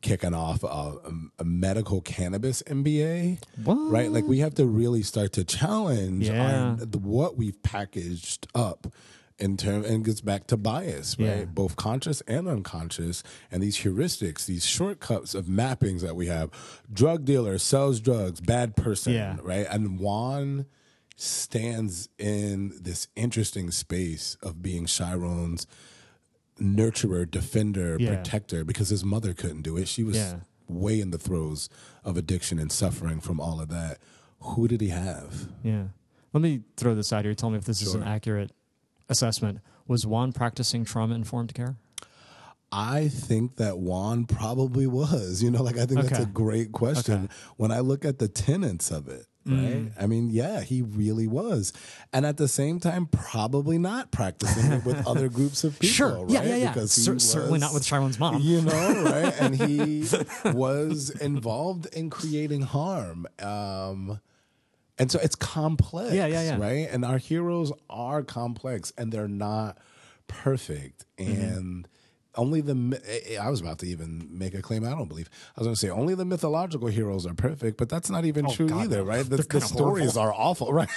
kicking 0.00 0.34
off 0.34 0.62
a, 0.64 0.96
a, 1.38 1.44
medical 1.44 2.00
cannabis 2.00 2.62
MBA, 2.62 3.38
What? 3.62 3.74
right? 3.74 4.10
Like 4.10 4.24
we 4.24 4.38
have 4.38 4.54
to 4.54 4.64
really 4.66 5.02
start 5.02 5.32
to 5.34 5.44
challenge 5.44 6.26
Yeah. 6.28 6.70
our, 6.70 6.76
the, 6.86 6.98
what 6.98 7.36
we've 7.36 7.62
packaged 7.62 8.46
up 8.54 8.86
in 9.38 9.56
term 9.56 9.84
and 9.84 10.04
gets 10.04 10.20
back 10.22 10.46
to 10.48 10.56
bias, 10.56 11.18
right? 11.18 11.26
Yeah. 11.40 11.44
Both 11.44 11.76
conscious 11.76 12.20
and 12.22 12.48
unconscious, 12.48 13.22
and 13.50 13.62
these 13.62 13.78
heuristics, 13.78 14.46
these 14.46 14.66
shortcuts 14.66 15.34
of 15.34 15.46
mappings 15.46 16.00
that 16.00 16.16
we 16.16 16.26
have. 16.26 16.50
Drug 16.92 17.24
dealer 17.24 17.58
sells 17.58 18.00
drugs, 18.00 18.40
bad 18.40 18.76
person, 18.76 19.12
Yeah. 19.14 19.36
right? 19.42 19.66
And 19.70 19.98
Juan 20.00 20.66
stands 21.20 22.08
in 22.18 22.72
this 22.80 23.08
interesting 23.14 23.70
space 23.70 24.36
of 24.42 24.62
being 24.62 24.86
Chiron's 24.86 25.66
nurturer, 26.58 27.30
defender, 27.30 27.96
Yeah. 27.98 28.14
protector, 28.16 28.64
because 28.64 28.88
his 28.88 29.04
mother 29.04 29.32
couldn't 29.34 29.62
do 29.62 29.76
it. 29.76 29.88
She 29.88 30.02
was 30.02 30.16
Yeah. 30.16 30.40
way 30.68 31.00
in 31.00 31.10
the 31.10 31.18
throes 31.18 31.68
of 32.04 32.16
addiction 32.16 32.58
and 32.58 32.70
suffering 32.72 33.20
from 33.20 33.40
all 33.40 33.60
of 33.60 33.68
that. 33.68 33.98
Who 34.40 34.68
did 34.68 34.80
he 34.80 34.88
have? 34.88 35.48
Yeah. 35.62 35.88
Let 36.32 36.42
me 36.42 36.62
throw 36.76 36.94
this 36.94 37.12
out 37.12 37.24
here. 37.24 37.34
Tell 37.34 37.50
me 37.50 37.58
if 37.58 37.64
this 37.64 37.82
is 37.82 37.94
an 37.94 38.02
accurate 38.02 38.52
assessment. 39.08 39.58
Was 39.86 40.06
Juan 40.06 40.32
practicing 40.32 40.84
trauma 40.84 41.14
informed 41.14 41.52
care? 41.54 41.76
I 42.72 43.08
think 43.08 43.56
that 43.56 43.78
Juan 43.78 44.26
probably 44.26 44.86
was. 44.86 45.42
You 45.42 45.50
know, 45.50 45.62
like 45.62 45.76
I 45.76 45.86
think 45.86 46.02
that's 46.02 46.22
a 46.22 46.26
great 46.26 46.70
question. 46.72 47.24
Okay. 47.24 47.34
When 47.56 47.72
I 47.72 47.80
look 47.80 48.04
at 48.04 48.18
the 48.20 48.28
tenets 48.28 48.90
of 48.92 49.08
it, 49.08 49.26
right? 49.46 49.90
I 49.98 50.06
mean, 50.06 50.30
yeah, 50.30 50.60
he 50.60 50.82
really 50.82 51.26
was. 51.26 51.72
And 52.12 52.26
at 52.26 52.36
the 52.36 52.48
same 52.48 52.78
time, 52.80 53.06
probably 53.06 53.78
not 53.78 54.10
practicing 54.10 54.72
it 54.72 54.84
with 54.84 55.06
other 55.06 55.28
groups 55.38 55.64
of 55.64 55.78
people. 55.78 55.94
Sure. 55.94 56.24
Right? 56.24 56.30
Yeah, 56.30 56.42
yeah, 56.42 56.56
yeah. 56.56 56.72
Because 56.72 56.94
he 56.94 57.02
Cer- 57.02 57.18
certainly 57.18 57.58
not 57.58 57.72
with 57.74 57.84
Chiron's 57.84 58.18
mom. 58.18 58.42
You 58.42 58.62
know, 58.62 59.02
right? 59.04 59.34
And 59.40 59.54
he 59.56 60.06
was 60.44 61.10
involved 61.10 61.86
in 61.94 62.10
creating 62.10 62.62
harm. 62.62 63.26
Um, 63.38 64.20
and 64.98 65.10
so 65.10 65.18
it's 65.20 65.34
complex. 65.34 66.12
Yeah, 66.12 66.26
yeah, 66.26 66.42
yeah. 66.42 66.58
Right? 66.58 66.88
And 66.90 67.04
our 67.04 67.18
heroes 67.18 67.72
are 67.88 68.22
complex 68.22 68.92
and 68.98 69.10
they're 69.10 69.28
not 69.28 69.78
perfect. 70.28 71.06
Mm-hmm. 71.18 71.82
Only 72.40 72.62
the 72.62 73.00
eh, 73.06 73.34
eh, 73.34 73.36
I 73.36 73.50
was 73.50 73.60
about 73.60 73.78
to 73.80 73.86
even 73.86 74.26
make 74.30 74.54
a 74.54 74.62
claim 74.62 74.82
I 74.82 74.90
don't 74.90 75.08
believe. 75.08 75.28
I 75.56 75.60
was 75.60 75.66
going 75.66 75.74
to 75.74 75.80
say 75.80 75.90
only 75.90 76.14
the 76.14 76.24
mythological 76.24 76.88
heroes 76.88 77.26
are 77.26 77.34
perfect, 77.34 77.76
but 77.76 77.90
that's 77.90 78.08
not 78.08 78.24
even 78.24 78.48
true 78.48 78.64
Oh, 78.64 78.68
God, 78.70 78.84
either, 78.84 79.04
right? 79.04 79.28
The, 79.28 79.36
the 79.36 79.60
stories 79.60 80.16
are 80.16 80.32
awful, 80.32 80.72
right? 80.80 80.88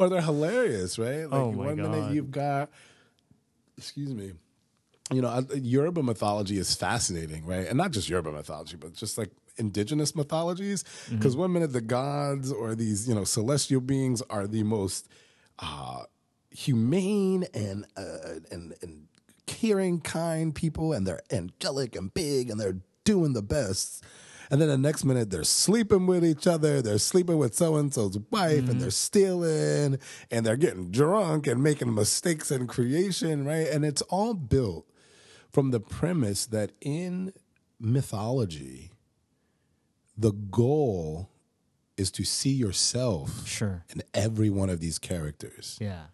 or 0.00 0.08
they're 0.08 0.20
hilarious, 0.20 0.98
right? 0.98 1.24
Like 1.30 1.32
Oh, 1.40 1.52
my 1.52 1.66
one 1.66 1.76
minute 1.76 2.12
you've 2.12 2.32
got, 2.32 2.70
excuse 3.78 4.12
me, 4.12 4.32
you 5.12 5.22
know, 5.22 5.46
Yoruba 5.54 6.02
mythology 6.02 6.58
is 6.58 6.74
fascinating, 6.74 7.46
right? 7.46 7.68
And 7.68 7.78
not 7.78 7.92
just 7.92 8.08
Yoruba 8.08 8.32
mythology, 8.32 8.76
but 8.76 8.92
just 8.92 9.16
like 9.16 9.30
indigenous 9.56 10.16
mythologies. 10.16 10.82
Mm-hmm. 10.82 11.18
Because 11.18 11.36
one 11.36 11.52
minute 11.52 11.72
the 11.72 11.80
gods 11.80 12.50
or 12.50 12.74
these, 12.74 13.08
you 13.08 13.14
know, 13.14 13.22
celestial 13.22 13.80
beings 13.80 14.20
are 14.28 14.48
the 14.48 14.64
most 14.64 15.08
uh, 15.60 16.02
humane 16.50 17.44
and 17.54 17.86
uh, 17.96 18.40
and 18.50 18.74
and 18.82 19.06
caring, 19.46 20.00
kind 20.00 20.54
people, 20.54 20.92
and 20.92 21.06
they're 21.06 21.22
angelic 21.30 21.96
and 21.96 22.12
big, 22.12 22.50
and 22.50 22.60
they're 22.60 22.80
doing 23.04 23.32
the 23.32 23.42
best. 23.42 24.04
And 24.50 24.60
then 24.60 24.68
the 24.68 24.78
next 24.78 25.04
minute 25.04 25.30
they're 25.30 25.44
sleeping 25.44 26.06
with 26.06 26.24
each 26.24 26.46
other, 26.46 26.80
they're 26.80 26.98
sleeping 26.98 27.38
with 27.38 27.54
so 27.54 27.76
and 27.76 27.92
so's 27.92 28.18
wife, 28.30 28.58
and 28.58 28.68
mm-hmm. 28.68 28.78
they're 28.78 28.90
stealing, 28.90 29.98
and 30.30 30.46
they're 30.46 30.56
getting 30.56 30.90
drunk 30.90 31.46
and 31.46 31.62
making 31.62 31.94
mistakes 31.94 32.50
in 32.50 32.66
creation, 32.66 33.44
right? 33.44 33.66
And 33.68 33.84
it's 33.84 34.02
all 34.02 34.34
built 34.34 34.86
from 35.52 35.70
the 35.70 35.80
premise 35.80 36.46
that 36.46 36.72
in 36.80 37.32
mythology, 37.80 38.92
the 40.16 40.32
goal 40.32 41.30
is 41.96 42.10
to 42.12 42.24
see 42.24 42.50
yourself 42.50 43.46
Sure. 43.46 43.84
in 43.88 44.02
every 44.12 44.50
one 44.50 44.70
of 44.70 44.80
these 44.80 44.98
characters. 44.98 45.78
Yeah. 45.80 46.06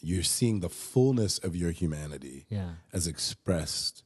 You're 0.00 0.22
seeing 0.22 0.60
the 0.60 0.68
fullness 0.68 1.38
of 1.38 1.56
your 1.56 1.70
humanity 1.72 2.46
Yeah. 2.48 2.74
as 2.92 3.06
expressed, 3.06 4.04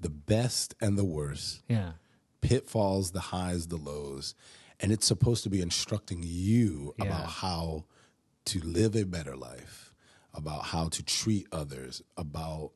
the 0.00 0.10
best 0.10 0.74
and 0.80 0.98
the 0.98 1.04
worst, 1.04 1.62
Yeah. 1.68 1.92
pitfalls, 2.40 3.12
the 3.12 3.20
highs, 3.20 3.68
the 3.68 3.76
lows. 3.76 4.34
And 4.80 4.92
it's 4.92 5.06
supposed 5.06 5.42
to 5.44 5.50
be 5.50 5.60
instructing 5.60 6.22
you 6.24 6.94
Yeah. 6.98 7.06
about 7.06 7.28
how 7.30 7.84
to 8.46 8.60
live 8.60 8.94
a 8.96 9.04
better 9.04 9.36
life, 9.36 9.92
about 10.32 10.66
how 10.66 10.88
to 10.88 11.02
treat 11.02 11.46
others, 11.52 12.02
about 12.16 12.72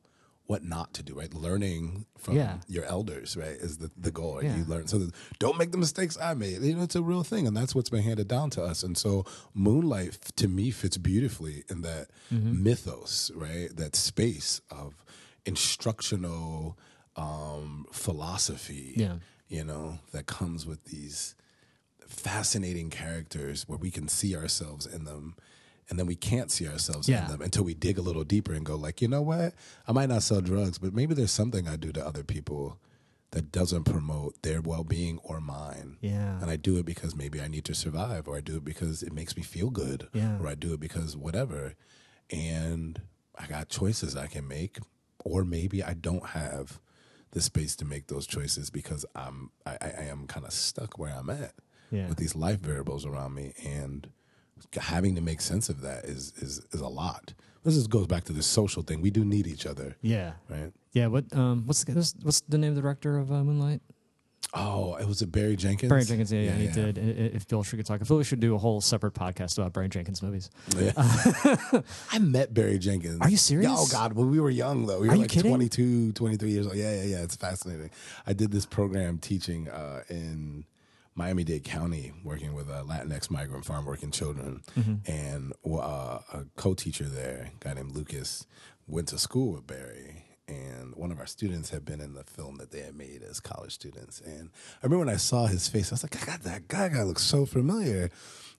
what 0.53 0.63
not 0.63 0.93
to 0.93 1.01
do, 1.03 1.13
right? 1.15 1.33
Learning 1.33 2.05
from 2.17 2.35
Yeah. 2.35 2.57
your 2.67 2.85
elders, 2.85 3.35
right, 3.35 3.57
is 3.67 3.77
the, 3.79 3.89
the 3.97 4.11
goal. 4.11 4.35
right? 4.35 4.43
Yeah. 4.45 4.57
You 4.57 4.65
learn 4.65 4.85
so 4.87 4.99
that, 4.99 5.11
don't 5.39 5.57
make 5.57 5.71
the 5.71 5.77
mistakes 5.79 6.15
I 6.29 6.33
made. 6.35 6.61
You 6.61 6.75
know, 6.75 6.83
it's 6.83 6.95
a 6.95 7.01
real 7.01 7.23
thing, 7.23 7.47
and 7.47 7.57
that's 7.57 7.73
what's 7.75 7.89
been 7.89 8.03
handed 8.03 8.27
down 8.27 8.51
to 8.51 8.61
us. 8.63 8.83
And 8.83 8.95
so, 8.97 9.25
Moonlight 9.55 10.19
to 10.35 10.47
me 10.47 10.69
fits 10.71 10.97
beautifully 10.97 11.63
in 11.69 11.81
that 11.81 12.05
Mm-hmm. 12.31 12.63
mythos, 12.63 13.31
right? 13.35 13.69
That 13.75 13.95
space 13.95 14.61
of 14.71 14.93
instructional 15.45 16.77
um, 17.15 17.85
philosophy, 17.91 18.93
Yeah. 18.95 19.17
you 19.47 19.63
know, 19.63 19.99
that 20.13 20.25
comes 20.27 20.65
with 20.65 20.85
these 20.85 21.35
fascinating 22.07 22.89
characters 22.89 23.67
where 23.67 23.77
we 23.79 23.91
can 23.91 24.07
see 24.07 24.35
ourselves 24.35 24.85
in 24.85 25.03
them 25.05 25.35
and 25.89 25.99
then 25.99 26.05
we 26.05 26.15
can't 26.15 26.51
see 26.51 26.67
ourselves 26.67 27.07
Yeah. 27.09 27.25
in 27.25 27.31
them 27.31 27.41
until 27.41 27.63
we 27.63 27.73
dig 27.73 27.97
a 27.97 28.01
little 28.01 28.23
deeper 28.23 28.53
and 28.53 28.65
go 28.65 28.75
like 28.75 29.01
you 29.01 29.07
know 29.07 29.21
what 29.21 29.53
i 29.87 29.91
might 29.91 30.09
not 30.09 30.23
sell 30.23 30.41
drugs 30.41 30.77
but 30.77 30.93
maybe 30.93 31.13
there's 31.13 31.31
something 31.31 31.67
i 31.67 31.75
do 31.75 31.91
to 31.91 32.05
other 32.05 32.23
people 32.23 32.79
that 33.31 33.51
doesn't 33.51 33.85
promote 33.85 34.39
their 34.43 34.61
well-being 34.61 35.19
or 35.23 35.41
mine 35.41 35.97
Yeah. 36.01 36.39
and 36.41 36.49
i 36.51 36.55
do 36.55 36.77
it 36.77 36.85
because 36.85 37.15
maybe 37.15 37.41
i 37.41 37.47
need 37.47 37.65
to 37.65 37.73
survive 37.75 38.27
or 38.27 38.37
i 38.37 38.41
do 38.41 38.57
it 38.57 38.63
because 38.65 39.03
it 39.03 39.11
makes 39.13 39.35
me 39.35 39.43
feel 39.43 39.69
good 39.69 40.07
Yeah. 40.13 40.37
or 40.39 40.47
i 40.47 40.55
do 40.55 40.73
it 40.73 40.79
because 40.79 41.17
whatever 41.17 41.73
and 42.29 43.01
i 43.37 43.45
got 43.47 43.69
choices 43.69 44.15
i 44.15 44.27
can 44.27 44.47
make 44.47 44.77
or 45.25 45.43
maybe 45.43 45.83
i 45.83 45.93
don't 45.93 46.27
have 46.27 46.79
the 47.31 47.41
space 47.41 47.75
to 47.77 47.85
make 47.85 48.07
those 48.07 48.27
choices 48.27 48.69
because 48.69 49.05
i'm 49.15 49.49
i, 49.65 49.77
I 49.81 50.03
am 50.05 50.27
kind 50.27 50.45
of 50.45 50.53
stuck 50.53 50.97
where 50.99 51.13
i'm 51.13 51.29
at 51.29 51.53
Yeah. 51.91 52.07
with 52.07 52.17
these 52.17 52.35
life 52.35 52.59
variables 52.59 53.05
around 53.05 53.33
me 53.35 53.53
and 53.63 54.07
having 54.79 55.15
to 55.15 55.21
make 55.21 55.41
sense 55.41 55.69
of 55.69 55.81
that 55.81 56.05
is 56.05 56.33
is 56.37 56.65
is 56.71 56.81
a 56.81 56.87
lot. 56.87 57.33
This 57.63 57.75
just 57.75 57.89
goes 57.89 58.07
back 58.07 58.25
to 58.25 58.33
the 58.33 58.43
social 58.43 58.83
thing. 58.83 59.01
We 59.01 59.09
do 59.09 59.23
need 59.23 59.47
each 59.47 59.65
other, 59.65 59.95
Yeah. 60.01 60.33
right? 60.49 60.73
Yeah. 60.91 61.07
What? 61.07 61.25
Um. 61.33 61.63
What's 61.65 61.83
the, 61.85 61.93
what's, 61.93 62.13
what's 62.21 62.41
the 62.41 62.57
name 62.57 62.71
of 62.71 62.75
the 62.75 62.81
director 62.81 63.17
of 63.17 63.31
uh, 63.31 63.43
Moonlight? 63.43 63.81
Oh, 64.55 64.95
it 64.95 65.07
was 65.07 65.21
a 65.23 65.27
Barry 65.27 65.55
Jenkins. 65.55 65.89
Barry 65.89 66.03
Jenkins. 66.03 66.31
Yeah, 66.31 66.41
yeah. 66.41 66.49
yeah, 66.51 66.55
he 66.57 66.65
yeah. 66.65 66.71
did. 66.73 66.97
If 66.97 67.47
Bill 67.47 67.63
should 67.63 67.83
talk, 67.85 68.01
I 68.01 68.03
feel 68.03 68.17
we 68.17 68.23
should 68.23 68.39
do 68.39 68.53
a 68.53 68.57
whole 68.57 68.81
separate 68.81 69.13
podcast 69.13 69.57
about 69.57 69.73
Barry 69.73 69.89
Jenkins 69.89 70.21
movies. 70.21 70.51
Yeah. 70.77 70.91
I 72.11 72.19
met 72.19 72.53
Barry 72.53 72.77
Jenkins. 72.77 73.19
Are 73.21 73.29
you 73.29 73.37
serious? 73.37 73.71
Oh 73.73 73.87
God, 73.91 74.13
when 74.13 74.29
we 74.29 74.39
were 74.39 74.51
young 74.51 74.85
though, 74.85 74.99
we 74.99 75.07
were 75.07 75.15
like 75.15 75.29
kidding? 75.29 75.49
22, 75.49 76.11
23 76.11 76.49
years 76.51 76.67
old. 76.67 76.75
Yeah, 76.75 76.93
yeah, 76.97 77.03
yeah. 77.03 77.23
It's 77.23 77.35
fascinating. 77.35 77.89
I 78.27 78.33
did 78.33 78.51
this 78.51 78.65
program 78.65 79.17
teaching 79.17 79.69
uh, 79.69 80.03
in 80.09 80.65
Miami 81.15 81.43
Dade 81.43 81.63
County, 81.63 82.11
working 82.23 82.53
with 82.53 82.69
uh, 82.69 82.83
Latinx 82.83 83.29
migrant 83.29 83.65
farm 83.65 83.85
working 83.85 84.11
children, 84.11 84.61
Mm-hmm. 84.77 85.11
and 85.11 85.53
uh, 85.65 86.19
a 86.33 86.45
co-teacher 86.55 87.05
there, 87.05 87.51
a 87.55 87.63
guy 87.63 87.73
named 87.73 87.91
Lucas, 87.95 88.45
went 88.87 89.07
to 89.09 89.17
school 89.19 89.53
with 89.53 89.67
Barry. 89.67 90.25
And 90.47 90.93
one 90.95 91.11
of 91.11 91.19
our 91.19 91.25
students 91.25 91.69
had 91.69 91.85
been 91.85 92.01
in 92.01 92.15
the 92.15 92.23
film 92.25 92.57
that 92.57 92.71
they 92.71 92.81
had 92.81 92.95
made 92.95 93.23
as 93.23 93.39
college 93.39 93.73
students. 93.73 94.19
And 94.19 94.49
I 94.81 94.85
remember 94.85 95.05
when 95.05 95.13
I 95.13 95.17
saw 95.17 95.45
his 95.45 95.69
face, 95.69 95.91
I 95.91 95.95
was 95.95 96.03
like, 96.03 96.25
God, 96.25 96.41
that 96.41 96.67
guy 96.67 96.89
guy 96.89 97.03
looks 97.03 97.23
so 97.23 97.45
familiar. 97.45 98.09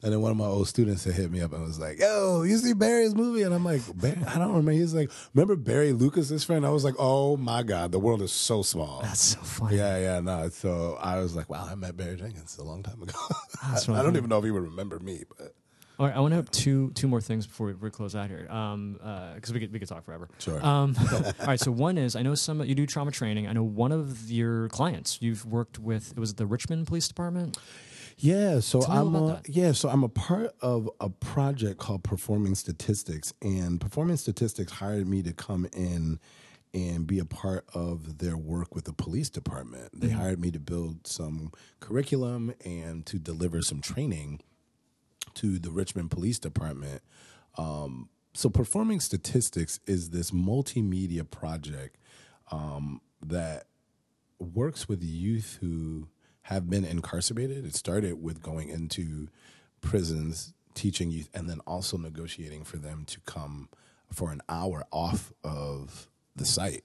And 0.05 0.13
then 0.13 0.21
one 0.21 0.31
of 0.31 0.37
my 0.37 0.45
old 0.45 0.69
students 0.69 1.05
had 1.05 1.15
hit 1.15 1.31
me 1.31 1.41
up 1.41 1.55
and 1.55 1.63
was 1.63 1.81
like, 1.81 1.99
Yo, 1.99 2.43
you 2.43 2.59
see 2.59 2.75
Barry's 2.75 3.15
movie? 3.15 3.41
And 3.41 3.55
I'm 3.55 3.65
like? 3.65 3.81
I 4.05 4.39
don't 4.39 4.49
remember. 4.49 4.73
He's 4.73 4.93
like, 4.93 5.11
Remember 5.33 5.57
Barry 5.57 5.93
Lucas's 5.93 6.45
friend? 6.45 6.67
I 6.67 6.69
was 6.69 6.85
like, 6.85 6.95
Oh 6.99 7.39
my 7.39 7.63
God, 7.63 7.91
the 7.91 7.99
world 7.99 8.21
is 8.21 8.31
so 8.31 8.61
small. 8.61 9.01
That's 9.01 9.23
so 9.23 9.41
funny. 9.41 9.79
Yeah, 9.79 9.97
yeah, 9.99 10.21
no. 10.21 10.51
So 10.51 10.99
I 11.01 11.21
was 11.21 11.35
like, 11.35 11.49
Wow, 11.49 11.67
I 11.71 11.75
met 11.75 11.97
Barry 11.97 12.17
Jenkins 12.17 12.59
a 12.59 12.63
long 12.63 12.83
time 12.83 13.01
ago. 13.03 13.15
I, 13.63 13.81
really 13.89 14.03
don't 14.03 14.17
even 14.19 14.29
know 14.29 14.39
if 14.41 14.45
he 14.45 14.51
would 14.51 14.65
remember 14.65 14.99
me, 14.99 15.23
but 15.39 15.55
All 15.99 16.07
right, 16.07 16.15
I 16.15 16.21
want 16.21 16.33
to 16.33 16.37
have 16.37 16.51
two 16.51 16.91
two 16.91 17.09
more 17.09 17.23
things 17.23 17.47
before 17.47 17.75
we, 17.81 17.91
close 17.91 18.15
out 18.15 18.29
here, 18.29 18.43
because 18.43 19.55
we 19.55 19.61
could 19.61 19.73
we 19.73 19.79
could 19.79 19.89
talk 19.89 20.05
forever. 20.05 20.29
Sure. 20.39 20.63
Um, 20.63 20.95
all 21.13 21.47
right, 21.47 21.59
so 21.59 21.71
one 21.71 21.97
is 21.97 22.15
I 22.15 22.21
know 22.21 22.35
some 22.35 22.63
you 22.63 22.75
do 22.75 22.85
trauma 22.85 23.11
training. 23.11 23.49
I 23.49 23.55
know 23.55 23.65
one 23.65 23.91
of 23.91 24.31
your 24.31 24.69
clients 24.69 25.23
you've 25.23 25.47
worked 25.47 25.79
with. 25.79 26.13
It 26.13 26.19
was 26.19 26.35
the 26.35 26.45
Richmond 26.45 26.89
Police 26.89 27.09
Department. 27.09 27.57
Yeah, 28.17 28.61
so 28.61 28.81
Tell 28.81 28.93
I'm 28.93 29.15
a, 29.15 29.27
that. 29.27 29.49
yeah, 29.49 29.73
so 29.73 29.89
I'm 29.89 30.05
a 30.05 30.09
part 30.09 30.55
of 30.61 30.89
a 31.01 31.11
project 31.11 31.79
called 31.79 32.05
Performing 32.05 32.55
Statistics, 32.55 33.33
and 33.43 33.81
Performing 33.81 34.17
Statistics 34.17 34.73
hired 34.73 35.09
me 35.09 35.23
to 35.23 35.33
come 35.33 35.67
in 35.73 36.21
and 36.73 37.07
be 37.07 37.19
a 37.19 37.25
part 37.25 37.65
of 37.73 38.19
their 38.19 38.37
work 38.37 38.75
with 38.75 38.85
the 38.85 38.93
police 38.93 39.31
department. 39.31 39.91
They 39.93 40.11
hired 40.11 40.41
me 40.41 40.51
to 40.51 40.59
build 40.59 41.07
some 41.07 41.53
curriculum 41.81 42.53
and 42.65 43.07
to 43.07 43.19
deliver 43.19 43.63
some 43.63 43.81
training 43.81 44.41
to 45.35 45.59
the 45.59 45.71
Richmond 45.71 46.11
Police 46.11 46.39
Department. 46.39 47.03
Um, 47.57 48.09
so, 48.33 48.49
Performing 48.49 48.99
Statistics 49.01 49.79
is 49.87 50.11
this 50.11 50.33
multimedia 50.33 51.29
project 51.29 51.97
um, 52.51 53.01
that 53.25 53.67
works 54.41 54.89
with 54.89 55.03
youth 55.03 55.59
who 55.61 56.09
have 56.45 56.69
been 56.69 56.85
incarcerated. 56.85 57.65
It 57.65 57.75
started 57.75 58.23
with 58.23 58.43
going 58.43 58.69
into 58.69 59.29
prisons, 59.81 60.53
teaching 60.75 61.11
youth, 61.11 61.29
and 61.35 61.49
then 61.49 61.61
also 61.67 61.97
negotiating 61.97 62.65
for 62.65 62.77
them 62.77 63.05
to 63.07 63.21
come 63.21 63.69
for 64.13 64.31
an 64.31 64.41
hour 64.49 64.85
off 64.91 65.33
of 65.43 66.09
the 66.37 66.45
site 66.45 66.85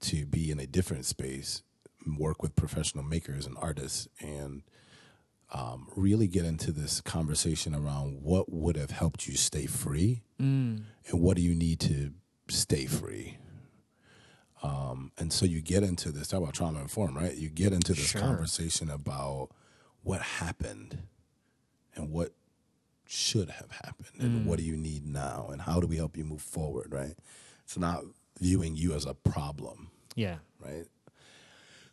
to 0.00 0.24
be 0.24 0.50
in 0.50 0.58
a 0.58 0.66
different 0.66 1.04
space, 1.04 1.62
work 2.18 2.42
with 2.42 2.56
professional 2.56 3.04
makers 3.04 3.44
and 3.46 3.56
artists, 3.60 4.08
and 4.18 4.62
um, 5.52 5.88
really 5.96 6.26
get 6.26 6.44
into 6.46 6.72
this 6.72 7.00
conversation 7.02 7.74
around 7.74 8.22
what 8.22 8.50
would 8.50 8.76
have 8.76 8.92
helped 8.92 9.26
you 9.26 9.36
stay 9.36 9.66
free 9.66 10.22
and 11.06 11.20
what 11.20 11.36
do 11.36 11.42
you 11.42 11.54
need 11.54 11.80
to 11.80 12.12
stay 12.48 12.86
free. 12.86 13.36
Um, 14.62 15.12
and 15.18 15.32
so 15.32 15.46
you 15.46 15.60
get 15.62 15.82
into 15.82 16.10
this, 16.12 16.28
talk 16.28 16.42
about 16.42 16.54
trauma 16.54 16.80
informed, 16.80 17.16
right? 17.16 17.34
You 17.34 17.48
get 17.48 17.72
into 17.72 17.92
this 17.94 18.08
Sure. 18.10 18.20
conversation 18.20 18.90
about 18.90 19.48
what 20.02 20.20
happened 20.20 20.98
and 21.94 22.10
what 22.10 22.32
should 23.06 23.50
have 23.50 23.70
happened 23.70 24.20
and 24.20 24.44
what 24.46 24.58
do 24.58 24.64
you 24.64 24.76
need 24.76 25.06
now 25.06 25.48
and 25.50 25.62
how 25.62 25.80
do 25.80 25.86
we 25.86 25.96
help 25.96 26.16
you 26.16 26.24
move 26.24 26.42
forward, 26.42 26.92
right? 26.92 27.14
It's 27.64 27.76
not 27.78 28.02
viewing 28.38 28.76
you 28.76 28.92
as 28.94 29.04
a 29.06 29.14
problem 29.14 29.90
Yeah. 30.14 30.38
right? 30.60 30.86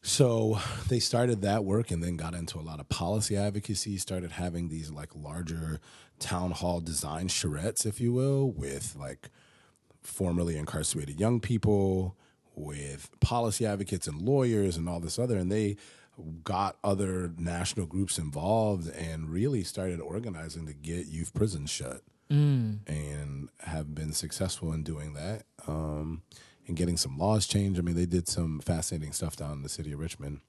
So 0.01 0.59
they 0.87 0.99
started 0.99 1.41
that 1.41 1.65
work 1.65 1.91
and 1.91 2.03
then 2.03 2.15
got 2.17 2.33
into 2.33 2.59
a 2.59 2.61
lot 2.61 2.79
of 2.79 2.87
policy 2.87 3.35
advocacy, 3.35 3.97
started 3.97 4.31
having 4.33 4.69
these 4.69 4.89
like 4.91 5.09
larger 5.15 5.79
town 6.19 6.51
hall 6.51 6.79
design 6.79 7.27
charrettes, 7.27 7.85
if 7.85 7.99
you 7.99 8.13
will, 8.13 8.49
with 8.51 8.95
like 8.97 9.29
formerly 10.01 10.55
incarcerated 10.57 11.19
young 11.19 11.39
people, 11.41 12.15
with 12.57 13.09
policy 13.19 13.65
advocates 13.65 14.07
and 14.07 14.21
lawyers 14.21 14.75
and 14.77 14.89
all 14.89 14.99
this 14.99 15.19
other. 15.19 15.37
And 15.37 15.51
they 15.51 15.77
got 16.43 16.77
other 16.83 17.31
national 17.37 17.85
groups 17.85 18.17
involved 18.17 18.89
and 18.89 19.29
really 19.29 19.63
started 19.63 19.99
organizing 20.01 20.65
to 20.65 20.73
get 20.73 21.05
youth 21.05 21.33
prisons 21.33 21.69
shut 21.69 22.01
and 22.87 23.49
have 23.61 23.93
been 23.93 24.11
successful 24.11 24.73
in 24.73 24.83
doing 24.83 25.13
that. 25.13 25.43
Um, 25.67 26.23
and 26.67 26.75
getting 26.75 26.97
some 26.97 27.17
laws 27.17 27.47
changed. 27.47 27.79
I 27.79 27.81
mean, 27.81 27.95
they 27.95 28.05
did 28.05 28.27
some 28.27 28.59
fascinating 28.59 29.13
stuff 29.13 29.37
down 29.37 29.53
in 29.53 29.63
the 29.63 29.69
city 29.69 29.93
of 29.93 29.99
Richmond. 29.99 30.41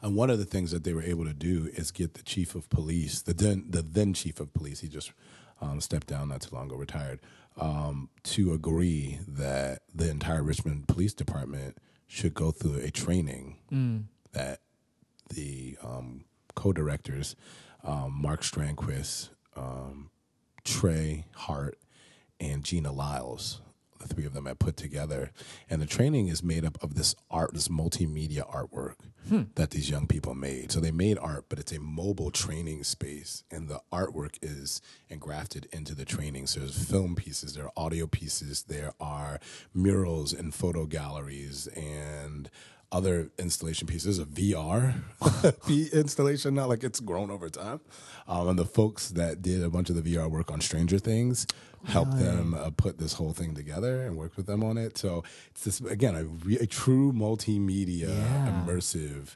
And 0.00 0.16
one 0.16 0.30
of 0.30 0.38
the 0.38 0.44
things 0.44 0.70
that 0.70 0.84
they 0.84 0.94
were 0.94 1.02
able 1.02 1.24
to 1.24 1.34
do 1.34 1.70
is 1.74 1.90
get 1.90 2.14
the 2.14 2.22
chief 2.22 2.54
of 2.54 2.68
police, 2.70 3.22
the 3.22 3.34
then 3.34 3.66
the 3.68 3.82
then 3.82 4.14
chief 4.14 4.40
of 4.40 4.52
police, 4.54 4.80
he 4.80 4.88
just 4.88 5.12
um, 5.60 5.80
stepped 5.80 6.06
down 6.06 6.28
not 6.28 6.40
too 6.40 6.54
long 6.54 6.66
ago, 6.66 6.76
retired, 6.76 7.20
um, 7.60 8.08
to 8.24 8.52
agree 8.52 9.18
that 9.28 9.82
the 9.94 10.08
entire 10.10 10.42
Richmond 10.42 10.88
Police 10.88 11.12
Department 11.14 11.78
should 12.06 12.34
go 12.34 12.50
through 12.50 12.76
a 12.76 12.90
training 12.90 13.58
that 14.32 14.60
the 15.30 15.76
um, 15.82 16.24
co-directors, 16.54 17.36
um, 17.84 18.18
Mark 18.20 18.42
Strandquist, 18.42 19.30
um, 19.56 20.10
Trey 20.64 21.24
Hart, 21.34 21.78
and 22.40 22.64
Gina 22.64 22.92
Lyles. 22.92 23.60
The 24.02 24.14
three 24.14 24.26
of 24.26 24.34
them 24.34 24.46
had 24.46 24.58
put 24.58 24.76
together, 24.76 25.30
and 25.70 25.80
the 25.80 25.86
training 25.86 26.28
is 26.28 26.42
made 26.42 26.64
up 26.64 26.82
of 26.82 26.94
this 26.94 27.14
art, 27.30 27.54
this 27.54 27.68
multimedia 27.68 28.48
artwork 28.50 28.96
hmm. 29.28 29.42
that 29.54 29.70
these 29.70 29.88
young 29.88 30.06
people 30.06 30.34
made. 30.34 30.72
So 30.72 30.80
they 30.80 30.90
made 30.90 31.18
art, 31.18 31.46
but 31.48 31.58
it's 31.58 31.72
a 31.72 31.80
mobile 31.80 32.30
training 32.30 32.84
space, 32.84 33.44
and 33.50 33.68
the 33.68 33.80
artwork 33.92 34.36
is 34.42 34.80
engrafted 35.08 35.68
into 35.72 35.94
the 35.94 36.04
training. 36.04 36.46
So 36.48 36.60
there's 36.60 36.90
film 36.90 37.14
pieces, 37.14 37.54
there 37.54 37.64
are 37.66 37.72
audio 37.76 38.06
pieces, 38.06 38.64
there 38.64 38.92
are 39.00 39.40
murals 39.72 40.32
and 40.32 40.52
photo 40.52 40.86
galleries, 40.86 41.68
and 41.68 42.50
other 42.92 43.30
installation 43.38 43.86
pieces. 43.88 44.18
A 44.18 44.24
VR 44.24 44.94
installation 45.92 46.54
now, 46.54 46.66
like 46.66 46.84
it's 46.84 47.00
grown 47.00 47.30
over 47.30 47.48
time. 47.48 47.80
Um, 48.28 48.48
and 48.48 48.58
the 48.58 48.64
folks 48.66 49.08
that 49.10 49.42
did 49.42 49.62
a 49.62 49.70
bunch 49.70 49.90
of 49.90 49.96
the 50.02 50.14
VR 50.14 50.30
work 50.30 50.52
on 50.52 50.60
Stranger 50.60 50.98
Things 50.98 51.46
helped 51.84 52.16
them 52.16 52.54
uh, 52.54 52.70
put 52.70 52.98
this 52.98 53.14
whole 53.14 53.32
thing 53.32 53.54
together 53.56 54.02
and 54.02 54.16
worked 54.16 54.36
with 54.36 54.46
them 54.46 54.62
on 54.62 54.78
it. 54.78 54.96
So 54.96 55.24
it's 55.50 55.64
this 55.64 55.80
again 55.80 56.14
a, 56.14 56.24
re- 56.24 56.58
a 56.58 56.66
true 56.66 57.12
multimedia 57.12 58.08
Yeah. 58.08 58.62
immersive 58.64 59.34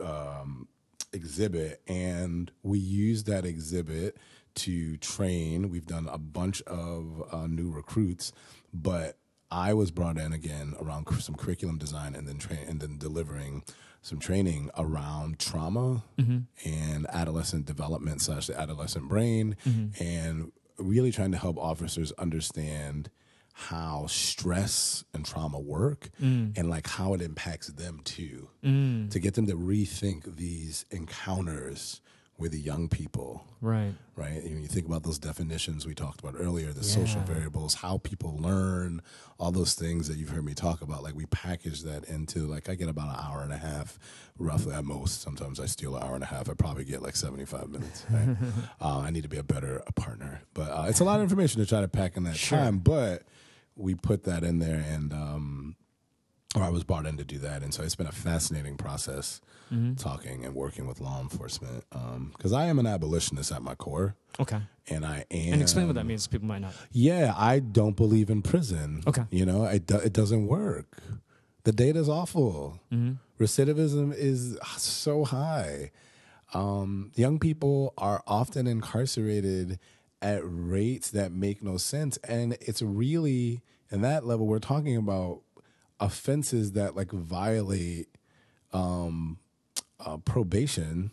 um, 0.00 0.68
exhibit, 1.12 1.82
and 1.86 2.50
we 2.62 2.78
use 2.78 3.24
that 3.24 3.44
exhibit 3.44 4.16
to 4.54 4.96
train. 4.98 5.68
We've 5.68 5.86
done 5.86 6.08
a 6.10 6.16
bunch 6.18 6.62
of 6.62 7.22
uh, 7.30 7.46
new 7.46 7.70
recruits, 7.70 8.32
but 8.72 9.18
I 9.50 9.74
was 9.74 9.90
brought 9.90 10.18
in 10.18 10.32
again 10.32 10.74
around 10.80 11.08
some 11.20 11.34
curriculum 11.34 11.78
design 11.78 12.14
and 12.14 12.26
then 12.26 12.38
train 12.38 12.60
and 12.66 12.80
then 12.80 12.98
delivering 12.98 13.62
some 14.02 14.18
training 14.18 14.70
around 14.78 15.38
trauma 15.38 16.04
mm-hmm. 16.18 16.38
and 16.64 17.06
adolescent 17.08 17.66
development 17.66 18.22
slash 18.22 18.46
the 18.46 18.58
adolescent 18.58 19.08
brain 19.08 19.56
mm-hmm. 19.66 20.02
and 20.02 20.52
really 20.78 21.10
trying 21.10 21.32
to 21.32 21.38
help 21.38 21.58
officers 21.58 22.12
understand 22.12 23.10
how 23.52 24.06
stress 24.06 25.02
and 25.14 25.24
trauma 25.24 25.58
work 25.58 26.10
mm. 26.20 26.56
and 26.58 26.68
like 26.68 26.86
how 26.86 27.14
it 27.14 27.22
impacts 27.22 27.68
them 27.68 28.00
too 28.04 28.48
mm. 28.62 29.10
to 29.10 29.18
get 29.18 29.32
them 29.32 29.46
to 29.46 29.54
rethink 29.54 30.36
these 30.36 30.84
encounters 30.90 32.02
with 32.38 32.52
the 32.52 32.60
young 32.60 32.88
people 32.88 33.44
Right. 33.62 33.94
right? 34.14 34.42
And 34.42 34.52
when 34.52 34.62
you 34.62 34.68
think 34.68 34.86
about 34.86 35.02
those 35.04 35.18
definitions 35.18 35.86
we 35.86 35.94
talked 35.94 36.20
about 36.20 36.34
earlier, 36.38 36.70
the 36.72 36.84
social 36.84 37.22
variables, 37.22 37.74
how 37.76 37.96
people 37.98 38.36
learn, 38.38 39.00
all 39.38 39.50
those 39.50 39.74
things 39.74 40.06
that 40.08 40.18
you've 40.18 40.28
heard 40.28 40.44
me 40.44 40.52
talk 40.52 40.82
about, 40.82 41.02
like 41.02 41.14
we 41.14 41.24
package 41.26 41.82
that 41.84 42.04
into 42.04 42.40
like 42.46 42.68
I 42.68 42.74
get 42.74 42.88
about 42.90 43.08
an 43.08 43.24
hour 43.24 43.40
and 43.42 43.52
a 43.52 43.56
half, 43.56 43.98
roughly 44.38 44.74
at 44.74 44.84
most. 44.84 45.22
Sometimes 45.22 45.58
I 45.58 45.64
steal 45.66 45.96
an 45.96 46.02
hour 46.02 46.14
and 46.14 46.22
a 46.22 46.26
half. 46.26 46.50
I 46.50 46.54
probably 46.54 46.84
get 46.84 47.00
like 47.02 47.16
seventy 47.16 47.46
five 47.46 47.68
minutes. 47.70 48.04
Right? 48.10 48.36
uh, 48.82 48.98
I 48.98 49.10
need 49.10 49.22
to 49.22 49.28
be 49.30 49.38
a 49.38 49.42
better 49.42 49.82
partner, 49.94 50.42
but 50.52 50.70
uh, 50.70 50.84
it's 50.88 51.00
a 51.00 51.04
lot 51.04 51.16
of 51.16 51.22
information 51.22 51.60
to 51.62 51.66
try 51.66 51.80
to 51.80 51.88
pack 51.88 52.16
in 52.18 52.24
that 52.24 52.36
Sure. 52.36 52.58
time. 52.58 52.78
But 52.78 53.22
we 53.76 53.94
put 53.94 54.24
that 54.24 54.44
in 54.44 54.58
there, 54.58 54.84
and 54.86 55.12
um, 55.14 55.76
or 56.56 56.62
I 56.62 56.70
was 56.70 56.84
brought 56.84 57.04
in 57.06 57.18
to 57.18 57.24
do 57.24 57.38
that, 57.38 57.62
and 57.62 57.72
so 57.72 57.82
it's 57.82 57.94
been 57.94 58.06
a 58.06 58.12
fascinating 58.12 58.76
process 58.76 59.42
mm-hmm. 59.72 59.94
talking 59.94 60.44
and 60.44 60.54
working 60.54 60.86
with 60.86 61.00
law 61.00 61.20
enforcement 61.20 61.84
um, 61.92 62.32
because 62.36 62.52
I 62.52 62.66
am 62.66 62.78
an 62.78 62.86
abolitionist 62.86 63.52
at 63.52 63.62
my 63.62 63.74
core 63.74 64.16
Okay. 64.40 64.58
and 64.88 65.04
I 65.04 65.26
am. 65.30 65.52
And 65.54 65.62
explain 65.62 65.86
what 65.86 65.96
that 65.96 66.06
means. 66.06 66.26
People 66.26 66.48
might 66.48 66.60
not. 66.60 66.72
Yeah, 66.92 67.34
I 67.36 67.58
don't 67.58 67.94
believe 67.94 68.30
in 68.30 68.40
prison. 68.40 69.02
Okay. 69.06 69.24
you 69.30 69.44
know, 69.44 69.64
it 69.64 69.86
do, 69.86 69.96
it 69.96 70.14
doesn't 70.14 70.46
work. 70.46 70.96
The 71.64 71.72
data 71.72 71.98
is 71.98 72.08
awful. 72.08 72.80
Mm-hmm. 72.92 73.14
Recidivism 73.42 74.14
is 74.14 74.58
so 74.78 75.24
high. 75.24 75.90
Um, 76.54 77.12
young 77.16 77.38
people 77.38 77.92
are 77.98 78.22
often 78.26 78.66
incarcerated 78.66 79.78
at 80.22 80.40
rates 80.42 81.10
that 81.10 81.32
make 81.32 81.62
no 81.62 81.76
sense, 81.76 82.16
and 82.18 82.56
it's 82.60 82.80
really 82.80 83.62
in 83.90 84.00
that 84.00 84.24
level 84.24 84.46
we're 84.46 84.58
talking 84.58 84.96
about 84.96 85.42
offenses 86.00 86.72
that 86.72 86.96
like 86.96 87.10
violate 87.12 88.08
um, 88.72 89.38
uh, 90.04 90.18
probation 90.18 91.12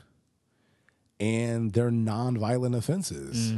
and 1.19 1.71
they're 1.73 1.91
non-violent 1.91 2.75
offenses. 2.75 3.53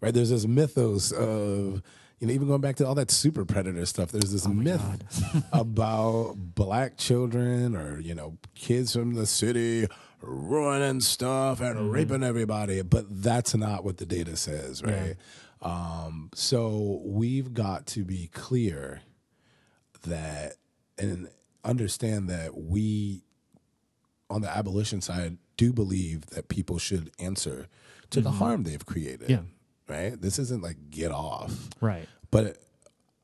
Right? 0.00 0.12
There's 0.14 0.30
this 0.30 0.46
mythos 0.46 1.12
of 1.12 1.82
you 2.20 2.26
know 2.26 2.32
even 2.32 2.46
going 2.48 2.60
back 2.60 2.76
to 2.76 2.86
all 2.86 2.94
that 2.94 3.10
super 3.10 3.44
predator 3.44 3.84
stuff. 3.86 4.12
There's 4.12 4.32
this 4.32 4.46
myth 4.46 4.82
about 5.52 6.34
black 6.36 6.96
children 6.96 7.76
or 7.76 8.00
you 8.00 8.14
know 8.14 8.38
kids 8.54 8.92
from 8.92 9.14
the 9.14 9.26
city 9.26 9.86
ruining 10.20 11.00
stuff 11.00 11.60
and 11.60 11.92
raping 11.92 12.22
everybody, 12.22 12.80
but 12.82 13.04
that's 13.22 13.54
not 13.54 13.84
what 13.84 13.98
the 13.98 14.06
data 14.06 14.36
says, 14.36 14.82
right? 14.82 15.16
Um, 15.60 16.30
so 16.34 17.02
we've 17.04 17.52
got 17.52 17.86
to 17.88 18.04
be 18.04 18.28
clear 18.32 19.02
that 20.04 20.54
and 20.98 21.28
understand 21.64 22.28
that 22.28 22.56
we 22.56 23.22
on 24.30 24.40
the 24.40 24.48
abolition 24.56 25.00
side 25.00 25.36
do 25.56 25.72
believe 25.72 26.26
that 26.26 26.48
people 26.48 26.78
should 26.78 27.10
answer 27.18 27.66
to 28.10 28.20
the 28.20 28.30
harm 28.32 28.62
they've 28.62 28.84
created. 28.86 29.28
Yeah. 29.30 29.40
Right? 29.88 30.20
This 30.20 30.38
isn't 30.38 30.62
like 30.62 30.90
get 30.90 31.10
off. 31.12 31.68
Right. 31.80 32.08
But 32.30 32.58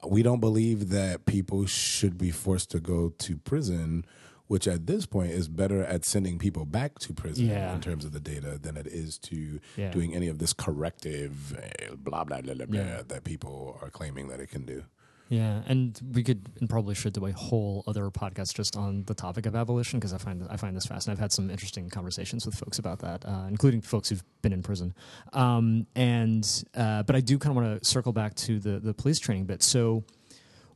we 0.06 0.22
don't 0.22 0.40
believe 0.40 0.90
that 0.90 1.26
people 1.26 1.66
should 1.66 2.16
be 2.18 2.30
forced 2.30 2.70
to 2.72 2.80
go 2.80 3.10
to 3.18 3.36
prison, 3.38 4.04
which 4.46 4.66
at 4.68 4.86
this 4.86 5.06
point 5.06 5.30
is 5.32 5.48
better 5.48 5.82
at 5.84 6.04
sending 6.04 6.38
people 6.38 6.64
back 6.64 6.98
to 7.00 7.12
prison 7.12 7.46
Yeah. 7.46 7.74
in 7.74 7.80
terms 7.80 8.04
of 8.04 8.12
the 8.12 8.20
data 8.20 8.58
than 8.60 8.76
it 8.76 8.86
is 8.86 9.18
to 9.18 9.58
Yeah. 9.76 9.90
doing 9.90 10.14
any 10.14 10.28
of 10.28 10.38
this 10.38 10.52
corrective 10.52 11.56
eh, 11.58 11.88
blah 11.96 12.24
blah 12.24 12.40
blah 12.40 12.54
blah, 12.54 12.66
blah 12.66 12.80
Yeah. 12.80 13.02
that 13.08 13.24
people 13.24 13.78
are 13.82 13.90
claiming 13.90 14.28
that 14.28 14.38
it 14.40 14.48
can 14.48 14.64
do. 14.64 14.84
Yeah, 15.30 15.62
and 15.68 15.98
we 16.12 16.24
could 16.24 16.48
and 16.58 16.68
probably 16.68 16.96
should 16.96 17.12
do 17.12 17.24
a 17.26 17.32
whole 17.32 17.84
other 17.86 18.10
podcast 18.10 18.52
just 18.52 18.76
on 18.76 19.04
the 19.04 19.14
topic 19.14 19.46
of 19.46 19.54
abolition 19.54 20.00
because 20.00 20.12
I 20.12 20.18
find 20.18 20.44
I 20.50 20.56
find 20.56 20.76
this 20.76 20.86
fascinating. 20.86 21.18
I've 21.18 21.22
had 21.22 21.30
some 21.30 21.50
interesting 21.50 21.88
conversations 21.88 22.44
with 22.44 22.56
folks 22.56 22.80
about 22.80 22.98
that, 22.98 23.24
uh, 23.24 23.44
including 23.48 23.80
folks 23.80 24.08
who've 24.08 24.24
been 24.42 24.52
in 24.52 24.60
prison. 24.60 24.92
Um, 25.32 25.86
and 25.94 26.64
uh, 26.74 27.04
but 27.04 27.14
I 27.14 27.20
do 27.20 27.38
kind 27.38 27.56
of 27.56 27.62
want 27.62 27.80
to 27.80 27.88
circle 27.88 28.12
back 28.12 28.34
to 28.36 28.58
the 28.58 28.80
the 28.80 28.92
police 28.92 29.20
training 29.20 29.44
bit. 29.44 29.62
So, 29.62 30.02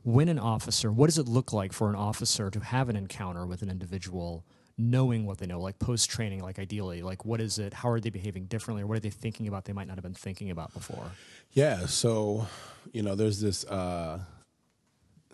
when 0.03 0.29
an 0.29 0.39
officer, 0.39 0.89
what 0.89 1.07
does 1.07 1.17
it 1.17 1.27
look 1.27 1.51
like 1.51 1.73
for 1.73 1.89
an 1.89 1.95
officer 1.95 2.49
to 2.49 2.59
have 2.61 2.87
an 2.87 2.95
encounter 2.95 3.45
with 3.45 3.61
an 3.61 3.69
individual? 3.69 4.45
knowing 4.77 5.25
what 5.25 5.37
they 5.37 5.45
know 5.45 5.61
like 5.61 5.79
post 5.79 6.09
training 6.09 6.43
like 6.43 6.59
ideally 6.59 7.01
like 7.01 7.23
what 7.23 7.39
is 7.39 7.59
it 7.59 7.73
how 7.73 7.87
are 7.87 8.01
they 8.01 8.09
behaving 8.09 8.43
differently 8.43 8.83
or 8.83 8.87
what 8.87 8.97
are 8.97 8.99
they 8.99 9.09
thinking 9.09 9.47
about 9.47 9.63
they 9.63 9.71
might 9.71 9.87
not 9.87 9.95
have 9.95 10.03
been 10.03 10.13
thinking 10.13 10.51
about 10.51 10.73
before 10.73 11.09
Yeah, 11.53 11.85
so 11.85 12.45
you 12.91 13.01
know, 13.01 13.15
there's 13.15 13.39
this 13.39 13.65
uh, 13.65 14.19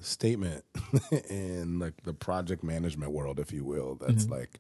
statement 0.02 0.64
in 1.30 1.80
like 1.80 2.04
the 2.04 2.14
project 2.14 2.64
management 2.64 3.12
world, 3.12 3.40
if 3.40 3.52
you 3.52 3.64
will, 3.64 3.96
that's 3.96 4.26
mm-hmm. 4.26 4.34
like 4.34 4.60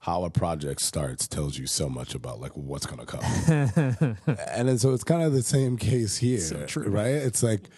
how 0.00 0.24
a 0.24 0.30
project 0.30 0.80
starts 0.80 1.28
tells 1.28 1.58
you 1.58 1.66
so 1.66 1.88
much 1.88 2.14
about 2.14 2.40
like 2.40 2.56
what's 2.56 2.86
to 2.86 3.06
come. 3.06 4.16
and 4.26 4.68
then, 4.68 4.78
so 4.78 4.92
it's 4.92 5.04
kind 5.04 5.22
of 5.22 5.32
the 5.32 5.42
same 5.42 5.76
case 5.76 6.16
here, 6.16 6.40
So 6.40 6.66
true. 6.66 6.88
right? 6.88 7.06
It's 7.06 7.42
like 7.42 7.68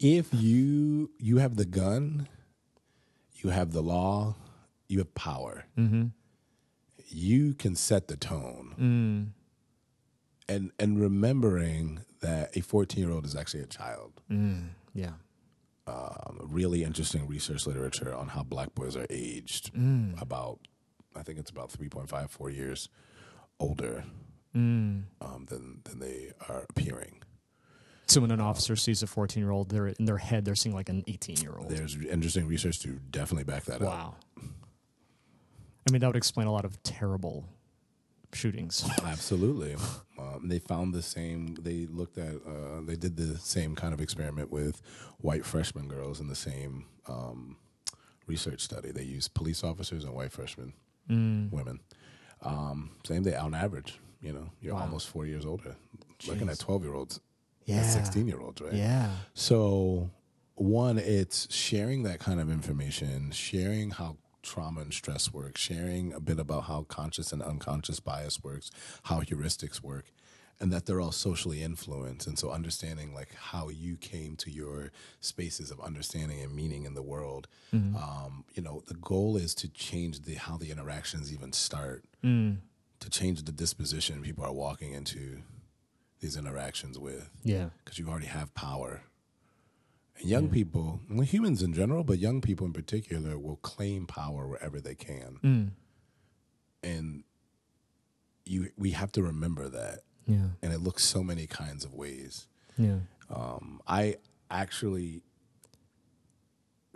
if 0.00 0.28
you 0.32 1.10
you 1.18 1.38
have 1.38 1.56
the 1.56 1.64
gun, 1.64 2.28
you 3.36 3.50
have 3.50 3.72
the 3.72 3.82
law, 3.82 4.34
you 4.88 4.98
have 4.98 5.14
power. 5.14 5.64
Mm-hmm. 5.78 6.06
You 7.06 7.54
can 7.54 7.76
set 7.76 8.08
the 8.08 8.16
tone. 8.16 8.74
Mm. 10.48 10.54
And 10.54 10.72
and 10.80 11.00
remembering 11.00 12.00
that 12.20 12.56
a 12.56 12.60
14-year-old 12.60 13.24
is 13.24 13.36
actually 13.36 13.62
a 13.62 13.66
child. 13.66 14.20
Mm, 14.28 14.70
yeah 14.92 15.12
Um, 15.88 16.38
really 16.42 16.84
interesting 16.84 17.26
research 17.26 17.66
literature 17.66 18.14
on 18.14 18.28
how 18.28 18.42
black 18.42 18.74
boys 18.74 18.94
are 18.96 19.06
aged 19.08 19.70
about 20.20 20.58
I 21.16 21.22
think 21.22 21.38
it's 21.38 21.50
about 21.50 21.70
3.5 21.70 22.30
4 22.30 22.50
years 22.50 22.88
older 23.58 24.04
um, 25.20 25.46
than 25.48 25.80
than 25.84 25.98
they 25.98 26.32
are 26.48 26.66
appearing. 26.68 27.22
So 28.06 28.22
when 28.22 28.30
an 28.30 28.40
officer 28.40 28.74
sees 28.74 29.02
a 29.02 29.06
14 29.06 29.42
year 29.42 29.50
old, 29.50 29.68
they're 29.68 29.88
in 29.88 30.04
their 30.06 30.16
head, 30.18 30.44
they're 30.44 30.54
seeing 30.54 30.74
like 30.74 30.88
an 30.88 31.04
18 31.06 31.38
year 31.38 31.56
old. 31.58 31.70
There's 31.70 31.96
interesting 31.96 32.46
research 32.46 32.80
to 32.80 32.98
definitely 33.10 33.44
back 33.44 33.64
that 33.64 33.82
up. 33.82 33.88
Wow. 33.88 34.14
I 34.36 35.90
mean, 35.90 36.00
that 36.00 36.06
would 36.06 36.16
explain 36.16 36.46
a 36.46 36.52
lot 36.52 36.64
of 36.64 36.82
terrible 36.82 37.44
shootings. 38.32 38.88
Absolutely. 39.04 39.76
Um, 40.18 40.48
they 40.48 40.58
found 40.58 40.94
the 40.94 41.02
same. 41.02 41.54
They 41.60 41.86
looked 41.90 42.18
at. 42.18 42.34
Uh, 42.46 42.80
they 42.84 42.96
did 42.96 43.16
the 43.16 43.38
same 43.38 43.74
kind 43.74 43.92
of 43.94 44.00
experiment 44.00 44.50
with 44.50 44.80
white 45.18 45.44
freshman 45.44 45.88
girls 45.88 46.20
in 46.20 46.28
the 46.28 46.34
same 46.36 46.86
um, 47.08 47.56
research 48.26 48.60
study. 48.60 48.90
They 48.90 49.02
used 49.04 49.34
police 49.34 49.64
officers 49.64 50.04
and 50.04 50.14
white 50.14 50.32
freshmen 50.32 50.72
Mm. 51.10 51.50
women. 51.50 51.80
Um, 52.42 52.90
same 53.06 53.22
day 53.22 53.34
on 53.34 53.54
average. 53.54 53.98
You 54.20 54.32
know, 54.34 54.50
you're 54.60 54.74
Wow. 54.74 54.82
almost 54.82 55.08
four 55.08 55.24
years 55.24 55.46
older. 55.46 55.74
Looking 56.26 56.48
at 56.50 56.58
twelve 56.58 56.82
year 56.84 56.92
olds, 56.94 57.20
Yeah. 57.64 57.82
sixteen 57.82 58.26
year 58.28 58.40
olds, 58.40 58.60
right? 58.60 58.74
Yeah. 58.74 59.10
So, 59.32 60.10
one, 60.54 60.98
it's 60.98 61.50
sharing 61.54 62.02
that 62.02 62.18
kind 62.18 62.40
of 62.40 62.50
information, 62.50 63.30
sharing 63.30 63.90
how 63.90 64.16
trauma 64.48 64.80
and 64.80 64.92
stress 64.92 65.32
work, 65.32 65.56
sharing 65.58 66.12
a 66.12 66.20
bit 66.20 66.38
about 66.38 66.64
how 66.64 66.84
conscious 66.88 67.32
and 67.32 67.42
unconscious 67.42 68.00
bias 68.00 68.42
works, 68.42 68.70
how 69.04 69.20
heuristics 69.20 69.82
work, 69.82 70.06
and 70.60 70.72
that 70.72 70.86
they're 70.86 71.00
all 71.00 71.12
socially 71.12 71.62
influenced. 71.62 72.26
And 72.26 72.36
so, 72.38 72.50
understanding 72.50 73.14
like 73.14 73.32
how 73.34 73.68
you 73.68 73.96
came 73.96 74.34
to 74.36 74.50
your 74.50 74.90
spaces 75.20 75.70
of 75.70 75.78
understanding 75.80 76.40
and 76.40 76.52
meaning 76.54 76.84
in 76.84 76.94
the 76.94 77.02
world. 77.02 77.46
Um, 77.72 78.44
you 78.54 78.62
know, 78.62 78.82
the 78.86 78.94
goal 78.94 79.36
is 79.36 79.54
to 79.56 79.68
change 79.68 80.22
the 80.22 80.34
how 80.34 80.56
the 80.56 80.70
interactions 80.70 81.32
even 81.32 81.52
start, 81.52 82.04
Mm. 82.24 82.56
to 83.00 83.10
change 83.10 83.44
the 83.44 83.52
disposition 83.52 84.22
people 84.22 84.44
are 84.44 84.52
walking 84.52 84.92
into 84.92 85.42
these 86.20 86.36
interactions 86.36 86.98
with 86.98 87.30
Yeah. 87.44 87.68
because 87.84 87.96
you 87.98 88.08
already 88.08 88.26
have 88.26 88.52
power. 88.54 89.02
Young 90.20 90.48
people, 90.48 91.00
well, 91.10 91.20
humans 91.20 91.62
in 91.62 91.72
general, 91.72 92.04
but 92.04 92.18
young 92.18 92.40
people 92.40 92.66
in 92.66 92.72
particular, 92.72 93.38
will 93.38 93.56
claim 93.56 94.06
power 94.06 94.46
wherever 94.46 94.80
they 94.80 94.94
can. 94.94 95.38
Mm. 95.42 95.70
And 96.82 97.24
you, 98.44 98.70
we 98.76 98.92
have 98.92 99.12
to 99.12 99.22
remember 99.22 99.68
that. 99.68 100.00
Yeah. 100.26 100.48
And 100.62 100.72
it 100.72 100.80
looks 100.80 101.04
so 101.04 101.22
many 101.22 101.46
kinds 101.46 101.84
of 101.84 101.94
ways. 101.94 102.46
Yeah. 102.76 102.98
Um, 103.30 103.80
I 103.86 104.16
actually 104.50 105.22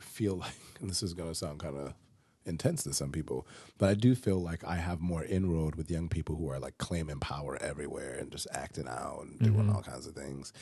feel 0.00 0.36
like, 0.38 0.52
and 0.80 0.90
this 0.90 1.02
is 1.02 1.14
going 1.14 1.28
to 1.28 1.34
sound 1.34 1.60
kind 1.60 1.76
of 1.76 1.94
intense 2.44 2.82
to 2.84 2.92
some 2.92 3.12
people, 3.12 3.46
but 3.78 3.88
I 3.88 3.94
do 3.94 4.14
feel 4.14 4.42
like 4.42 4.64
I 4.64 4.76
have 4.76 5.00
more 5.00 5.24
inroad 5.24 5.76
with 5.76 5.90
young 5.90 6.08
people 6.08 6.36
who 6.36 6.50
are 6.50 6.58
like 6.58 6.76
claiming 6.78 7.20
power 7.20 7.56
everywhere 7.60 8.18
and 8.18 8.32
just 8.32 8.48
acting 8.52 8.88
out 8.88 9.24
and 9.24 9.38
doing 9.38 9.70
all 9.70 9.82
kinds 9.82 10.06
of 10.06 10.14
things. 10.14 10.52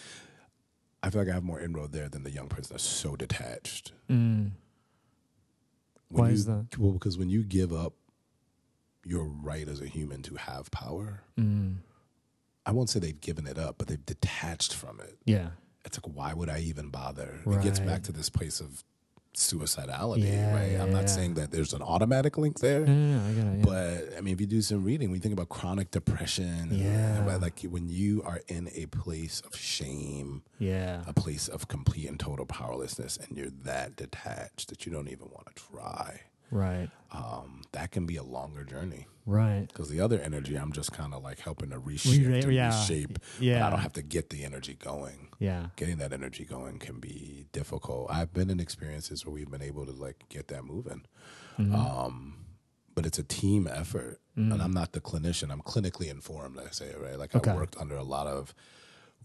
I 1.03 1.11
feel 1.11 1.23
like 1.23 1.31
I 1.31 1.35
have 1.35 1.45
more 1.45 1.61
inroad 1.61 1.93
there 1.93 2.09
than 2.09 2.25
the 2.25 2.31
young 2.31 2.49
person 2.49 2.75
that's 2.75 2.85
so 2.85 3.17
detached. 3.17 3.93
Mm. 4.09 4.51
Why 6.09 6.29
you- 6.29 6.35
is 6.35 6.47
that? 6.47 6.77
Well, 6.79 6.93
because 6.93 7.17
when 7.17 7.31
you 7.31 7.43
give 7.43 7.73
up 7.73 7.95
your 9.05 9.25
right 9.25 9.67
as 9.67 9.81
a 9.81 9.87
human 9.87 10.23
to 10.23 10.35
have 10.37 10.71
power, 10.71 11.23
Mm. 11.39 11.77
I 12.67 12.73
won't 12.73 12.91
say 12.91 13.01
they've 13.01 13.21
given 13.21 13.47
it 13.47 13.59
up, 13.59 13.79
but 13.79 13.89
they've 13.89 14.05
detached 14.05 14.75
from 14.75 15.01
it. 15.01 15.19
Yeah. 15.25 15.51
it's 15.87 15.97
like 15.97 16.15
why 16.15 16.35
would 16.35 16.51
I 16.51 16.59
even 16.59 16.91
bother? 16.91 17.41
It 17.47 17.63
gets 17.63 17.81
back 17.81 18.03
to 18.03 18.13
this 18.13 18.29
place 18.29 18.61
of 18.61 18.85
suicidality, 19.35 20.24
Yeah, 20.33 20.55
right? 20.55 20.72
yeah, 20.72 20.83
I'm 20.83 20.93
not 20.93 21.03
yeah. 21.03 21.07
saying 21.07 21.35
that 21.35 21.51
there's 21.51 21.72
an 21.72 21.83
automatic 21.83 22.37
link 22.37 22.59
there, 22.61 22.83
I 22.83 22.85
get 22.85 22.89
it. 23.47 23.59
Yeah. 23.59 23.64
but 23.64 24.18
I 24.18 24.20
mean, 24.20 24.35
if 24.35 24.41
you 24.41 24.47
do 24.47 24.61
some 24.62 24.85
reading, 24.85 25.09
when 25.09 25.16
you 25.16 25.20
think 25.20 25.33
about 25.35 25.49
chronic 25.49 25.91
depression, 25.91 26.68
Yeah. 26.72 27.22
but 27.24 27.41
like 27.41 27.61
when 27.62 27.89
you 27.89 28.22
are 28.24 28.41
in 28.49 28.68
a 28.74 28.87
place 28.87 29.41
of 29.47 29.55
shame, 29.57 30.43
yeah. 30.59 31.05
a 31.07 31.12
place 31.12 31.49
of 31.49 31.68
complete 31.68 32.09
and 32.09 32.18
total 32.18 32.45
powerlessness, 32.47 33.16
and 33.18 33.37
you're 33.37 33.51
that 33.64 33.97
detached 33.97 34.68
that 34.68 34.85
you 34.87 34.93
don't 34.93 35.09
even 35.09 35.28
want 35.31 35.47
to 35.55 35.62
try, 35.72 36.20
Right. 36.51 36.89
um, 37.13 37.63
that 37.73 37.91
can 37.93 38.07
be 38.07 38.17
a 38.17 38.23
longer 38.23 38.65
journey. 38.65 39.07
Right. 39.27 39.67
Because 39.69 39.89
the 39.91 40.01
other 40.01 40.19
energy, 40.21 40.57
I'm 40.57 40.73
just 40.73 40.93
kind 40.93 41.15
of 41.15 41.23
like 41.23 41.39
helping 41.39 41.71
to 41.71 41.77
reshift 41.79 42.27
Re- 42.27 42.41
and 42.41 42.53
yeah. 42.53 42.69
reshape. 42.81 43.19
Yeah. 43.39 43.67
I 43.67 43.71
don't 43.71 43.79
have 43.81 43.93
to 43.95 44.03
get 44.03 44.31
the 44.31 44.45
energy 44.45 44.75
going 44.75 45.29
Yeah. 45.39 45.67
getting 45.77 45.99
that 45.99 46.13
energy 46.13 46.45
going 46.45 46.79
can 46.79 46.99
be 46.99 47.47
difficult. 47.53 48.11
I've 48.11 48.33
been 48.33 48.51
in 48.51 48.59
experiences 48.59 49.25
where 49.25 49.33
we've 49.33 49.51
been 49.51 49.63
able 49.63 49.87
to 49.87 49.93
like 49.93 50.25
get 50.31 50.49
that 50.49 50.65
moving. 50.65 51.05
Mm-hmm. 51.59 51.75
Um, 51.75 52.37
but 52.95 53.07
it's 53.07 53.19
a 53.19 53.23
team 53.23 53.69
effort. 53.73 54.21
Mm. 54.37 54.53
And 54.55 54.63
I'm 54.63 54.73
not 54.73 54.93
the 54.93 55.01
clinician. 55.01 55.53
I'm 55.53 55.63
clinically 55.63 56.11
informed, 56.11 56.59
I 56.59 56.71
say, 56.71 56.93
right? 56.99 57.19
Like 57.19 57.35
Okay. 57.37 57.51
I 57.51 57.55
worked 57.55 57.77
under 57.77 57.97
a 57.97 58.03
lot 58.05 58.27
of 58.27 58.55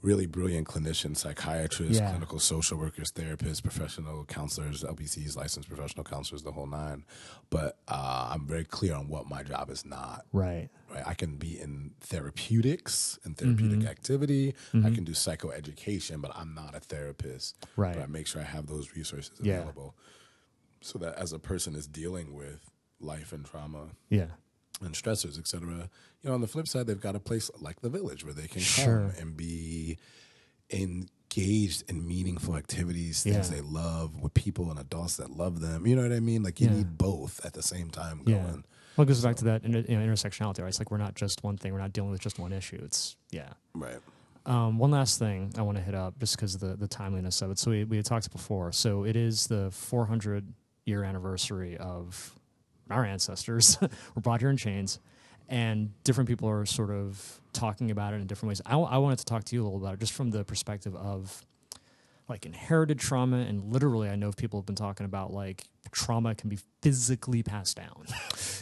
really 0.06 0.28
brilliant 0.28 0.68
clinicians, 0.68 1.18
psychiatrists, 1.18 1.97
Yeah. 1.99 2.12
clinical 2.12 2.38
social 2.38 2.78
workers, 2.78 3.12
therapists, 3.12 3.62
professional 3.64 4.24
counselors, 4.26 4.84
LPCs, 4.84 5.36
licensed 5.36 5.68
professional 5.68 6.03
counselors, 6.03 6.43
the 6.43 6.51
whole 6.51 6.68
nine. 6.68 7.03
But 7.49 7.80
uh, 7.88 8.30
I'm 8.32 8.45
very 8.45 8.66
clear 8.66 8.93
on 8.93 9.08
what 9.08 9.28
my 9.28 9.41
job 9.41 9.72
is 9.72 9.84
not 9.84 10.26
Right. 10.32 10.70
right? 10.93 11.03
I 11.08 11.16
can 11.16 11.38
be 11.38 11.60
in 11.60 11.95
therapeutics 12.01 13.18
and 13.24 13.36
therapeutic 13.38 13.80
Mm-hmm. 13.80 13.88
activity. 13.88 14.53
I 14.74 14.91
can 14.91 15.03
do 15.03 15.14
psychoeducation, 15.14 16.22
but 16.22 16.32
I'm 16.36 16.53
not 16.53 16.76
a 16.76 16.80
therapist. 16.80 17.56
Right. 17.76 17.95
But 17.95 18.03
I 18.03 18.06
make 18.06 18.28
sure 18.28 18.41
I 18.41 18.45
have 18.45 18.68
those 18.68 18.95
resources 18.95 19.39
Yeah. 19.41 19.56
available 19.56 19.95
so 20.82 20.99
that 20.99 21.16
as 21.16 21.34
a 21.34 21.39
person 21.39 21.74
is 21.76 21.88
dealing 21.88 22.34
with 22.36 22.60
life 22.99 23.34
and 23.34 23.43
trauma 23.43 23.89
Yeah. 24.10 24.28
and 24.82 24.93
stressors, 24.93 25.39
et 25.39 25.47
cetera, 25.47 25.89
you 26.26 26.30
know, 26.30 26.34
on 26.36 26.42
the 26.42 26.48
flip 26.48 26.68
side, 26.68 26.88
they've 26.88 27.00
got 27.00 27.16
a 27.16 27.20
place 27.20 27.52
like 27.62 27.82
the 27.82 27.90
village 27.90 28.26
where 28.26 28.34
they 28.34 28.48
can 28.48 28.60
Sure. 28.62 29.12
come 29.16 29.22
and 29.22 29.38
be 29.38 30.00
engaged 30.72 31.84
in 31.88 32.08
meaningful 32.08 32.56
activities, 32.58 33.22
things 33.22 33.50
Yeah. 33.50 33.58
they 33.58 33.62
love 33.62 34.20
with 34.22 34.34
people 34.34 34.72
and 34.72 34.80
adults 34.80 35.18
that 35.18 35.30
love 35.30 35.60
them. 35.62 35.86
You 35.86 35.96
know 35.96 36.02
what 36.02 36.12
I 36.12 36.20
mean? 36.20 36.42
Like 36.42 36.60
you 36.60 36.68
Yeah. 36.68 36.78
need 36.78 36.98
both 36.98 37.46
at 37.46 37.54
the 37.54 37.62
same 37.62 37.92
time 37.92 38.24
Yeah. 38.26 38.42
going. 38.42 38.64
Well, 38.98 39.04
it 39.04 39.08
goes 39.08 39.22
back 39.22 39.36
to 39.38 39.46
that 39.46 39.64
inter- 39.64 39.86
you 39.88 40.00
know, 40.00 40.06
intersectionality, 40.06 40.62
right? 40.62 40.70
It's 40.70 40.80
like 40.80 40.90
we're 40.90 40.98
not 40.98 41.14
just 41.14 41.44
one 41.44 41.58
thing. 41.58 41.74
We're 41.74 41.80
not 41.80 41.94
dealing 41.94 42.10
with 42.10 42.22
just 42.22 42.40
one 42.40 42.52
issue. 42.54 42.80
It's, 42.82 43.18
yeah. 43.30 43.54
Right. 43.76 44.00
Um, 44.48 44.80
one 44.80 44.90
last 44.90 45.20
thing 45.20 45.52
I 45.58 45.62
want 45.62 45.78
to 45.78 45.84
hit 45.84 45.94
up 45.94 46.18
just 46.20 46.36
because 46.38 46.56
of 46.56 46.62
the, 46.62 46.76
the 46.76 46.88
timeliness 46.88 47.42
of 47.44 47.52
it. 47.52 47.60
So 47.60 47.70
we, 47.72 47.84
we 47.84 47.98
had 47.98 48.06
talked 48.06 48.32
before. 48.32 48.72
So 48.72 49.04
it 49.04 49.16
is 49.16 49.46
the 49.48 49.70
400 49.72 50.52
year 50.86 51.04
anniversary 51.04 51.78
of 51.78 52.34
our 52.90 53.04
ancestors 53.06 53.78
were 54.16 54.22
brought 54.22 54.40
here 54.40 54.50
in 54.50 54.58
chains, 54.58 55.00
and 55.48 55.91
different 56.04 56.28
people 56.30 56.50
are 56.50 56.66
sort 56.66 56.91
of 56.91 57.39
talking 57.54 57.91
about 57.91 58.14
it 58.14 58.18
in 58.18 58.28
different 58.28 58.50
ways. 58.50 58.62
I, 58.66 58.72
w- 58.72 58.89
I 58.89 58.98
wanted 58.98 59.20
to 59.20 59.26
talk 59.26 59.43
to 59.46 59.56
you 59.56 59.64
a 59.64 59.66
little 59.66 59.80
about 59.80 59.96
it 59.96 60.00
just 60.00 60.14
from 60.14 60.32
the 60.32 60.43
perspective 60.43 60.96
of 60.96 61.46
like 62.28 62.46
inherited 62.46 62.98
trauma, 63.00 63.38
and 63.38 63.72
literally, 63.72 64.10
I 64.10 64.16
know 64.16 64.32
people 64.32 64.60
have 64.60 64.66
been 64.66 64.76
talking 64.76 65.06
about 65.06 65.32
like 65.32 65.64
trauma 65.91 66.34
can 66.34 66.50
be 66.50 66.58
physically 66.82 67.43
passed 67.43 67.78
down, 67.78 68.06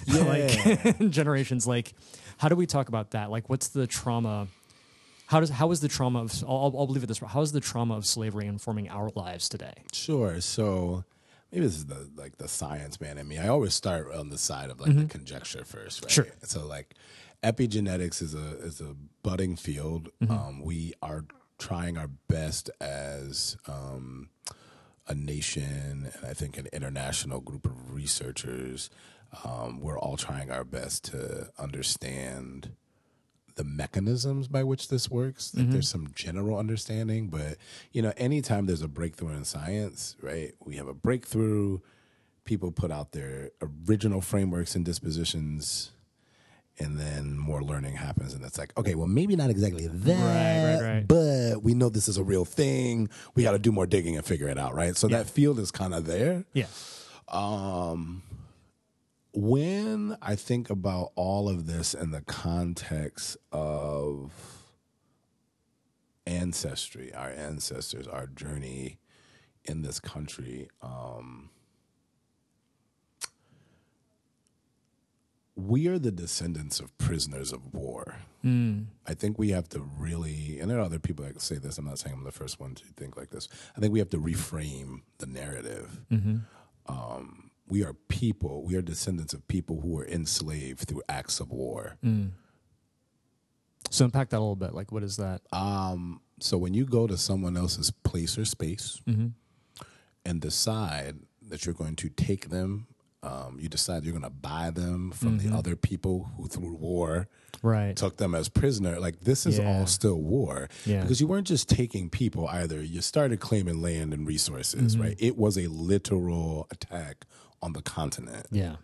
like 0.27 0.99
generations. 1.09 1.65
Like, 1.65 1.93
how 2.37 2.49
do 2.49 2.55
we 2.55 2.65
talk 2.65 2.89
about 2.89 3.11
that? 3.11 3.31
Like, 3.31 3.49
what's 3.49 3.69
the 3.69 3.87
trauma? 3.87 4.47
How 5.27 5.39
does 5.39 5.49
how 5.49 5.71
is 5.71 5.79
the 5.79 5.87
trauma 5.87 6.23
of 6.23 6.43
I'll, 6.45 6.73
I'll 6.77 6.87
believe 6.87 7.03
it 7.03 7.07
this 7.07 7.21
way? 7.21 7.29
How 7.31 7.41
is 7.41 7.53
the 7.53 7.61
trauma 7.61 7.95
of 7.95 8.05
slavery 8.05 8.47
informing 8.47 8.89
our 8.89 9.09
lives 9.15 9.47
today? 9.47 9.73
Sure. 9.93 10.41
So 10.41 11.05
maybe 11.53 11.65
this 11.65 11.75
is 11.75 11.85
the 11.85 12.09
like 12.15 12.37
the 12.37 12.47
science 12.47 12.99
man 12.99 13.17
in 13.17 13.27
me. 13.27 13.37
I 13.37 13.47
always 13.47 13.73
start 13.73 14.11
on 14.13 14.29
the 14.29 14.37
side 14.37 14.69
of 14.69 14.79
like 14.79 14.95
the 14.95 15.05
conjecture 15.05 15.63
first, 15.63 16.03
right? 16.03 16.11
Sure. 16.11 16.27
So 16.43 16.65
like 16.65 16.95
epigenetics 17.43 18.21
is 18.21 18.33
a 18.33 18.57
is 18.59 18.81
a 18.81 18.95
budding 19.21 19.55
field. 19.55 20.09
Um, 20.29 20.61
we 20.63 20.93
are 21.01 21.25
trying 21.59 21.97
our 21.97 22.07
best 22.27 22.69
as 22.81 23.55
um, 23.67 24.29
a 25.07 25.13
nation 25.13 26.11
and 26.13 26.27
I 26.27 26.33
think 26.33 26.57
an 26.57 26.67
international 26.73 27.39
group 27.39 27.65
of 27.65 27.93
researchers. 27.93 28.89
Um, 29.43 29.79
we're 29.79 29.99
all 29.99 30.17
trying 30.17 30.51
our 30.51 30.63
best 30.63 31.05
to 31.05 31.49
understand 31.57 32.71
the 33.55 33.63
mechanisms 33.63 34.47
by 34.47 34.63
which 34.63 34.87
this 34.87 35.09
works. 35.09 35.53
Like 35.55 35.69
there's 35.69 35.89
some 35.89 36.11
general 36.15 36.57
understanding, 36.57 37.27
but 37.27 37.57
you 37.91 38.01
know, 38.01 38.13
anytime 38.17 38.65
there's 38.65 38.81
a 38.81 38.87
breakthrough 38.87 39.33
in 39.33 39.45
science, 39.45 40.15
right? 40.21 40.53
We 40.63 40.75
have 40.77 40.87
a 40.87 40.93
breakthrough, 40.93 41.79
people 42.45 42.71
put 42.71 42.91
out 42.91 43.11
their 43.11 43.51
original 43.61 44.21
frameworks 44.21 44.75
and 44.75 44.83
dispositions, 44.83 45.91
and 46.79 46.97
then 46.97 47.37
more 47.37 47.61
learning 47.61 47.95
happens, 47.95 48.33
and 48.33 48.43
it's 48.43 48.57
like, 48.57 48.75
okay, 48.77 48.95
well, 48.95 49.07
maybe 49.07 49.35
not 49.35 49.49
exactly 49.49 49.87
that, 49.87 50.81
right, 50.81 50.93
right. 50.95 51.07
but 51.07 51.61
we 51.61 51.73
know 51.75 51.89
this 51.89 52.07
is 52.07 52.17
a 52.17 52.23
real 52.23 52.45
thing. 52.45 53.09
We 53.35 53.43
got 53.43 53.51
to 53.51 53.59
do 53.59 53.71
more 53.71 53.85
digging 53.85 54.15
and 54.15 54.25
figure 54.25 54.47
it 54.47 54.57
out, 54.57 54.73
right? 54.73 54.95
So 54.97 55.07
that 55.09 55.29
field 55.29 55.59
is 55.59 55.69
kind 55.71 55.93
of 55.93 56.05
there. 56.05 56.45
Yeah. 56.53 56.65
Um, 57.27 58.23
when 59.33 60.15
I 60.21 60.35
think 60.35 60.69
about 60.69 61.11
all 61.15 61.49
of 61.49 61.65
this 61.65 61.93
in 61.93 62.11
the 62.11 62.21
context 62.21 63.37
of 63.51 64.31
ancestry, 66.27 67.13
our 67.13 67.29
ancestors, 67.29 68.07
our 68.07 68.27
journey 68.27 68.99
in 69.65 69.81
this 69.81 69.99
country, 69.99 70.69
um, 70.81 71.49
we 75.55 75.87
are 75.87 75.99
the 75.99 76.11
descendants 76.11 76.79
of 76.79 76.95
prisoners 76.97 77.51
of 77.51 77.73
war. 77.73 78.17
Mm. 78.43 78.85
I 79.07 79.13
think 79.13 79.37
we 79.37 79.49
have 79.49 79.69
to 79.69 79.79
really, 79.79 80.59
and 80.59 80.69
there 80.69 80.77
are 80.77 80.81
other 80.81 80.99
people 80.99 81.25
that 81.25 81.41
say 81.41 81.57
this. 81.57 81.77
I'm 81.77 81.85
not 81.85 81.99
saying 81.99 82.15
I'm 82.15 82.23
the 82.23 82.31
first 82.31 82.59
one 82.59 82.75
to 82.75 82.85
think 82.97 83.17
like 83.17 83.29
this. 83.29 83.47
I 83.75 83.79
think 83.79 83.93
we 83.93 83.99
have 83.99 84.09
to 84.09 84.17
reframe 84.17 85.01
the 85.19 85.27
narrative. 85.27 86.01
Um, 86.87 87.42
we 87.73 87.83
are 87.83 87.93
people. 88.07 88.63
We 88.63 88.75
are 88.75 88.83
descendants 88.83 89.33
of 89.33 89.41
people 89.47 89.81
who 89.81 89.89
were 89.97 90.05
enslaved 90.05 90.81
through 90.87 91.01
acts 91.09 91.39
of 91.39 91.49
war. 91.49 91.97
So 93.89 94.05
unpack 94.05 94.29
that 94.29 94.37
a 94.37 94.39
little 94.39 94.55
bit. 94.55 94.73
Like, 94.73 94.91
what 94.91 95.03
is 95.03 95.17
that? 95.17 95.41
Um, 95.51 96.21
so 96.39 96.57
when 96.57 96.73
you 96.73 96.85
go 96.85 97.07
to 97.07 97.17
someone 97.17 97.57
else's 97.57 97.89
place 97.91 98.37
or 98.37 98.45
space 98.45 99.01
Mm-hmm. 99.07 99.27
and 100.25 100.39
decide 100.41 101.15
that 101.49 101.65
you're 101.65 101.75
going 101.75 101.95
to 101.97 102.09
take 102.09 102.49
them, 102.49 102.87
um, 103.23 103.57
you 103.59 103.69
decide 103.69 104.03
you're 104.03 104.13
going 104.19 104.23
to 104.23 104.29
buy 104.29 104.69
them 104.71 105.11
from 105.11 105.37
Mm-hmm. 105.39 105.49
the 105.51 105.57
other 105.57 105.75
people 105.75 106.29
who 106.37 106.47
through 106.47 106.73
war 106.75 107.27
Right. 107.61 107.95
took 107.95 108.17
them 108.17 108.35
as 108.35 108.49
prisoner. 108.49 108.99
Like 108.99 109.21
this 109.21 109.45
is 109.45 109.57
Yeah. 109.57 109.77
all 109.79 109.85
still 109.87 110.19
war 110.21 110.69
Yeah. 110.85 111.01
because 111.01 111.21
you 111.21 111.27
weren't 111.27 111.47
just 111.47 111.69
taking 111.69 112.09
people 112.09 112.47
either. 112.49 112.83
You 112.83 113.01
started 113.01 113.39
claiming 113.39 113.81
land 113.81 114.13
and 114.13 114.27
resources, 114.27 114.93
Mm-hmm. 114.93 115.01
right? 115.03 115.15
It 115.19 115.37
was 115.37 115.57
a 115.57 115.67
literal 115.67 116.67
attack 116.71 117.25
on 117.63 117.73
the 117.73 117.81
continent, 117.81 118.45
Yeah. 118.51 118.75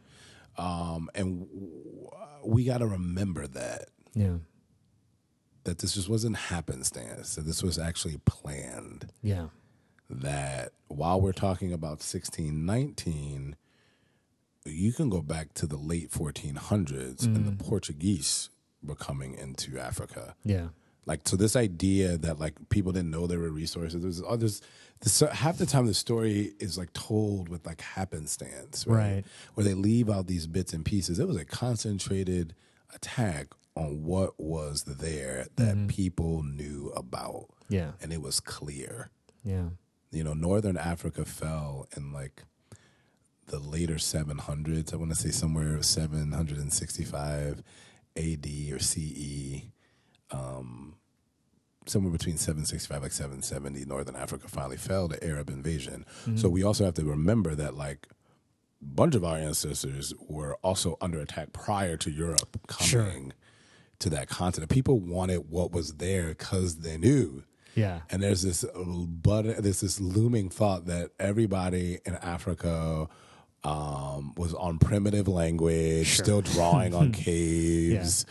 um, 0.57 1.09
and 1.13 1.41
w- 1.47 2.09
we 2.45 2.63
got 2.63 2.77
to 2.79 2.87
remember 2.87 3.45
that 3.47 3.89
Yeah. 4.13 4.37
that 5.65 5.79
this 5.79 5.93
just 5.93 6.09
wasn't 6.09 6.35
happenstance. 6.37 7.35
That 7.35 7.45
this 7.45 7.61
was 7.61 7.77
actually 7.77 8.17
planned. 8.25 9.11
Yeah. 9.21 9.49
That 10.09 10.71
while 10.87 11.19
we're 11.21 11.33
talking 11.33 11.71
about 11.73 12.01
1619, 12.01 13.55
you 14.65 14.93
can 14.93 15.09
go 15.09 15.21
back 15.21 15.53
to 15.55 15.67
the 15.67 15.77
late 15.77 16.11
1400s 16.11 17.25
and 17.25 17.45
the 17.45 17.51
Portuguese 17.63 18.49
were 18.81 18.95
coming 18.95 19.33
into 19.35 19.77
Africa. 19.77 20.35
Yeah. 20.43 20.69
Like 21.05 21.27
so, 21.27 21.35
this 21.35 21.55
idea 21.55 22.17
that 22.17 22.39
like 22.39 22.53
people 22.69 22.91
didn't 22.91 23.11
know 23.11 23.27
there 23.27 23.39
were 23.39 23.49
resources. 23.49 24.01
There's 24.01 24.21
others. 24.27 24.61
This, 25.01 25.21
half 25.21 25.57
the 25.57 25.65
time, 25.65 25.85
the 25.85 25.93
story 25.93 26.51
is 26.59 26.77
like 26.77 26.91
told 26.93 27.47
with 27.49 27.65
like 27.65 27.81
happenstance, 27.81 28.85
right? 28.85 28.97
Right. 28.97 29.25
Where 29.53 29.63
they 29.63 29.73
leave 29.73 30.09
out 30.09 30.27
these 30.27 30.45
bits 30.45 30.73
and 30.73 30.83
pieces. 30.83 31.19
It 31.19 31.27
was 31.27 31.37
a 31.37 31.45
concentrated 31.45 32.53
attack 32.93 33.47
on 33.75 34.03
what 34.03 34.39
was 34.39 34.83
there 34.83 35.47
that 35.55 35.75
mm-hmm. 35.75 35.87
people 35.87 36.43
knew 36.43 36.91
about, 36.95 37.45
Yeah. 37.69 37.91
and 38.01 38.11
it 38.11 38.21
was 38.21 38.39
clear. 38.39 39.09
Yeah. 39.43 39.69
You 40.11 40.23
know, 40.23 40.33
Northern 40.33 40.75
Africa 40.77 41.23
fell 41.23 41.87
in 41.95 42.11
like 42.11 42.43
the 43.47 43.59
later 43.59 43.95
700s. 43.95 44.93
I 44.93 44.97
want 44.97 45.11
to 45.11 45.15
say 45.15 45.29
somewhere 45.31 45.81
765 45.81 47.63
AD 48.17 48.47
or 48.71 48.79
CE. 48.79 49.63
Um, 50.31 50.95
somewhere 51.87 52.11
between 52.11 52.37
765 52.37 53.01
like 53.01 53.11
770 53.11 53.83
northern 53.85 54.15
africa 54.15 54.47
finally 54.47 54.77
fell 54.77 55.09
to 55.09 55.23
arab 55.23 55.49
invasion 55.49 56.05
so 56.35 56.47
we 56.47 56.61
also 56.63 56.85
have 56.85 56.93
to 56.93 57.03
remember 57.03 57.55
that 57.55 57.73
like 57.73 58.07
a 58.79 58.85
bunch 58.85 59.15
of 59.15 59.23
our 59.23 59.37
ancestors 59.37 60.13
were 60.27 60.55
also 60.61 60.97
under 61.01 61.19
attack 61.19 61.51
prior 61.51 61.97
to 61.97 62.11
europe 62.11 62.59
Sure. 62.79 63.01
coming 63.05 63.33
to 63.97 64.09
that 64.11 64.29
continent 64.29 64.69
people 64.69 64.99
wanted 64.99 65.49
what 65.49 65.71
was 65.71 65.95
there 65.95 66.27
because 66.27 66.77
they 66.79 66.95
knew 66.95 67.43
Yeah. 67.73 68.01
and 68.11 68.21
there's 68.21 68.43
this 68.43 68.63
but 68.75 69.43
there's 69.63 69.81
this 69.81 69.99
looming 69.99 70.49
thought 70.51 70.85
that 70.85 71.09
everybody 71.19 71.97
in 72.05 72.13
Africa 72.17 73.07
um, 73.63 74.33
was 74.37 74.53
on 74.53 74.77
primitive 74.79 75.27
language, 75.27 76.13
still 76.13 76.41
drawing 76.41 76.93
on 76.95 77.11
caves. 77.27 78.25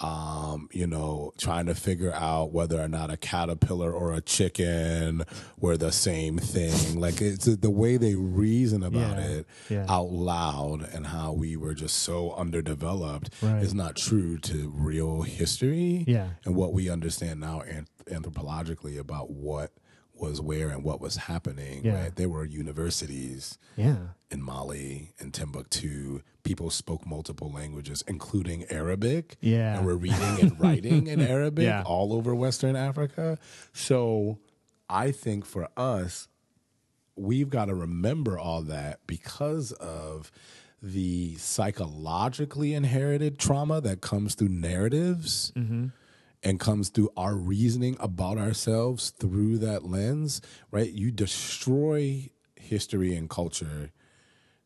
Um, 0.00 0.68
you 0.72 0.88
know, 0.88 1.32
trying 1.38 1.66
to 1.66 1.74
figure 1.74 2.12
out 2.12 2.52
whether 2.52 2.80
or 2.80 2.88
not 2.88 3.12
a 3.12 3.16
caterpillar 3.16 3.92
or 3.92 4.12
a 4.12 4.20
chicken 4.20 5.22
were 5.60 5.76
the 5.76 5.92
same 5.92 6.36
thing. 6.36 6.98
Like 6.98 7.20
it's 7.22 7.44
the 7.44 7.70
way 7.70 7.96
they 7.96 8.16
reason 8.16 8.82
about 8.82 9.16
Yeah. 9.18 9.24
it 9.24 9.46
Yeah. 9.70 9.86
out 9.88 10.10
loud 10.10 10.82
and 10.92 11.06
how 11.06 11.32
we 11.32 11.56
were 11.56 11.74
just 11.74 11.96
so 11.98 12.32
underdeveloped 12.34 13.30
Right. 13.40 13.62
is 13.62 13.72
not 13.72 13.94
true 13.94 14.36
to 14.38 14.68
real 14.70 15.22
history 15.22 16.04
Yeah. 16.08 16.30
and 16.44 16.56
what 16.56 16.72
we 16.72 16.90
understand 16.90 17.38
now 17.40 17.62
anthropologically 18.10 18.98
about 18.98 19.30
what 19.30 19.72
was 20.16 20.40
where 20.40 20.70
and 20.70 20.82
what 20.84 21.00
was 21.00 21.16
happening. 21.16 21.84
Yeah. 21.84 22.02
Right? 22.04 22.16
There 22.16 22.28
were 22.28 22.44
universities 22.44 23.58
Yeah. 23.76 23.96
in 24.30 24.42
Mali 24.42 25.12
and 25.18 25.32
Timbuktu. 25.32 26.20
People 26.44 26.70
spoke 26.70 27.06
multiple 27.06 27.50
languages, 27.50 28.04
including 28.06 28.64
Arabic. 28.70 29.36
Yeah. 29.40 29.78
And 29.78 29.86
were 29.86 29.96
reading 29.96 30.40
and 30.40 30.60
writing 30.60 31.06
in 31.08 31.20
Arabic 31.36 31.64
Yeah. 31.64 31.82
all 31.84 32.12
over 32.12 32.34
Western 32.34 32.76
Africa. 32.76 33.38
So 33.72 34.38
I 34.88 35.10
think 35.10 35.44
for 35.44 35.68
us, 35.76 36.28
we've 37.16 37.50
got 37.50 37.66
to 37.66 37.74
remember 37.74 38.38
all 38.38 38.62
that 38.62 39.00
because 39.06 39.72
of 39.72 40.30
the 40.82 41.34
psychologically 41.36 42.74
inherited 42.74 43.38
trauma 43.38 43.80
that 43.80 44.02
comes 44.02 44.34
through 44.34 44.50
narratives 44.50 45.50
mm-hmm. 45.56 45.86
and 46.42 46.60
comes 46.60 46.90
through 46.90 47.08
our 47.16 47.34
reasoning 47.34 47.96
about 48.00 48.36
ourselves 48.36 49.10
through 49.10 49.56
that 49.58 49.84
lens, 49.84 50.42
right? 50.70 50.90
You 50.90 51.10
destroy 51.10 52.28
history 52.56 53.14
and 53.14 53.30
culture 53.30 53.92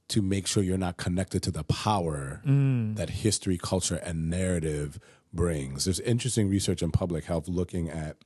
to 0.09 0.23
make 0.23 0.47
sure 0.47 0.63
you're 0.63 0.79
not 0.79 0.97
connected 0.97 1.43
to 1.43 1.51
the 1.51 1.65
power 1.65 2.43
mm. 2.47 2.97
that 2.97 3.11
history, 3.11 3.59
culture, 3.59 3.97
and 3.97 4.31
narrative 4.31 4.99
brings. 5.33 5.85
There's 5.85 6.01
interesting 6.01 6.49
research 6.49 6.83
in 6.83 6.91
public 6.91 7.25
health 7.25 7.49
looking 7.49 7.91
at 7.91 8.17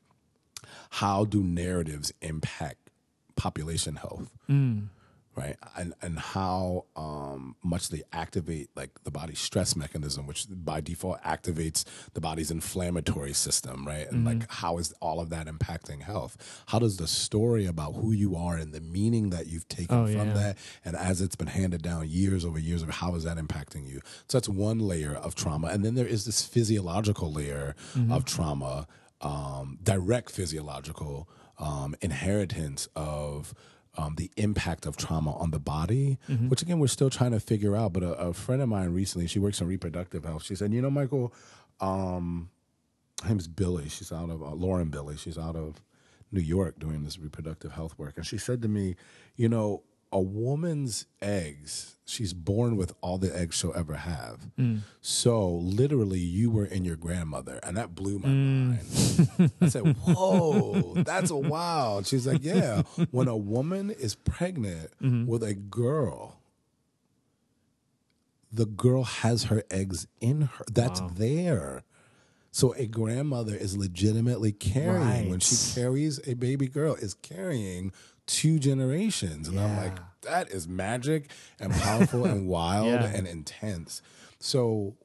how 0.90 1.24
do 1.24 1.42
narratives 1.42 2.12
impact 2.20 2.90
population 3.34 3.96
health 3.96 4.30
mm. 4.48 4.86
Right? 5.34 5.56
And 5.76 5.94
and 6.02 6.18
how 6.18 6.84
um, 6.96 7.56
much 7.62 7.88
they 7.88 8.02
activate 8.12 8.68
like 8.76 8.90
the 9.04 9.10
body's 9.10 9.38
stress 9.38 9.74
mechanism 9.76 10.26
which 10.26 10.46
by 10.50 10.80
default 10.80 11.22
activates 11.22 11.84
the 12.14 12.20
body's 12.20 12.50
inflammatory 12.50 13.32
system 13.32 13.86
right? 13.86 14.10
And 14.10 14.24
like 14.24 14.50
how 14.50 14.78
is 14.78 14.92
all 15.00 15.20
of 15.20 15.30
that 15.30 15.46
impacting 15.46 16.02
health? 16.02 16.36
How 16.66 16.78
does 16.78 16.96
the 16.98 17.06
story 17.06 17.66
about 17.66 17.92
who 17.94 18.12
you 18.12 18.36
are 18.36 18.56
and 18.56 18.72
the 18.72 18.80
meaning 18.80 19.30
that 19.30 19.46
you've 19.46 19.68
taken 19.68 19.96
Oh, 19.96 20.06
from 20.06 20.28
yeah. 20.28 20.34
that 20.34 20.58
and 20.84 20.96
as 20.96 21.20
it's 21.20 21.36
been 21.36 21.48
handed 21.48 21.82
down 21.82 22.08
years 22.08 22.44
over 22.44 22.58
years 22.58 22.82
of 22.82 22.90
how 22.90 23.14
is 23.14 23.24
that 23.24 23.36
impacting 23.38 23.88
you? 23.88 24.00
So 24.28 24.38
that's 24.38 24.48
one 24.48 24.78
layer 24.78 25.14
of 25.14 25.34
trauma. 25.34 25.68
And 25.68 25.84
then 25.84 25.94
there 25.94 26.06
is 26.06 26.24
this 26.24 26.44
physiological 26.44 27.32
layer 27.32 27.74
of 28.10 28.24
trauma 28.24 28.86
um, 29.20 29.78
direct 29.82 30.30
physiological 30.30 31.28
um, 31.58 31.94
inheritance 32.00 32.88
of 32.96 33.54
um, 33.96 34.14
the 34.16 34.30
impact 34.36 34.86
of 34.86 34.96
trauma 34.96 35.36
on 35.36 35.50
the 35.50 35.58
body, 35.58 36.18
which 36.48 36.62
again 36.62 36.78
we're 36.78 36.86
still 36.86 37.10
trying 37.10 37.32
to 37.32 37.40
figure 37.40 37.76
out. 37.76 37.92
But 37.92 38.02
a, 38.02 38.12
a 38.14 38.32
friend 38.32 38.62
of 38.62 38.68
mine 38.68 38.90
recently, 38.94 39.26
she 39.26 39.38
works 39.38 39.60
in 39.60 39.66
reproductive 39.66 40.24
health. 40.24 40.44
She 40.44 40.54
said, 40.54 40.72
"You 40.72 40.80
know, 40.82 40.90
Michael, 40.90 41.32
um, 41.80 42.50
her 43.22 43.28
name's 43.28 43.48
Billy. 43.48 43.88
She's 43.88 44.10
out 44.12 44.30
of 44.30 44.42
uh, 44.42 44.50
Lauren 44.54 44.88
Billy. 44.88 45.16
She's 45.16 45.36
out 45.38 45.56
of 45.56 45.82
New 46.30 46.40
York 46.40 46.78
doing 46.78 47.04
this 47.04 47.18
reproductive 47.18 47.72
health 47.72 47.98
work, 47.98 48.14
and 48.16 48.26
she 48.26 48.38
said 48.38 48.62
to 48.62 48.68
me, 48.68 48.96
you 49.36 49.48
know." 49.48 49.82
A 50.12 50.20
woman's 50.20 51.06
eggs, 51.22 51.96
she's 52.04 52.34
born 52.34 52.76
with 52.76 52.94
all 53.00 53.16
the 53.16 53.34
eggs 53.36 53.56
she'll 53.56 53.72
ever 53.74 53.94
have. 53.94 54.50
Mm. 54.58 54.80
So, 55.00 55.48
literally, 55.50 56.18
you 56.18 56.50
were 56.50 56.66
in 56.66 56.84
your 56.84 56.96
grandmother, 56.96 57.58
and 57.62 57.76
that 57.78 57.94
blew 57.94 58.18
my 58.18 58.28
mm. 58.28 59.38
mind. 59.38 59.52
I 59.60 59.68
said, 59.68 59.96
Whoa, 60.04 60.94
that's 61.02 61.30
a 61.30 61.36
wild. 61.36 62.06
She's 62.06 62.26
like, 62.26 62.42
Yeah, 62.44 62.82
when 63.10 63.28
a 63.28 63.36
woman 63.36 63.90
is 63.90 64.14
pregnant 64.14 64.90
mm-hmm. 65.02 65.26
with 65.26 65.42
a 65.42 65.54
girl, 65.54 66.36
the 68.52 68.66
girl 68.66 69.04
has 69.04 69.44
her 69.44 69.62
eggs 69.70 70.06
in 70.20 70.42
her. 70.42 70.64
That's 70.70 71.00
there. 71.12 71.84
So 72.54 72.74
a 72.74 72.86
grandmother 72.86 73.54
is 73.54 73.78
legitimately 73.78 74.52
carrying 74.52 75.30
when 75.30 75.40
she 75.40 75.56
carries 75.74 76.20
a 76.28 76.34
baby 76.34 76.68
girl 76.68 76.94
is 76.94 77.14
carrying 77.14 77.92
two 78.32 78.58
generations. 78.58 79.46
And 79.48 79.58
I'm 79.60 79.76
like, 79.76 79.98
that 80.22 80.50
is 80.50 80.66
magic 80.66 81.30
and 81.60 81.72
powerful 81.72 82.24
and 82.24 82.46
wild 82.56 82.86
Yeah. 82.86 83.06
and 83.06 83.26
intense. 83.26 84.00
So 84.38 84.96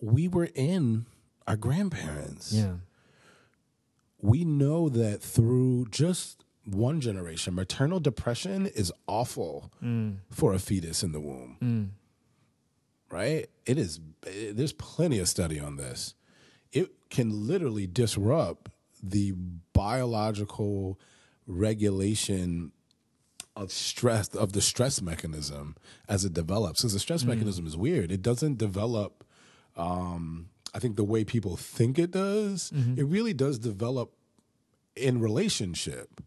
we 0.00 0.28
were 0.28 0.48
in 0.54 1.06
our 1.46 1.56
grandparents 1.56 2.52
Yeah. 2.52 2.74
we 4.20 4.44
know 4.44 4.88
that 4.88 5.22
through 5.22 5.86
just 5.90 6.44
one 6.64 7.00
generation, 7.00 7.54
maternal 7.54 8.00
depression 8.00 8.66
is 8.66 8.92
awful 9.06 9.70
for 10.30 10.52
a 10.52 10.58
fetus 10.58 11.02
in 11.02 11.12
the 11.12 11.20
womb. 11.20 11.92
Right? 13.10 13.46
It 13.64 13.78
is, 13.78 14.00
eh, 14.26 14.52
there's 14.52 14.74
plenty 14.74 15.18
of 15.18 15.28
study 15.28 15.58
on 15.58 15.76
this. 15.76 16.14
It 16.72 16.90
can 17.08 17.46
literally 17.46 17.86
disrupt 17.86 18.70
the 19.02 19.32
biological 19.72 20.98
regulation 21.48 22.70
of 23.56 23.72
stress, 23.72 24.28
of 24.28 24.52
the 24.52 24.60
stress 24.60 25.02
mechanism 25.02 25.74
as 26.08 26.24
it 26.24 26.32
develops. 26.32 26.82
Because 26.82 26.92
the 26.92 27.00
stress 27.00 27.24
mechanism 27.24 27.66
is 27.66 27.76
weird. 27.76 28.12
It 28.12 28.22
doesn't 28.22 28.58
develop 28.58 29.24
um, 29.76 30.50
I 30.74 30.80
think 30.80 30.96
the 30.96 31.04
way 31.04 31.24
people 31.24 31.56
think 31.56 31.98
it 31.98 32.10
does, 32.10 32.70
it 32.96 33.04
really 33.04 33.32
does 33.32 33.58
develop 33.58 34.12
in 34.96 35.20
relationship. 35.20 36.20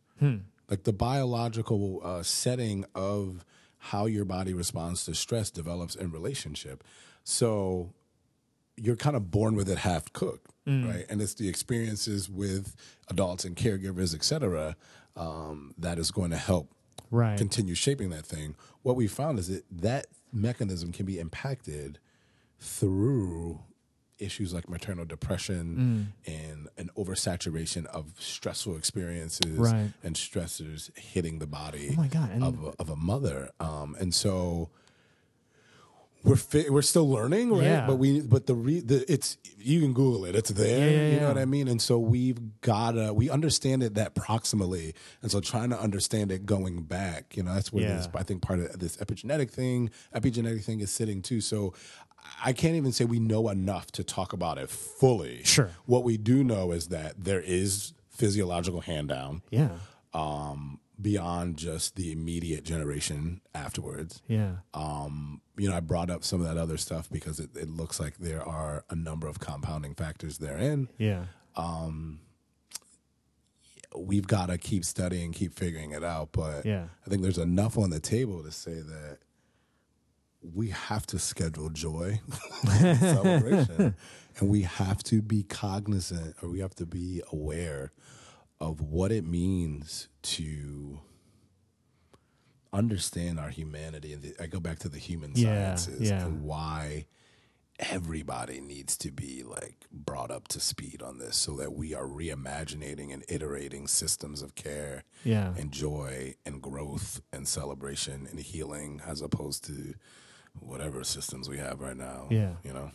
Like 0.70 0.84
the 0.84 0.94
biological 0.94 2.02
uh, 2.04 2.24
setting 2.24 2.86
of 2.96 3.46
how 3.78 4.06
your 4.06 4.24
body 4.26 4.54
responds 4.54 5.04
to 5.06 5.14
stress 5.16 5.52
develops 5.52 5.96
in 5.96 6.12
relationship. 6.12 6.84
So 7.26 7.94
you're 8.78 8.96
kind 8.96 9.16
of 9.18 9.30
born 9.32 9.56
with 9.56 9.70
it 9.70 9.80
half 9.80 10.12
cooked. 10.14 10.48
right? 10.88 11.06
And 11.10 11.22
it's 11.22 11.34
the 11.34 11.50
experiences 11.50 12.30
with 12.30 12.76
adults 13.10 13.44
and 13.46 13.56
caregivers, 13.56 14.16
et 14.16 14.24
cetera, 14.24 14.76
um, 15.16 15.74
that 15.78 15.98
is 16.00 16.12
going 16.12 16.32
to 16.32 16.38
help 16.38 16.70
Right. 17.10 17.38
continue 17.38 17.76
shaping 17.76 18.10
that 18.12 18.26
thing. 18.26 18.56
What 18.84 18.96
we 18.96 19.08
found 19.08 19.38
is 19.40 19.48
that 19.50 19.64
that 19.72 20.08
mechanism 20.32 20.92
can 20.94 21.06
be 21.06 21.20
impacted 21.20 22.00
through 22.60 23.60
issues 24.18 24.54
like 24.54 24.70
maternal 24.70 25.04
depression 25.04 26.14
and 26.28 26.70
an 26.78 26.90
oversaturation 26.96 27.86
of 27.88 28.14
stressful 28.20 28.78
experiences 28.78 29.58
Right. 29.58 29.92
and 30.04 30.16
stressors 30.16 30.96
hitting 30.96 31.40
the 31.40 31.48
body 31.48 31.90
Oh 31.94 31.96
my 31.98 32.08
God, 32.08 32.30
and- 32.32 32.44
of, 32.44 32.64
a, 32.64 32.74
of 32.80 32.90
a 32.92 32.96
mother. 32.96 33.50
Um, 33.60 33.96
and 34.00 34.14
so 34.14 34.70
we're 36.24 36.36
fi- 36.36 36.70
we're 36.70 36.82
still 36.82 37.10
learning, 37.10 37.52
right? 37.52 37.64
Yeah. 37.64 37.88
But 37.88 37.96
we 37.96 38.22
but 38.22 38.46
the 38.48 38.56
re- 38.56 38.82
the 38.82 39.12
it's 39.12 39.38
you 39.58 39.82
can 39.82 39.94
Google 39.94 40.26
it. 40.26 40.36
It's 40.36 40.52
there. 40.52 40.90
Yeah, 40.90 40.98
yeah, 40.98 41.14
you 41.14 41.20
know 41.20 41.28
what 41.28 41.38
I 41.38 41.46
mean? 41.46 41.68
And 41.68 41.82
so 41.82 41.98
we've 41.98 42.40
gotta 42.62 43.14
we 43.14 43.30
understand 43.30 43.84
it 43.84 43.96
that 43.96 44.16
proximally, 44.16 44.94
and 45.22 45.32
so 45.32 45.40
trying 45.40 45.70
to 45.72 45.80
understand 45.80 46.32
it 46.32 46.46
going 46.46 46.84
back, 46.84 47.36
you 47.36 47.44
know, 47.44 47.54
that's 47.54 47.74
where 47.74 47.88
this 47.88 48.08
I 48.14 48.24
think 48.24 48.42
part 48.42 48.60
of 48.60 48.80
this 48.80 48.98
epigenetic 48.98 49.50
thing, 49.52 49.90
epigenetic 50.16 50.64
thing 50.64 50.80
is 50.80 50.92
sitting 50.92 51.22
too. 51.22 51.42
So 51.42 51.74
I 52.44 52.54
can't 52.54 52.76
even 52.76 52.92
say 52.92 53.06
we 53.06 53.20
know 53.20 53.50
enough 53.50 53.92
to 53.94 54.04
talk 54.04 54.34
about 54.34 54.58
it 54.58 54.70
fully. 54.70 55.44
Sure. 55.44 55.70
What 55.86 56.04
we 56.04 56.18
do 56.18 56.44
know 56.44 56.72
is 56.72 56.88
that 56.90 57.24
there 57.24 57.42
is 57.42 57.94
physiological 58.10 58.82
hand 58.82 59.10
down 59.10 59.42
yeah. 59.50 59.70
um, 60.14 60.80
beyond 61.02 61.58
just 61.58 61.96
the 61.96 62.12
immediate 62.12 62.64
generation 62.64 63.42
afterwards. 63.56 64.22
Yeah. 64.28 64.58
Um, 64.74 65.42
you 65.58 65.70
know, 65.70 65.76
I 65.76 65.80
brought 65.80 66.10
up 66.10 66.24
some 66.24 66.42
of 66.42 66.48
that 66.48 66.58
other 66.58 66.78
stuff 66.78 67.10
because 67.12 67.40
it, 67.40 67.50
it 67.56 67.70
looks 67.70 68.00
like 68.00 68.18
there 68.18 68.44
are 68.48 68.84
a 68.90 68.96
number 68.96 69.28
of 69.28 69.40
compounding 69.40 69.96
factors 69.96 70.38
therein. 70.38 70.90
Yeah. 70.98 71.26
We've 73.94 74.26
got 74.28 74.46
to 74.48 74.58
keep 74.58 74.86
studying, 74.86 75.34
keep 75.34 75.54
figuring 75.54 75.92
it 75.92 76.04
out. 76.04 76.30
But 76.32 76.66
Yeah. 76.66 76.86
I 77.06 77.10
think 77.10 77.22
there's 77.24 77.38
enough 77.38 77.78
on 77.78 77.90
the 77.90 78.00
table 78.00 78.42
to 78.44 78.52
say 78.52 78.76
that 78.76 79.18
we 80.42 80.70
have 80.70 81.06
to 81.08 81.20
schedule 81.20 81.70
joy, 81.70 82.22
celebration, 82.66 83.96
and 84.40 84.50
we 84.50 84.62
have 84.64 85.04
to 85.04 85.22
be 85.22 85.44
cognizant 85.44 86.36
or 86.42 86.50
we 86.50 86.60
have 86.62 86.74
to 86.76 86.86
be 86.86 87.22
aware 87.32 87.92
of 88.62 88.80
what 88.80 89.12
it 89.12 89.26
means 89.26 90.08
to 90.22 91.00
understand 92.72 93.40
our 93.40 93.50
humanity. 93.50 94.14
And 94.14 94.22
the- 94.22 94.36
I 94.42 94.48
go 94.48 94.60
back 94.60 94.80
to 94.80 94.90
the 94.90 95.00
human 95.00 95.34
Yeah, 95.36 95.76
sciences 95.76 96.10
yeah. 96.10 96.26
and 96.26 96.44
why 96.44 97.08
everybody 97.80 98.62
needs 98.62 98.96
to 98.96 99.12
be 99.12 99.42
like 99.44 99.88
brought 99.92 100.30
up 100.30 100.48
to 100.50 100.60
speed 100.60 101.02
on 101.02 101.18
this 101.18 101.36
so 101.36 101.56
that 101.58 101.74
we 101.74 101.96
are 101.96 102.06
reimagining 102.06 103.12
and 103.12 103.26
iterating 103.28 103.88
systems 103.88 104.44
of 104.44 104.54
care 104.54 105.04
Yeah. 105.24 105.56
and 105.58 105.72
joy 105.72 106.36
and 106.46 106.62
growth 106.62 107.22
and 107.34 107.48
celebration 107.48 108.28
and 108.30 108.40
healing 108.40 109.02
as 109.06 109.20
opposed 109.22 109.64
to 109.66 109.96
whatever 110.60 111.04
systems 111.04 111.50
we 111.50 111.58
have 111.58 111.80
right 111.80 111.98
now. 111.98 112.28
Yeah. 112.30 112.54
You 112.64 112.74
know? 112.74 112.92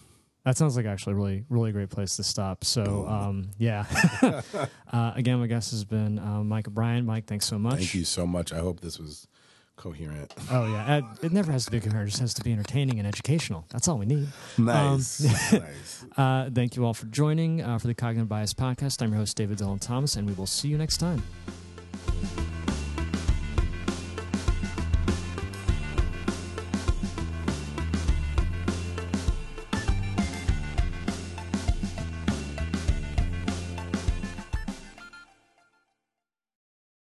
That 0.46 0.56
sounds 0.56 0.76
like 0.76 0.86
actually 0.86 1.14
a 1.14 1.16
really, 1.16 1.44
really 1.48 1.72
great 1.72 1.90
place 1.90 2.14
to 2.16 2.22
stop. 2.22 2.64
So, 2.64 3.04
um, 3.08 3.50
yeah. 3.58 3.84
uh, 4.92 5.12
again, 5.16 5.40
my 5.40 5.48
guest 5.48 5.72
has 5.72 5.84
been 5.84 6.20
uh, 6.20 6.44
Mike 6.44 6.68
O'Bryan. 6.68 7.04
Mike, 7.04 7.26
thanks 7.26 7.46
so 7.46 7.58
much. 7.58 7.78
Thank 7.78 7.94
you 7.96 8.04
so 8.04 8.28
much. 8.28 8.52
I 8.52 8.58
hope 8.60 8.78
this 8.78 8.96
was 8.96 9.26
coherent. 9.74 10.32
Oh 10.52 10.64
yeah, 10.66 11.02
it 11.20 11.32
never 11.32 11.50
has 11.50 11.64
to 11.64 11.72
be 11.72 11.80
coherent; 11.80 12.06
it 12.06 12.10
just 12.12 12.20
has 12.20 12.34
to 12.34 12.44
be 12.44 12.52
entertaining 12.52 13.00
and 13.00 13.08
educational. 13.08 13.66
That's 13.70 13.88
all 13.88 13.98
we 13.98 14.06
need. 14.06 14.28
Nice. 14.56 15.20
nice. 15.52 16.04
Uh, 16.16 16.48
thank 16.54 16.76
you 16.76 16.84
all 16.86 16.94
for 16.94 17.06
joining 17.06 17.60
uh, 17.62 17.78
for 17.78 17.88
the 17.88 17.94
Cognitive 17.94 18.28
Bias 18.28 18.54
Podcast. 18.54 19.02
I'm 19.02 19.10
your 19.10 19.18
host 19.18 19.36
David 19.36 19.58
Dylan 19.58 19.80
Thomas, 19.80 20.14
and 20.14 20.28
we 20.28 20.34
will 20.34 20.46
see 20.46 20.68
you 20.68 20.78
next 20.78 20.98
time. 20.98 21.24